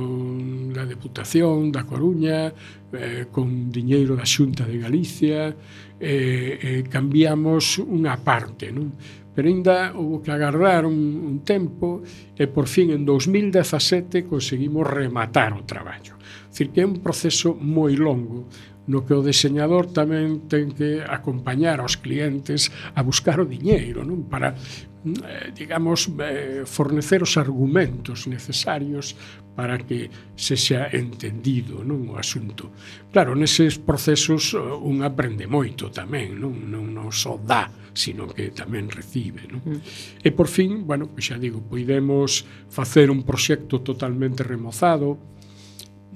da 0.70 0.86
Deputación 0.86 1.74
da 1.74 1.82
Coruña, 1.82 2.54
eh, 2.94 3.26
con 3.26 3.74
diñeiro 3.74 4.14
da 4.14 4.22
Xunta 4.22 4.62
de 4.62 4.78
Galicia, 4.78 5.50
eh, 5.98 6.62
eh, 6.62 6.82
cambiamos 6.86 7.82
unha 7.82 8.14
parte, 8.22 8.70
non? 8.70 8.94
Pero 9.34 9.50
ainda 9.50 9.96
houve 9.98 10.22
que 10.22 10.30
agarrar 10.30 10.86
un, 10.86 11.26
un 11.26 11.36
tempo 11.42 12.06
e 12.38 12.46
por 12.46 12.70
fin 12.70 12.94
en 12.94 13.02
2017 13.02 14.30
conseguimos 14.30 14.86
rematar 14.86 15.58
o 15.58 15.66
traballo. 15.66 16.22
Dicir 16.52 16.70
que 16.70 16.84
é 16.84 16.86
un 16.86 17.02
proceso 17.02 17.56
moi 17.56 17.98
longo, 17.98 18.46
no 18.86 19.06
que 19.06 19.14
o 19.14 19.22
deseñador 19.22 19.94
tamén 19.94 20.50
ten 20.50 20.74
que 20.74 21.02
acompañar 21.06 21.78
aos 21.78 21.94
clientes 21.94 22.74
a 22.98 23.00
buscar 23.06 23.38
o 23.38 23.46
diñeiro, 23.46 24.02
non? 24.02 24.26
Para 24.26 24.58
eh, 25.06 25.50
digamos 25.54 26.10
eh, 26.18 26.62
fornecer 26.66 27.22
os 27.22 27.38
argumentos 27.38 28.26
necesarios 28.26 29.14
para 29.54 29.78
que 29.78 30.08
se 30.34 30.56
xa 30.56 30.88
entendido 30.90 31.84
non 31.86 32.10
o 32.10 32.18
asunto. 32.18 32.72
Claro, 33.14 33.38
neses 33.38 33.78
procesos 33.78 34.56
eh, 34.56 34.58
un 34.58 35.06
aprende 35.06 35.46
moito 35.46 35.92
tamén, 35.92 36.34
non 36.38 36.66
non, 36.66 36.90
non 36.90 37.14
só 37.14 37.38
dá, 37.38 37.70
sino 37.94 38.26
que 38.26 38.50
tamén 38.50 38.88
recibe, 38.90 39.46
non? 39.46 39.60
Mm. 39.62 39.80
E 40.24 40.28
por 40.34 40.48
fin, 40.50 40.82
bueno, 40.88 41.06
pois 41.06 41.28
xa 41.28 41.36
digo, 41.38 41.62
poidemos 41.62 42.42
facer 42.72 43.12
un 43.12 43.22
proxecto 43.22 43.84
totalmente 43.84 44.42
remozado, 44.42 45.20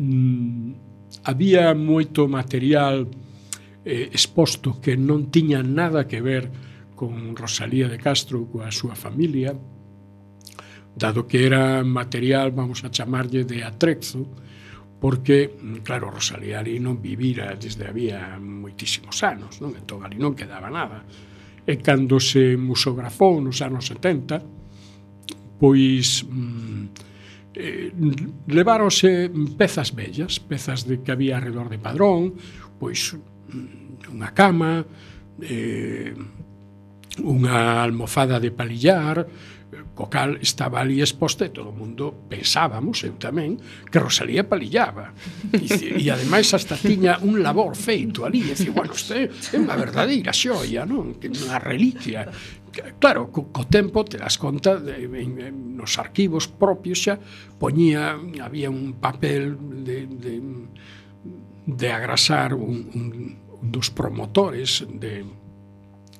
mmm, 0.01 0.86
había 1.25 1.75
moito 1.75 2.31
material 2.31 3.11
eh, 3.87 4.11
exposto 4.11 4.79
que 4.83 4.95
non 4.99 5.31
tiña 5.31 5.63
nada 5.63 6.07
que 6.07 6.23
ver 6.23 6.51
con 6.95 7.37
Rosalía 7.37 7.87
de 7.91 7.99
Castro 7.99 8.47
coa 8.51 8.71
súa 8.71 8.95
familia, 8.99 9.55
dado 10.97 11.29
que 11.29 11.45
era 11.45 11.85
material, 11.85 12.51
vamos 12.51 12.83
a 12.83 12.91
chamarlle, 12.91 13.45
de 13.45 13.63
atrezo, 13.63 14.27
porque, 14.99 15.55
mm, 15.55 15.85
claro, 15.85 16.11
Rosalía 16.11 16.59
ali 16.59 16.81
non 16.81 16.99
vivira 16.99 17.53
desde 17.55 17.85
había 17.85 18.41
moitísimos 18.41 19.21
anos, 19.23 19.61
non? 19.61 19.77
Entón, 19.77 20.03
ali 20.03 20.17
non 20.17 20.33
quedaba 20.33 20.73
nada. 20.73 21.05
E 21.67 21.79
cando 21.83 22.17
se 22.17 22.57
musografou 22.57 23.39
nos 23.39 23.61
anos 23.61 23.93
70, 23.93 24.43
pois... 25.61 26.25
Mm, 26.27 27.15
eh, 27.57 27.93
levarose 28.47 29.33
pezas 29.57 29.95
bellas, 29.95 30.39
pezas 30.41 30.87
de 30.87 31.01
que 31.03 31.13
había 31.13 31.39
alrededor 31.39 31.69
de 31.73 31.81
Padrón, 31.81 32.37
pois 32.77 33.17
mm, 33.17 34.13
unha 34.13 34.31
cama, 34.37 34.85
eh, 35.41 36.13
unha 37.25 37.81
almofada 37.81 38.37
de 38.37 38.53
palillar, 38.53 39.25
co 39.97 40.07
cal 40.13 40.39
estaba 40.41 40.81
ali 40.81 41.01
exposta 41.01 41.49
e 41.49 41.51
todo 41.51 41.73
o 41.73 41.77
mundo 41.77 42.29
pensábamos, 42.29 43.03
eu 43.03 43.17
tamén, 43.19 43.59
que 43.89 43.99
Rosalía 43.99 44.47
palillaba. 44.47 45.11
E, 45.51 46.05
e 46.05 46.07
ademais 46.13 46.53
hasta 46.55 46.77
tiña 46.77 47.19
un 47.25 47.41
labor 47.43 47.75
feito 47.75 48.23
ali, 48.23 48.47
e 48.47 48.55
dicía, 48.55 48.71
bueno, 48.71 48.95
este 48.95 49.33
é 49.33 49.57
unha 49.59 49.75
verdadeira 49.75 50.31
xoia, 50.31 50.85
non? 50.85 51.19
Que 51.19 51.33
unha 51.33 51.59
reliquia 51.59 52.29
claro, 52.99 53.31
co, 53.31 53.53
co 53.53 53.65
tempo 53.67 54.05
te 54.05 54.19
das 54.19 54.39
conta 54.39 54.77
de, 54.77 55.05
en, 55.05 55.41
en, 55.41 55.77
nos 55.77 55.99
arquivos 55.99 56.49
propios 56.49 57.05
xa 57.05 57.19
poñía 57.61 58.17
había 58.41 58.69
un 58.71 58.99
papel 58.99 59.57
de, 59.85 60.07
de, 60.07 60.35
de 61.67 61.89
agrasar 61.93 62.55
un, 62.55 62.91
un, 62.95 63.07
un 63.61 63.71
dos 63.73 63.91
promotores 63.91 64.87
de, 64.89 65.25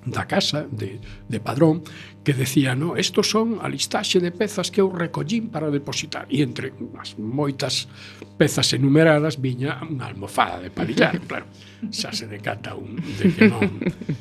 da 0.07 0.25
casa 0.27 0.67
de, 0.71 1.01
de 1.29 1.41
Padrón 1.41 1.83
que 2.23 2.33
decía, 2.33 2.75
no, 2.75 2.97
estos 2.97 3.31
son 3.31 3.59
a 3.61 3.69
listaxe 3.69 4.21
de 4.21 4.31
pezas 4.31 4.71
que 4.71 4.81
eu 4.81 4.91
recollín 4.91 5.51
para 5.51 5.71
depositar 5.71 6.31
e 6.31 6.43
entre 6.43 6.71
as 6.99 7.19
moitas 7.19 7.91
pezas 8.39 8.71
enumeradas 8.71 9.39
viña 9.43 9.83
unha 9.83 10.07
almofada 10.07 10.63
de 10.63 10.71
palillar, 10.71 11.19
claro. 11.27 11.51
Xa 11.91 12.15
se 12.15 12.31
decata 12.31 12.79
un 12.79 13.03
de 13.19 13.35
que 13.35 13.51
non. 13.51 13.67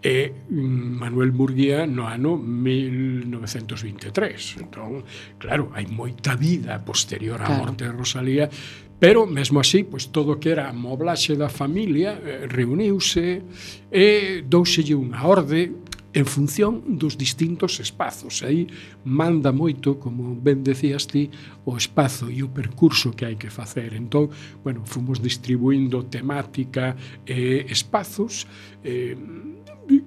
E 0.05 0.45
mm, 0.53 1.01
Manuel 1.01 1.33
Murguía 1.33 1.89
no 1.89 2.13
ano 2.13 2.37
1923. 2.37 4.61
Entón, 4.61 5.09
claro, 5.41 5.73
hai 5.73 5.89
moita 5.89 6.37
vida 6.37 6.77
posterior 6.85 7.41
á 7.41 7.49
claro. 7.49 7.65
morte 7.65 7.89
de 7.89 7.97
Rosalía, 7.97 8.53
Pero, 9.01 9.25
mesmo 9.25 9.61
así, 9.61 9.83
pois, 9.83 10.13
todo 10.13 10.37
que 10.37 10.53
era 10.53 10.69
a 10.69 10.77
moblaxe 10.77 11.33
da 11.33 11.49
familia 11.49 12.21
eh, 12.21 12.45
reuniuse 12.45 13.41
e 13.89 14.45
douselle 14.45 14.93
unha 14.93 15.25
orde 15.25 15.89
en 16.13 16.27
función 16.27 16.99
dos 16.99 17.17
distintos 17.17 17.79
espazos. 17.79 18.43
Aí 18.43 18.67
manda 19.05 19.53
moito, 19.53 19.99
como 20.03 20.35
ben 20.35 20.63
decías 20.67 21.07
ti, 21.07 21.31
o 21.65 21.79
espazo 21.79 22.27
e 22.27 22.43
o 22.43 22.51
percurso 22.51 23.15
que 23.15 23.27
hai 23.27 23.39
que 23.39 23.51
facer. 23.51 23.95
Entón, 23.95 24.31
bueno, 24.67 24.83
fomos 24.85 25.23
distribuindo 25.23 26.03
temática 26.11 26.99
e 27.23 27.63
eh, 27.63 27.71
espazos, 27.71 28.47
eh, 28.83 29.15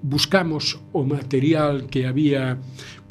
buscamos 0.02 0.80
o 0.92 1.04
material 1.04 1.86
que 1.88 2.06
había 2.06 2.56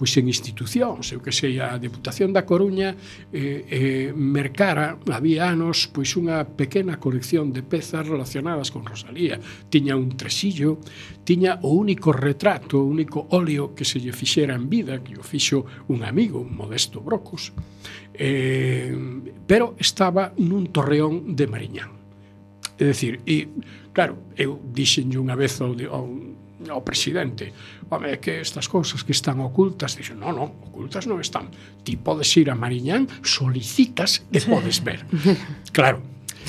pois 0.04 0.20
en 0.20 0.28
institucións, 0.28 1.16
eu 1.16 1.24
que 1.24 1.32
sei, 1.32 1.64
a 1.64 1.80
Deputación 1.80 2.36
da 2.36 2.44
Coruña 2.44 2.92
eh, 3.32 3.64
eh, 3.72 4.12
mercara, 4.12 5.00
había 5.08 5.48
anos, 5.48 5.88
pois 5.88 6.20
unha 6.20 6.44
pequena 6.44 7.00
colección 7.00 7.56
de 7.56 7.64
pezas 7.64 8.04
relacionadas 8.04 8.68
con 8.68 8.84
Rosalía. 8.84 9.40
Tiña 9.72 9.96
un 9.96 10.12
tresillo, 10.20 10.84
tiña 11.24 11.64
o 11.64 11.72
único 11.72 12.12
retrato, 12.12 12.84
o 12.84 12.90
único 12.92 13.32
óleo 13.32 13.72
que 13.72 13.88
se 13.88 14.04
lle 14.04 14.12
fixera 14.12 14.60
en 14.60 14.68
vida, 14.68 15.00
que 15.00 15.16
o 15.16 15.24
fixo 15.24 15.64
un 15.88 16.04
amigo, 16.04 16.44
un 16.44 16.52
Modesto 16.52 17.00
Brocos, 17.00 17.56
eh, 18.12 18.92
pero 19.48 19.80
estaba 19.80 20.36
nun 20.36 20.68
torreón 20.76 21.32
de 21.32 21.48
Mariñán. 21.48 21.96
É 22.76 22.92
dicir, 22.92 23.24
e, 23.24 23.48
claro, 23.96 24.20
eu 24.36 24.60
dixenlle 24.68 25.16
unha 25.16 25.40
vez 25.40 25.64
ao, 25.64 25.72
ao, 25.88 26.12
ao 26.68 26.82
presidente, 26.84 27.56
home, 27.94 28.18
que 28.20 28.42
estas 28.42 28.66
cousas 28.66 29.06
que 29.06 29.14
están 29.14 29.40
ocultas, 29.40 29.94
dixo, 29.94 30.18
non, 30.18 30.34
non, 30.34 30.50
ocultas 30.66 31.06
non 31.06 31.22
están. 31.22 31.54
Ti 31.86 32.02
podes 32.02 32.34
ir 32.36 32.50
a 32.50 32.56
Mariñán, 32.58 33.06
solicitas 33.22 34.26
e 34.34 34.42
podes 34.42 34.82
ver. 34.82 35.06
Claro, 35.70 36.02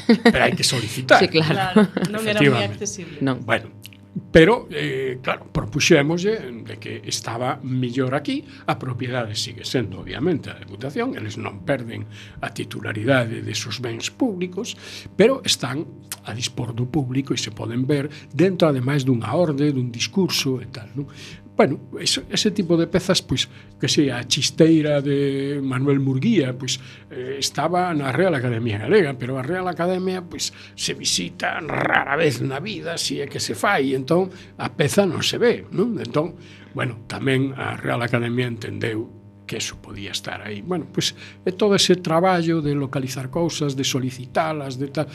pero 0.07 0.43
hai 0.45 0.57
que 0.57 0.65
solicitar. 0.65 1.21
Sí, 1.21 1.29
claro. 1.29 1.53
claro 1.53 2.11
non 2.11 2.25
era 2.25 2.41
moi 2.41 2.65
accesible. 2.65 3.21
Non. 3.21 3.45
Bueno, 3.45 3.71
Pero, 4.15 4.71
eh, 4.71 5.19
claro, 5.23 5.51
propuxémoslle 5.51 6.39
de 6.63 6.79
que 6.79 7.03
estaba 7.03 7.59
millor 7.67 8.15
aquí, 8.15 8.47
a 8.67 8.79
propiedade 8.79 9.35
sigue 9.35 9.67
sendo, 9.67 9.99
obviamente, 9.99 10.51
a 10.51 10.59
Deputación, 10.59 11.19
eles 11.19 11.35
non 11.35 11.67
perden 11.67 12.07
a 12.39 12.55
titularidade 12.55 13.43
desos 13.43 13.83
bens 13.83 14.15
públicos, 14.15 14.79
pero 15.19 15.43
están 15.43 15.83
a 16.25 16.31
dispor 16.31 16.79
do 16.79 16.87
público 16.87 17.35
e 17.35 17.39
se 17.43 17.51
poden 17.51 17.91
ver 17.91 18.07
dentro, 18.31 18.71
ademais, 18.71 19.03
dunha 19.03 19.35
orde, 19.35 19.75
dun 19.75 19.91
discurso 19.91 20.63
e 20.63 20.71
tal, 20.71 20.95
non? 20.95 21.11
Bueno, 21.57 21.79
ese, 22.01 22.25
ese 22.31 22.51
tipo 22.51 22.77
de 22.77 22.89
pezas, 22.89 23.23
pois, 23.23 23.47
que 23.79 23.87
sei, 23.87 24.11
a 24.11 24.27
chisteira 24.27 24.99
de 24.99 25.63
Manuel 25.63 26.03
Murguía, 26.03 26.51
pois, 26.59 26.83
eh, 27.15 27.39
estaba 27.39 27.95
na 27.95 28.11
Real 28.11 28.35
Academia 28.35 28.83
Galega, 28.83 29.15
pero 29.15 29.39
a 29.39 29.47
Real 29.47 29.71
Academia, 29.71 30.19
pois, 30.27 30.51
se 30.75 30.99
visita 30.99 31.63
rara 31.63 32.19
vez 32.19 32.43
na 32.43 32.59
vida, 32.59 32.99
se 32.99 33.23
é 33.23 33.31
que 33.31 33.39
se 33.39 33.55
fai, 33.55 33.95
entón, 33.95 34.35
a 34.59 34.75
peza 34.75 35.07
non 35.07 35.23
se 35.23 35.39
ve, 35.39 35.63
non? 35.71 35.95
Entón, 36.03 36.35
bueno, 36.75 37.07
tamén 37.07 37.55
a 37.55 37.79
Real 37.79 38.03
Academia 38.03 38.51
entendeu 38.51 39.07
que 39.47 39.63
eso 39.63 39.79
podía 39.79 40.11
estar 40.11 40.43
aí. 40.43 40.59
Bueno, 40.59 40.91
pois 40.91 41.15
é 41.47 41.51
eh, 41.51 41.55
todo 41.55 41.79
ese 41.79 41.95
traballo 42.03 42.67
de 42.67 42.75
localizar 42.75 43.31
cousas, 43.31 43.79
de 43.79 43.87
solicitalas, 43.87 44.75
de 44.75 44.91
tal, 44.91 45.07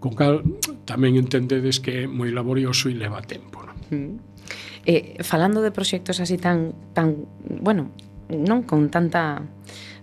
con 0.00 0.16
cal 0.16 0.40
tamén 0.88 1.20
entendedes 1.20 1.84
que 1.84 2.08
é 2.08 2.10
moi 2.10 2.32
laborioso 2.32 2.88
e 2.88 2.96
leva 2.96 3.20
tempo, 3.20 3.60
non? 3.60 3.76
Mm. 3.92 4.31
Eh, 4.82 5.22
falando 5.22 5.62
de 5.62 5.70
proxectos 5.70 6.18
así 6.18 6.38
tan, 6.38 6.74
tan 6.90 7.22
bueno, 7.46 7.94
non 8.32 8.64
con 8.64 8.88
tanta, 8.88 9.44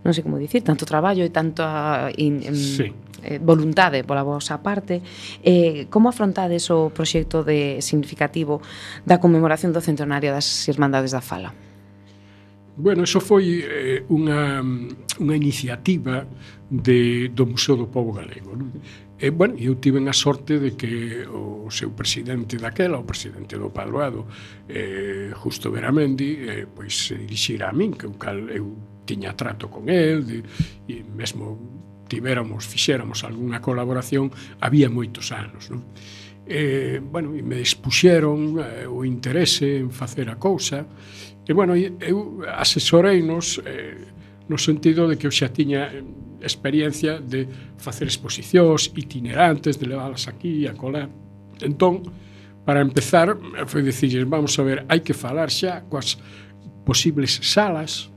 non 0.06 0.12
sei 0.14 0.24
como 0.24 0.38
dicir, 0.38 0.62
tanto 0.64 0.86
traballo 0.86 1.26
e 1.26 1.32
tanta 1.34 2.08
in, 2.16 2.40
in, 2.46 2.56
sí. 2.56 2.88
eh, 3.26 3.42
voluntade 3.42 4.06
pola 4.06 4.24
vosa 4.24 4.62
parte, 4.62 5.02
eh, 5.44 5.90
como 5.90 6.08
afrontades 6.08 6.70
o 6.72 6.94
proxecto 6.94 7.44
de 7.44 7.82
significativo 7.84 8.62
da 9.04 9.18
conmemoración 9.20 9.74
do 9.74 9.84
centenario 9.84 10.32
das 10.32 10.48
Irmandades 10.70 11.12
da 11.12 11.20
Fala? 11.20 11.52
Bueno, 12.80 13.04
eso 13.04 13.20
foi 13.20 13.60
eh, 13.60 14.08
unha, 14.08 14.64
unha 15.20 15.36
iniciativa 15.36 16.24
de, 16.72 17.28
do 17.28 17.44
Museo 17.44 17.76
do 17.76 17.92
Pobo 17.92 18.16
Galego. 18.16 18.56
Non? 18.56 18.72
E, 19.20 19.36
bueno, 19.36 19.60
eu 19.60 19.76
tiven 19.76 20.08
a 20.08 20.16
sorte 20.16 20.64
de 20.64 20.80
que 20.80 21.28
o 21.28 21.68
seu 21.68 21.92
presidente 21.92 22.56
daquela, 22.56 22.96
o 22.96 23.04
presidente 23.04 23.60
do 23.60 23.68
Padroado, 23.68 24.24
eh, 24.72 25.36
Justo 25.36 25.68
Veramendi, 25.76 26.40
eh, 26.48 26.64
pois 26.64 27.12
se 27.12 27.20
dirixira 27.20 27.68
a 27.68 27.76
min, 27.76 28.00
que 28.00 28.08
eu, 28.08 28.16
cal, 28.16 28.40
eu 28.48 28.80
tiña 29.04 29.36
trato 29.36 29.68
con 29.68 29.92
el, 29.92 30.24
de, 30.24 30.40
e 30.88 31.04
mesmo 31.04 31.60
tivéramos, 32.08 32.64
fixéramos 32.64 33.28
algunha 33.28 33.60
colaboración, 33.60 34.32
había 34.64 34.88
moitos 34.88 35.36
anos, 35.36 35.68
non? 35.68 35.84
E, 36.48 37.04
bueno, 37.04 37.36
e 37.36 37.44
me 37.44 37.60
expuxeron 37.60 38.56
eh, 38.56 38.88
o 38.88 39.04
interese 39.04 39.84
en 39.84 39.92
facer 39.92 40.32
a 40.32 40.40
cousa, 40.40 40.88
e, 41.44 41.52
bueno, 41.52 41.76
eu 41.76 42.40
asesorei 42.56 43.20
nos, 43.20 43.60
eh, 43.68 44.00
no 44.48 44.56
sentido 44.56 45.12
de 45.12 45.20
que 45.20 45.28
eu 45.28 45.34
xa 45.36 45.52
tiña 45.52 45.92
experiencia 46.42 47.20
de 47.20 47.48
facer 47.78 48.08
exposicións 48.08 48.92
itinerantes, 48.96 49.78
de 49.78 49.86
leválas 49.86 50.28
aquí 50.28 50.66
e 50.66 50.74
colá. 50.74 51.08
Entón, 51.62 52.04
para 52.66 52.82
empezar, 52.82 53.36
foi 53.66 53.82
dicirles, 53.82 54.26
vamos 54.26 54.58
a 54.60 54.64
ver, 54.64 54.86
hai 54.90 55.02
que 55.04 55.14
falar 55.14 55.50
xa 55.50 55.86
coas 55.90 56.18
posibles 56.86 57.38
salas 57.46 58.10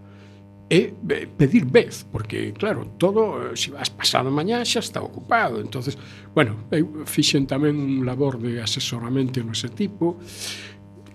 e 0.73 0.89
pedir 1.37 1.69
vez, 1.69 2.09
porque, 2.09 2.57
claro, 2.57 2.97
todo, 2.97 3.53
eh, 3.53 3.57
se 3.61 3.69
vas 3.69 3.93
pasado 3.93 4.33
mañá, 4.33 4.65
xa 4.65 4.81
está 4.81 5.05
ocupado. 5.05 5.61
entonces 5.61 6.01
bueno, 6.33 6.65
eu 6.73 7.05
fixen 7.05 7.45
tamén 7.45 7.77
un 7.77 8.09
labor 8.09 8.41
de 8.41 8.57
asesoramento 8.57 9.45
nese 9.45 9.69
tipo, 9.69 10.17
e 10.17 10.72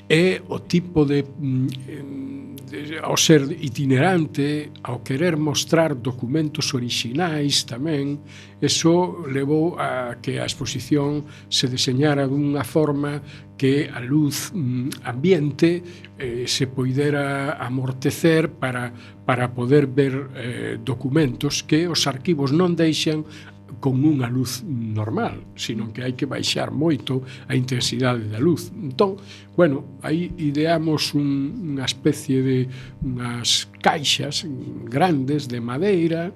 é 0.09 0.41
o 0.47 0.59
tipo 0.59 1.05
de, 1.05 1.23
de 1.23 2.99
ao 3.01 3.15
ser 3.15 3.43
itinerante, 3.63 4.71
ao 4.83 4.99
querer 4.99 5.37
mostrar 5.37 5.95
documentos 5.95 6.73
orixinais 6.73 7.63
tamén, 7.63 8.19
eso 8.59 9.23
levou 9.27 9.79
a 9.79 10.19
que 10.19 10.39
a 10.39 10.47
exposición 10.47 11.23
se 11.47 11.67
deseñara 11.67 12.27
dunha 12.27 12.63
forma 12.67 13.23
que 13.55 13.87
a 13.87 13.99
luz 14.03 14.51
mm, 14.53 15.03
ambiente 15.07 15.83
eh, 16.19 16.43
se 16.47 16.67
poidera 16.67 17.55
amortecer 17.59 18.51
para, 18.59 18.91
para 19.25 19.55
poder 19.55 19.87
ver 19.87 20.29
eh, 20.35 20.77
documentos 20.83 21.63
que 21.63 21.87
os 21.87 22.03
arquivos 22.07 22.51
non 22.51 22.75
deixan 22.75 23.23
con 23.79 24.01
unha 24.01 24.31
luz 24.31 24.63
normal, 24.65 25.43
sino 25.55 25.91
que 25.93 26.01
hai 26.01 26.17
que 26.17 26.25
baixar 26.25 26.73
moito 26.73 27.21
a 27.47 27.53
intensidade 27.53 28.25
da 28.31 28.39
luz. 28.39 28.73
Entón, 28.73 29.19
bueno, 29.55 29.99
aí 30.01 30.33
ideamos 30.39 31.13
un, 31.13 31.75
unha 31.77 31.85
especie 31.85 32.41
de 32.41 32.57
unhas 33.03 33.69
caixas 33.83 34.47
grandes 34.87 35.45
de 35.51 35.59
madeira 35.61 36.33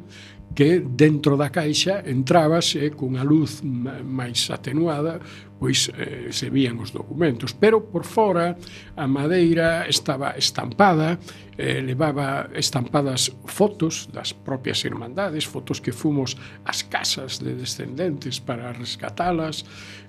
que 0.56 0.84
dentro 0.84 1.38
da 1.38 1.50
caixa 1.50 2.04
entrabas 2.04 2.76
e 2.76 2.92
cunha 2.92 3.24
luz 3.24 3.64
máis 3.64 4.50
atenuada 4.52 5.20
pois 5.62 5.94
eh, 5.94 6.34
se 6.34 6.50
vían 6.50 6.82
os 6.82 6.90
documentos. 6.90 7.54
Pero 7.54 7.86
por 7.86 8.02
fora 8.02 8.58
a 8.98 9.06
madeira 9.06 9.86
estaba 9.86 10.34
estampada 10.34 11.22
eh, 11.54 11.86
levaba 11.86 12.50
estampadas 12.58 13.30
fotos 13.46 14.10
das 14.10 14.34
propias 14.34 14.82
irmandades 14.82 15.46
fotos 15.46 15.78
que 15.78 15.94
fomos 15.94 16.34
ás 16.66 16.82
casas 16.82 17.38
de 17.38 17.54
descendentes 17.54 18.42
para 18.42 18.74
rescatalas 18.74 19.62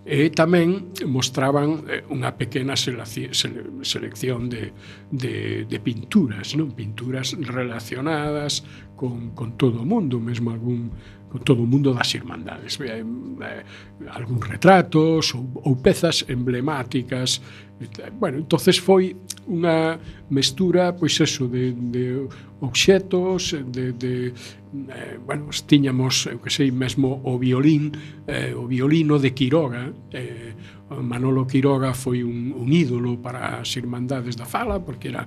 e 0.08 0.32
tamén 0.32 0.88
mostraban 1.04 1.84
eh, 1.84 2.00
unha 2.08 2.32
pequena 2.40 2.72
selección 2.72 4.48
de, 4.48 4.72
de, 5.12 5.68
de 5.68 5.78
pinturas 5.84 6.56
non? 6.56 6.72
Pinturas 6.72 7.36
relacionadas 7.36 8.64
con, 9.02 9.30
con 9.34 9.58
todo 9.58 9.82
o 9.82 9.84
mundo, 9.84 10.20
mesmo 10.20 10.52
algún 10.52 10.92
con 11.28 11.42
todo 11.42 11.62
o 11.62 11.66
mundo 11.66 11.92
das 11.92 12.14
irmandades. 12.14 12.78
Eh, 12.78 13.02
eh, 13.02 13.64
algúns 14.14 14.46
retratos 14.46 15.34
ou, 15.34 15.42
ou 15.66 15.74
pezas 15.74 16.22
emblemáticas. 16.28 17.42
Bueno, 18.14 18.38
entonces 18.38 18.78
foi 18.78 19.18
unha 19.50 19.98
mestura, 20.30 20.94
pois 20.94 21.18
eso, 21.18 21.50
de, 21.50 21.74
de 21.74 22.30
obxetos, 22.62 23.58
de, 23.58 23.90
de 23.90 24.30
eh, 24.30 25.18
bueno, 25.18 25.50
tiñamos, 25.66 26.30
eu 26.30 26.38
que 26.38 26.52
sei, 26.52 26.70
mesmo 26.70 27.18
o 27.26 27.34
violín, 27.42 27.90
eh, 28.30 28.54
o 28.54 28.70
violino 28.70 29.18
de 29.18 29.34
Quiroga, 29.34 29.90
eh, 30.14 30.54
Manolo 31.00 31.46
Quiroga 31.46 31.94
foi 31.94 32.20
un, 32.22 32.52
un 32.52 32.68
ídolo 32.68 33.16
para 33.16 33.64
as 33.64 33.72
Irmandades 33.76 34.36
da 34.36 34.44
Fala, 34.44 34.82
porque 34.84 35.08
era 35.08 35.24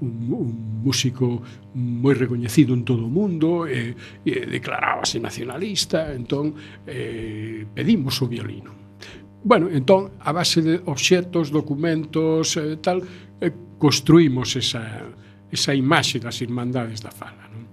un, 0.00 0.28
un 0.34 0.82
músico 0.84 1.40
moi 1.72 2.12
recoñecido 2.12 2.74
en 2.74 2.84
todo 2.84 3.06
o 3.06 3.12
mundo, 3.12 3.64
e, 3.64 3.96
e 4.26 4.32
declarábase 4.50 5.16
nacionalista, 5.22 6.12
entón 6.12 6.52
eh, 6.84 7.64
pedimos 7.72 8.20
o 8.20 8.28
violino. 8.28 8.74
Bueno, 9.46 9.70
entón, 9.70 10.10
a 10.20 10.34
base 10.34 10.60
de 10.60 10.82
obxetos, 10.84 11.54
documentos, 11.54 12.56
eh, 12.58 12.76
tal, 12.82 13.06
eh, 13.40 13.54
construímos 13.78 14.56
esa, 14.56 15.06
esa 15.52 15.72
imaxe 15.72 16.18
das 16.18 16.42
Irmandades 16.42 17.00
da 17.00 17.14
Fala. 17.14 17.46
Non? 17.48 17.64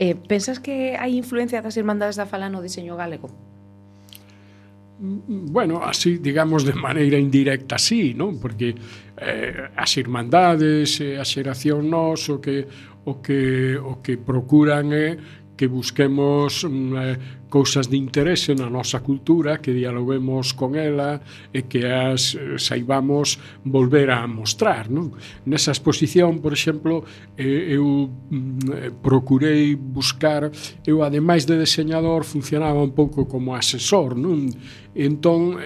Eh, 0.00 0.16
pensas 0.16 0.58
que 0.58 0.98
hai 0.98 1.14
influencia 1.14 1.62
das 1.62 1.78
Irmandades 1.78 2.18
da 2.18 2.26
Fala 2.26 2.50
no 2.50 2.64
diseño 2.64 2.98
galego? 2.98 3.30
bueno, 5.00 5.80
así, 5.82 6.18
digamos, 6.18 6.64
de 6.64 6.74
maneira 6.74 7.16
indirecta, 7.16 7.78
sí, 7.80 8.12
non? 8.12 8.36
Porque 8.36 8.76
eh, 9.16 9.72
as 9.72 9.96
irmandades, 9.96 11.00
eh, 11.00 11.16
a 11.16 11.24
xeración 11.24 11.88
nos, 11.88 12.28
o 12.28 12.36
que, 12.36 12.68
o 13.08 13.24
que, 13.24 13.80
o 13.80 14.04
que 14.04 14.20
procuran 14.20 14.92
é 14.92 15.16
eh, 15.16 15.39
que 15.60 15.66
busquemos 15.66 16.64
mm, 16.64 16.96
eh, 16.96 17.18
cousas 17.50 17.92
de 17.92 18.00
interese 18.00 18.56
na 18.56 18.72
nosa 18.72 19.04
cultura, 19.04 19.60
que 19.60 19.76
dialoguemos 19.76 20.56
con 20.56 20.72
ela 20.72 21.20
e 21.52 21.68
que 21.68 21.84
as 21.84 22.32
eh, 22.32 22.56
saibamos 22.56 23.36
volver 23.60 24.08
a 24.08 24.24
mostrar. 24.24 24.88
Non? 24.88 25.12
Nesa 25.44 25.76
exposición, 25.76 26.40
por 26.40 26.56
exemplo, 26.56 27.04
eu 27.36 28.08
mm, 28.08 28.72
eh, 28.72 28.88
procurei 29.04 29.76
buscar, 29.76 30.48
eu 30.88 31.04
ademais 31.04 31.44
de 31.44 31.60
deseñador 31.60 32.24
funcionaba 32.24 32.80
un 32.80 32.96
pouco 32.96 33.28
como 33.28 33.52
asesor, 33.52 34.16
non? 34.16 34.48
Entón, 34.96 35.60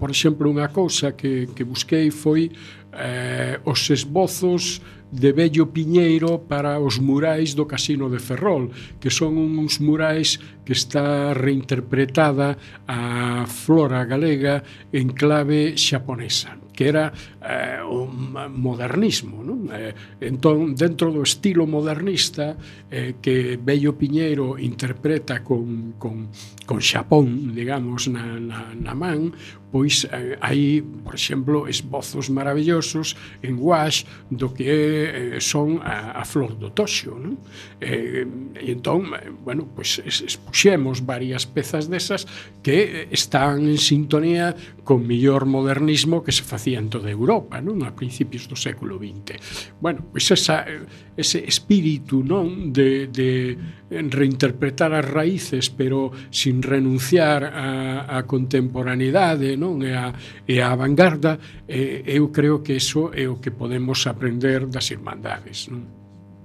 por 0.00 0.10
exemplo, 0.10 0.48
unha 0.48 0.72
cousa 0.72 1.12
que, 1.12 1.46
que 1.52 1.62
busquei 1.68 2.10
foi 2.10 2.50
eh, 2.96 3.60
os 3.64 3.90
esbozos 3.90 4.80
eh, 4.80 4.97
de 5.10 5.32
Bello 5.32 5.72
Piñeiro 5.72 6.38
para 6.46 6.78
os 6.78 6.98
murais 6.98 7.54
do 7.54 7.66
Casino 7.66 8.10
de 8.10 8.18
Ferrol, 8.20 8.70
que 9.00 9.10
son 9.10 9.38
uns 9.38 9.80
murais 9.80 10.36
que 10.64 10.72
está 10.72 11.32
reinterpretada 11.32 12.58
a 12.86 13.46
flora 13.48 14.04
galega 14.04 14.62
en 14.92 15.08
clave 15.16 15.76
xaponesa 15.80 16.67
que 16.78 16.86
era 16.86 17.10
eh, 17.42 17.82
o 17.82 18.06
modernismo. 18.06 19.42
Non? 19.42 19.66
Eh, 19.74 19.98
entón, 20.22 20.78
dentro 20.78 21.10
do 21.10 21.26
estilo 21.26 21.66
modernista 21.66 22.54
eh, 22.86 23.18
que 23.18 23.58
Bello 23.58 23.98
Piñeiro 23.98 24.54
interpreta 24.62 25.42
con, 25.42 25.98
con, 25.98 26.30
con 26.62 26.78
Xapón, 26.78 27.50
digamos, 27.50 28.06
na, 28.06 28.38
na, 28.38 28.70
na 28.78 28.94
man, 28.94 29.34
pois 29.74 30.08
eh, 30.08 30.38
hai, 30.40 30.80
por 31.04 31.18
exemplo, 31.18 31.68
esbozos 31.68 32.30
maravillosos 32.30 33.18
en 33.42 33.58
Wash 33.60 34.06
do 34.30 34.54
que 34.54 34.70
eh, 34.70 35.40
son 35.42 35.82
a, 35.82 36.16
a 36.16 36.24
flor 36.24 36.56
do 36.56 36.70
toxo, 36.72 37.18
non? 37.18 37.36
Eh, 37.82 38.24
e 38.54 38.70
entón, 38.72 39.12
eh, 39.12 39.28
bueno, 39.28 39.68
pois 39.68 40.00
expuxemos 40.00 41.04
varias 41.04 41.44
pezas 41.44 41.90
desas 41.92 42.24
que 42.64 42.76
eh, 42.86 43.08
están 43.12 43.68
en 43.68 43.76
sintonía 43.76 44.56
con 44.88 45.04
mellor 45.04 45.44
modernismo 45.44 46.24
que 46.24 46.32
se 46.32 46.44
facía 46.44 46.67
de 46.76 47.10
Europa 47.10 47.60
non 47.64 47.80
a 47.86 47.96
principios 47.96 48.44
do 48.44 48.56
século 48.56 49.00
XX. 49.00 49.40
Bueno, 49.80 50.04
pois 50.12 50.28
esa, 50.28 50.68
ese 51.16 51.40
espírito 51.48 52.20
non 52.20 52.70
de, 52.70 53.08
de 53.08 53.56
reinterpretar 53.88 54.92
as 54.92 55.06
raíces 55.06 55.72
pero 55.72 56.12
sin 56.28 56.60
renunciar 56.60 57.48
a, 57.48 58.04
a 58.04 58.18
contemporaneidade 58.28 59.56
non 59.56 59.80
e 59.80 59.96
a, 59.96 60.12
e 60.44 60.60
a 60.60 60.76
vanguarda 60.76 61.64
eh, 61.64 62.04
eu 62.04 62.28
creo 62.28 62.60
que 62.60 62.76
eso 62.76 63.08
é 63.16 63.24
o 63.24 63.40
que 63.40 63.50
podemos 63.50 64.04
aprender 64.04 64.68
das 64.68 64.92
irmandades. 64.92 65.72
Non? 65.72 65.98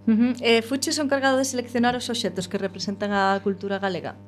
Uh 0.04 0.12
-huh. 0.12 0.34
eh, 0.42 0.62
fuches 0.62 1.00
o 1.00 1.04
encargado 1.04 1.38
de 1.38 1.46
seleccionar 1.46 1.96
os 1.96 2.10
obxetos 2.12 2.48
que 2.52 2.60
representan 2.60 3.16
a 3.16 3.40
cultura 3.40 3.80
galega? 3.80 4.20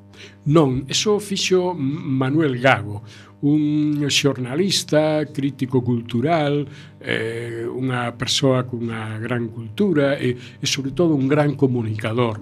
Non, 0.48 0.88
eso 0.88 1.20
fixo 1.20 1.76
Manuel 1.76 2.56
Gago 2.64 3.04
un 3.42 4.00
xornalista, 4.10 5.26
crítico 5.32 5.84
cultural, 5.84 6.66
eh, 7.04 7.68
unha 7.68 8.16
persoa 8.16 8.64
cunha 8.66 9.20
gran 9.22 9.52
cultura 9.52 10.18
e, 10.18 10.34
e 10.34 10.66
sobre 10.66 10.96
todo 10.96 11.14
un 11.14 11.28
gran 11.28 11.54
comunicador. 11.54 12.42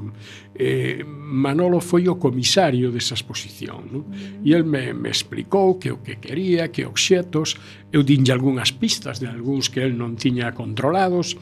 Eh, 0.54 1.02
Manolo 1.04 1.82
foi 1.82 2.06
o 2.08 2.22
comisario 2.22 2.94
desa 2.94 3.18
exposición 3.18 3.90
non? 3.90 4.04
Mm. 4.08 4.46
e 4.46 4.50
el 4.54 4.64
me, 4.64 4.94
me 4.94 5.10
explicou 5.10 5.82
que 5.82 5.90
o 5.90 6.00
que 6.06 6.22
quería, 6.22 6.70
que 6.70 6.86
obxetos, 6.86 7.58
eu 7.92 8.06
dinlle 8.06 8.32
algunhas 8.32 8.72
pistas 8.72 9.18
de 9.20 9.28
algúns 9.28 9.68
que 9.68 9.82
el 9.82 9.98
non 9.98 10.16
tiña 10.16 10.54
controlados, 10.54 11.36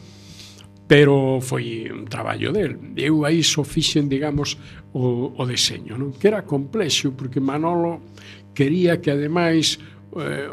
pero 0.92 1.40
foi 1.40 1.88
un 1.88 2.04
traballo 2.04 2.52
del. 2.52 2.76
Eu 3.00 3.24
aí 3.24 3.44
só 3.48 3.64
fixen, 3.64 4.12
digamos, 4.12 4.60
o, 4.92 5.32
o 5.40 5.44
deseño, 5.48 5.96
non? 5.96 6.12
que 6.12 6.28
era 6.28 6.44
complexo, 6.44 7.16
porque 7.16 7.40
Manolo 7.40 8.04
quería 8.54 9.02
que 9.02 9.12
ademais 9.12 9.80
eh, 10.12 10.50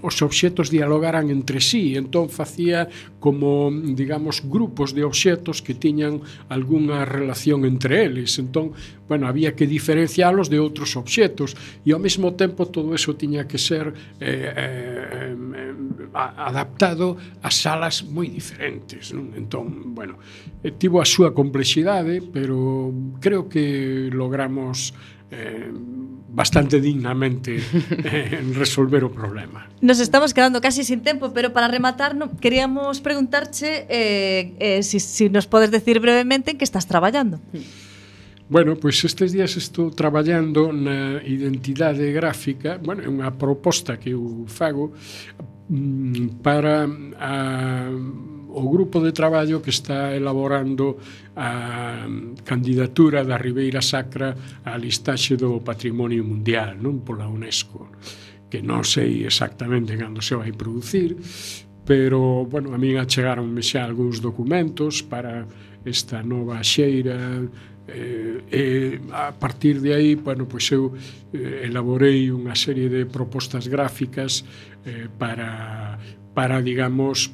os 0.00 0.16
obxetos 0.24 0.72
dialogaran 0.72 1.28
entre 1.28 1.60
sí, 1.60 1.96
entón 2.00 2.32
facía 2.32 2.88
como, 3.20 3.68
digamos, 3.72 4.40
grupos 4.40 4.96
de 4.96 5.04
obxetos 5.04 5.60
que 5.60 5.76
tiñan 5.76 6.24
algunha 6.48 7.04
relación 7.04 7.68
entre 7.68 8.08
eles. 8.08 8.38
Entón, 8.40 8.72
bueno, 9.08 9.28
había 9.28 9.52
que 9.52 9.68
diferencialos 9.68 10.48
de 10.48 10.58
outros 10.64 10.96
obxetos 10.96 11.52
e 11.84 11.92
ao 11.92 12.00
mesmo 12.00 12.32
tempo 12.40 12.72
todo 12.72 12.96
eso 12.96 13.12
tiña 13.20 13.44
que 13.44 13.60
ser 13.60 13.92
eh, 14.16 14.48
eh, 14.56 15.36
eh 15.36 15.76
adaptado 16.16 17.20
a 17.44 17.52
salas 17.52 18.00
moi 18.00 18.32
diferentes. 18.32 19.12
Non? 19.12 19.36
Entón, 19.36 19.92
bueno, 19.92 20.16
eh, 20.64 20.72
tivo 20.72 21.04
a 21.04 21.06
súa 21.06 21.36
complexidade, 21.36 22.24
pero 22.24 22.88
creo 23.20 23.52
que 23.52 24.08
logramos 24.08 24.96
eh, 25.30 25.70
bastante 26.28 26.80
dignamente 26.80 27.56
eh, 28.04 28.44
resolver 28.54 29.04
o 29.04 29.10
problema. 29.10 29.66
Nos 29.80 30.00
estamos 30.00 30.34
quedando 30.34 30.60
casi 30.60 30.84
sin 30.84 31.00
tempo, 31.00 31.32
pero 31.32 31.52
para 31.52 31.68
rematar 31.68 32.14
no, 32.14 32.36
queríamos 32.36 33.00
preguntarche 33.00 33.86
eh, 33.88 34.54
eh, 34.60 34.82
si, 34.82 35.00
si 35.00 35.30
nos 35.30 35.46
podes 35.46 35.70
decir 35.70 36.00
brevemente 36.00 36.52
en 36.52 36.58
que 36.58 36.64
estás 36.64 36.86
traballando. 36.86 37.40
Bueno, 38.48 38.78
pois 38.78 39.00
pues 39.02 39.04
estes 39.10 39.32
días 39.32 39.56
estou 39.58 39.90
traballando 39.90 40.70
na 40.70 41.18
identidade 41.26 42.14
gráfica, 42.14 42.78
bueno, 42.78 43.02
é 43.02 43.10
unha 43.10 43.34
proposta 43.34 43.98
que 43.98 44.14
eu 44.14 44.46
fago 44.46 44.94
mm, 45.66 46.38
para 46.46 46.86
a 47.18 47.90
o 48.56 48.64
grupo 48.72 49.04
de 49.04 49.12
traballo 49.12 49.60
que 49.60 49.68
está 49.68 50.16
elaborando 50.16 50.96
a 51.36 52.08
candidatura 52.40 53.20
da 53.20 53.36
Ribeira 53.36 53.84
Sacra 53.84 54.32
á 54.64 54.72
listaxe 54.80 55.36
do 55.36 55.60
patrimonio 55.60 56.24
mundial 56.24 56.80
non 56.80 57.04
pola 57.04 57.28
UNESCO 57.28 57.92
que 58.48 58.64
non 58.64 58.80
sei 58.80 59.28
exactamente 59.28 59.92
cando 60.00 60.24
se 60.24 60.32
vai 60.32 60.56
producir 60.56 61.20
pero, 61.86 62.44
bueno, 62.44 62.74
a 62.74 62.78
min 62.82 62.98
achegaronme 62.98 63.62
xa 63.62 63.86
algúns 63.86 64.18
documentos 64.18 65.06
para 65.06 65.46
esta 65.86 66.18
nova 66.18 66.58
xeira 66.66 67.46
eh, 67.86 68.42
e 68.50 68.98
a 69.14 69.30
partir 69.30 69.78
de 69.78 69.94
aí, 69.94 70.18
bueno, 70.18 70.50
pois 70.50 70.66
eu 70.74 70.90
eh, 71.30 71.62
elaborei 71.70 72.34
unha 72.34 72.58
serie 72.58 72.90
de 72.90 73.06
propostas 73.06 73.70
gráficas 73.70 74.42
eh, 74.82 75.06
para 75.14 75.94
para, 76.36 76.60
digamos, 76.60 77.32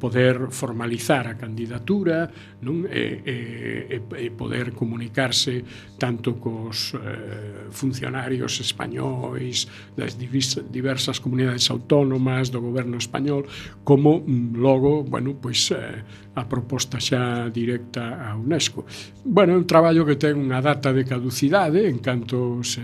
poder 0.00 0.48
formalizar 0.48 1.28
a 1.28 1.36
candidatura 1.36 2.32
non? 2.64 2.88
E, 2.88 3.20
e, 3.28 4.00
e 4.00 4.26
poder 4.32 4.72
comunicarse 4.72 5.60
tanto 6.00 6.40
cos 6.40 6.96
eh, 6.96 7.68
funcionarios 7.68 8.56
españois 8.56 9.68
das 9.92 10.16
diversas 10.16 11.20
comunidades 11.20 11.68
autónomas 11.68 12.48
do 12.48 12.64
goberno 12.64 12.96
español 12.96 13.44
como 13.84 14.24
mm, 14.24 14.56
logo, 14.56 15.04
bueno, 15.04 15.36
pois 15.36 15.68
eh, 15.68 16.00
a 16.34 16.48
proposta 16.48 16.96
xa 16.96 17.52
directa 17.52 18.24
a 18.24 18.36
UNESCO. 18.36 18.88
Bueno, 19.24 19.52
é 19.52 19.58
un 19.60 19.68
traballo 19.68 20.08
que 20.08 20.16
ten 20.16 20.40
unha 20.40 20.64
data 20.64 20.88
de 20.88 21.04
caducidade, 21.04 21.84
en 21.84 22.00
canto 22.00 22.64
se, 22.64 22.80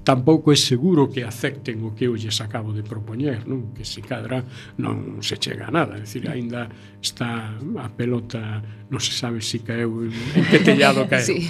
tampouco 0.00 0.48
é 0.48 0.56
seguro 0.56 1.12
que 1.12 1.20
acepten 1.20 1.84
o 1.84 1.92
que 1.92 2.08
eu 2.08 2.16
lles 2.16 2.40
acabo 2.40 2.72
de 2.72 2.80
propoñer, 2.80 3.44
non? 3.44 3.76
que 3.76 3.84
se 3.84 4.00
cadra 4.00 4.40
non 4.80 5.20
se 5.20 5.36
chega 5.36 5.68
a 5.68 5.74
nada, 5.74 6.00
é 6.00 6.08
dicir, 6.08 6.24
aínda 6.24 6.72
está 7.04 7.52
a 7.60 7.88
pelota 7.92 8.64
non 8.90 8.98
se 8.98 9.14
sabe 9.14 9.38
si 9.38 9.62
caeu 9.62 10.02
en 10.10 10.44
que 10.50 10.58
tellado 10.60 11.06
caeu. 11.06 11.22
Sí. 11.30 11.46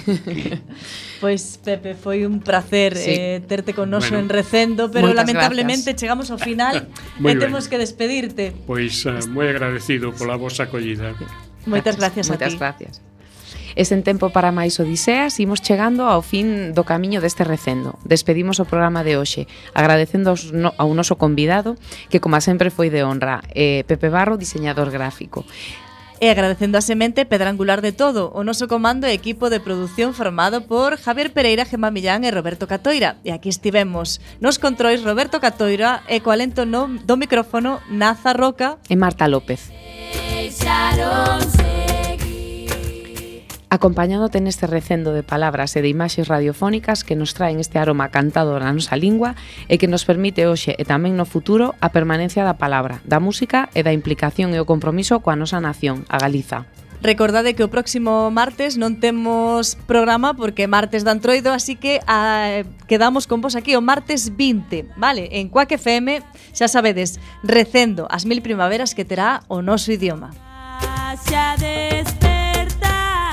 Pois 1.17 1.57
pues, 1.57 1.61
Pepe, 1.65 1.97
foi 1.97 2.21
un 2.21 2.39
placer 2.41 2.93
sí. 2.93 3.13
eh, 3.17 3.41
terte 3.41 3.73
con 3.73 3.89
noso 3.89 4.13
bueno, 4.13 4.25
en 4.25 4.29
Recendo, 4.29 4.93
pero 4.93 5.09
lamentablemente 5.13 5.91
gracias. 5.91 6.01
chegamos 6.01 6.29
ao 6.29 6.37
final 6.37 6.87
e 7.17 7.33
eh, 7.33 7.35
temos 7.35 7.65
que 7.65 7.81
despedirte. 7.81 8.53
Pois 8.69 9.05
uh, 9.09 9.25
moi 9.33 9.49
agradecido 9.49 10.13
pola 10.13 10.37
vosa 10.37 10.69
acollida. 10.69 11.17
Moitas 11.65 11.97
gracias, 11.97 12.29
gracias 12.29 12.29
a 12.29 12.37
ti. 12.37 12.45
Moitas 12.45 12.55
gracias. 12.61 12.93
E 13.75 13.87
sen 13.87 14.03
tempo 14.03 14.29
para 14.35 14.51
máis 14.51 14.77
odiseas, 14.77 15.39
imos 15.39 15.63
chegando 15.63 16.05
ao 16.05 16.19
fin 16.21 16.75
do 16.75 16.83
camiño 16.83 17.23
deste 17.23 17.47
recendo. 17.47 17.95
Despedimos 18.03 18.59
o 18.59 18.67
programa 18.67 19.01
de 19.01 19.15
hoxe, 19.15 19.47
agradecendo 19.71 20.29
aos 20.35 20.51
no, 20.51 20.75
ao 20.75 20.91
noso 20.91 21.15
convidado, 21.15 21.79
que 22.11 22.19
como 22.19 22.37
sempre 22.43 22.69
foi 22.69 22.91
de 22.91 23.01
honra, 23.07 23.41
eh, 23.55 23.87
Pepe 23.87 24.11
Barro, 24.11 24.35
diseñador 24.35 24.91
gráfico. 24.91 25.47
E 26.21 26.29
agradecendo 26.29 26.77
a 26.77 26.85
semente 26.85 27.25
pedra 27.25 27.49
angular 27.49 27.81
de 27.81 27.97
todo, 27.97 28.29
o 28.37 28.45
noso 28.45 28.69
comando 28.69 29.09
e 29.09 29.17
equipo 29.17 29.49
de 29.49 29.57
produción 29.57 30.13
formado 30.13 30.69
por 30.69 31.01
Javier 31.01 31.33
Pereira, 31.33 31.65
Gemma 31.65 31.89
Millán 31.89 32.21
e 32.21 32.29
Roberto 32.29 32.69
Catoira. 32.69 33.17
E 33.25 33.33
aquí 33.33 33.49
estivemos 33.49 34.21
nos 34.37 34.61
controis 34.61 35.01
Roberto 35.01 35.41
Catoira 35.41 36.05
e 36.05 36.21
co 36.21 36.29
alento 36.29 36.61
no, 36.61 37.01
do 37.01 37.17
micrófono 37.17 37.81
Naza 37.89 38.37
Roca 38.37 38.77
e 38.85 38.93
Marta 38.93 39.25
López. 39.25 39.73
Deixaronse 40.29 41.80
acompañándote 43.71 44.43
neste 44.43 44.67
recendo 44.67 45.15
de 45.15 45.23
palabras 45.23 45.79
e 45.79 45.81
de 45.81 45.87
imaxes 45.87 46.27
radiofónicas 46.27 47.07
que 47.07 47.15
nos 47.15 47.31
traen 47.31 47.63
este 47.63 47.79
aroma 47.79 48.11
cantado 48.11 48.59
na 48.59 48.75
nosa 48.75 48.99
lingua 48.99 49.39
e 49.71 49.79
que 49.79 49.87
nos 49.87 50.03
permite 50.03 50.43
hoxe 50.43 50.75
e 50.75 50.83
tamén 50.83 51.15
no 51.15 51.23
futuro 51.23 51.71
a 51.79 51.95
permanencia 51.95 52.43
da 52.43 52.59
palabra, 52.59 52.99
da 53.07 53.23
música 53.23 53.71
e 53.71 53.79
da 53.79 53.95
implicación 53.95 54.51
e 54.51 54.59
o 54.59 54.67
compromiso 54.67 55.23
coa 55.23 55.39
nosa 55.39 55.63
nación, 55.63 56.03
a 56.11 56.19
Galiza. 56.19 56.67
Recordade 56.99 57.55
que 57.55 57.63
o 57.63 57.71
próximo 57.71 58.29
martes 58.29 58.75
non 58.75 58.99
temos 58.99 59.79
programa 59.87 60.35
porque 60.35 60.67
martes 60.67 61.07
dan 61.07 61.23
troido, 61.23 61.55
así 61.55 61.79
que 61.79 62.03
a, 62.05 62.67
quedamos 62.91 63.25
con 63.25 63.39
vos 63.39 63.55
aquí 63.55 63.73
o 63.73 63.81
martes 63.81 64.35
20, 64.35 64.99
vale? 64.99 65.31
En 65.39 65.47
Cuac 65.47 65.71
FM, 65.71 66.19
xa 66.51 66.67
sabedes, 66.67 67.23
recendo 67.41 68.05
as 68.11 68.27
mil 68.27 68.43
primaveras 68.43 68.91
que 68.91 69.07
terá 69.07 69.47
o 69.47 69.63
noso 69.63 69.95
idioma. 69.95 70.35
Xa 71.25 71.55
deste 71.55 72.30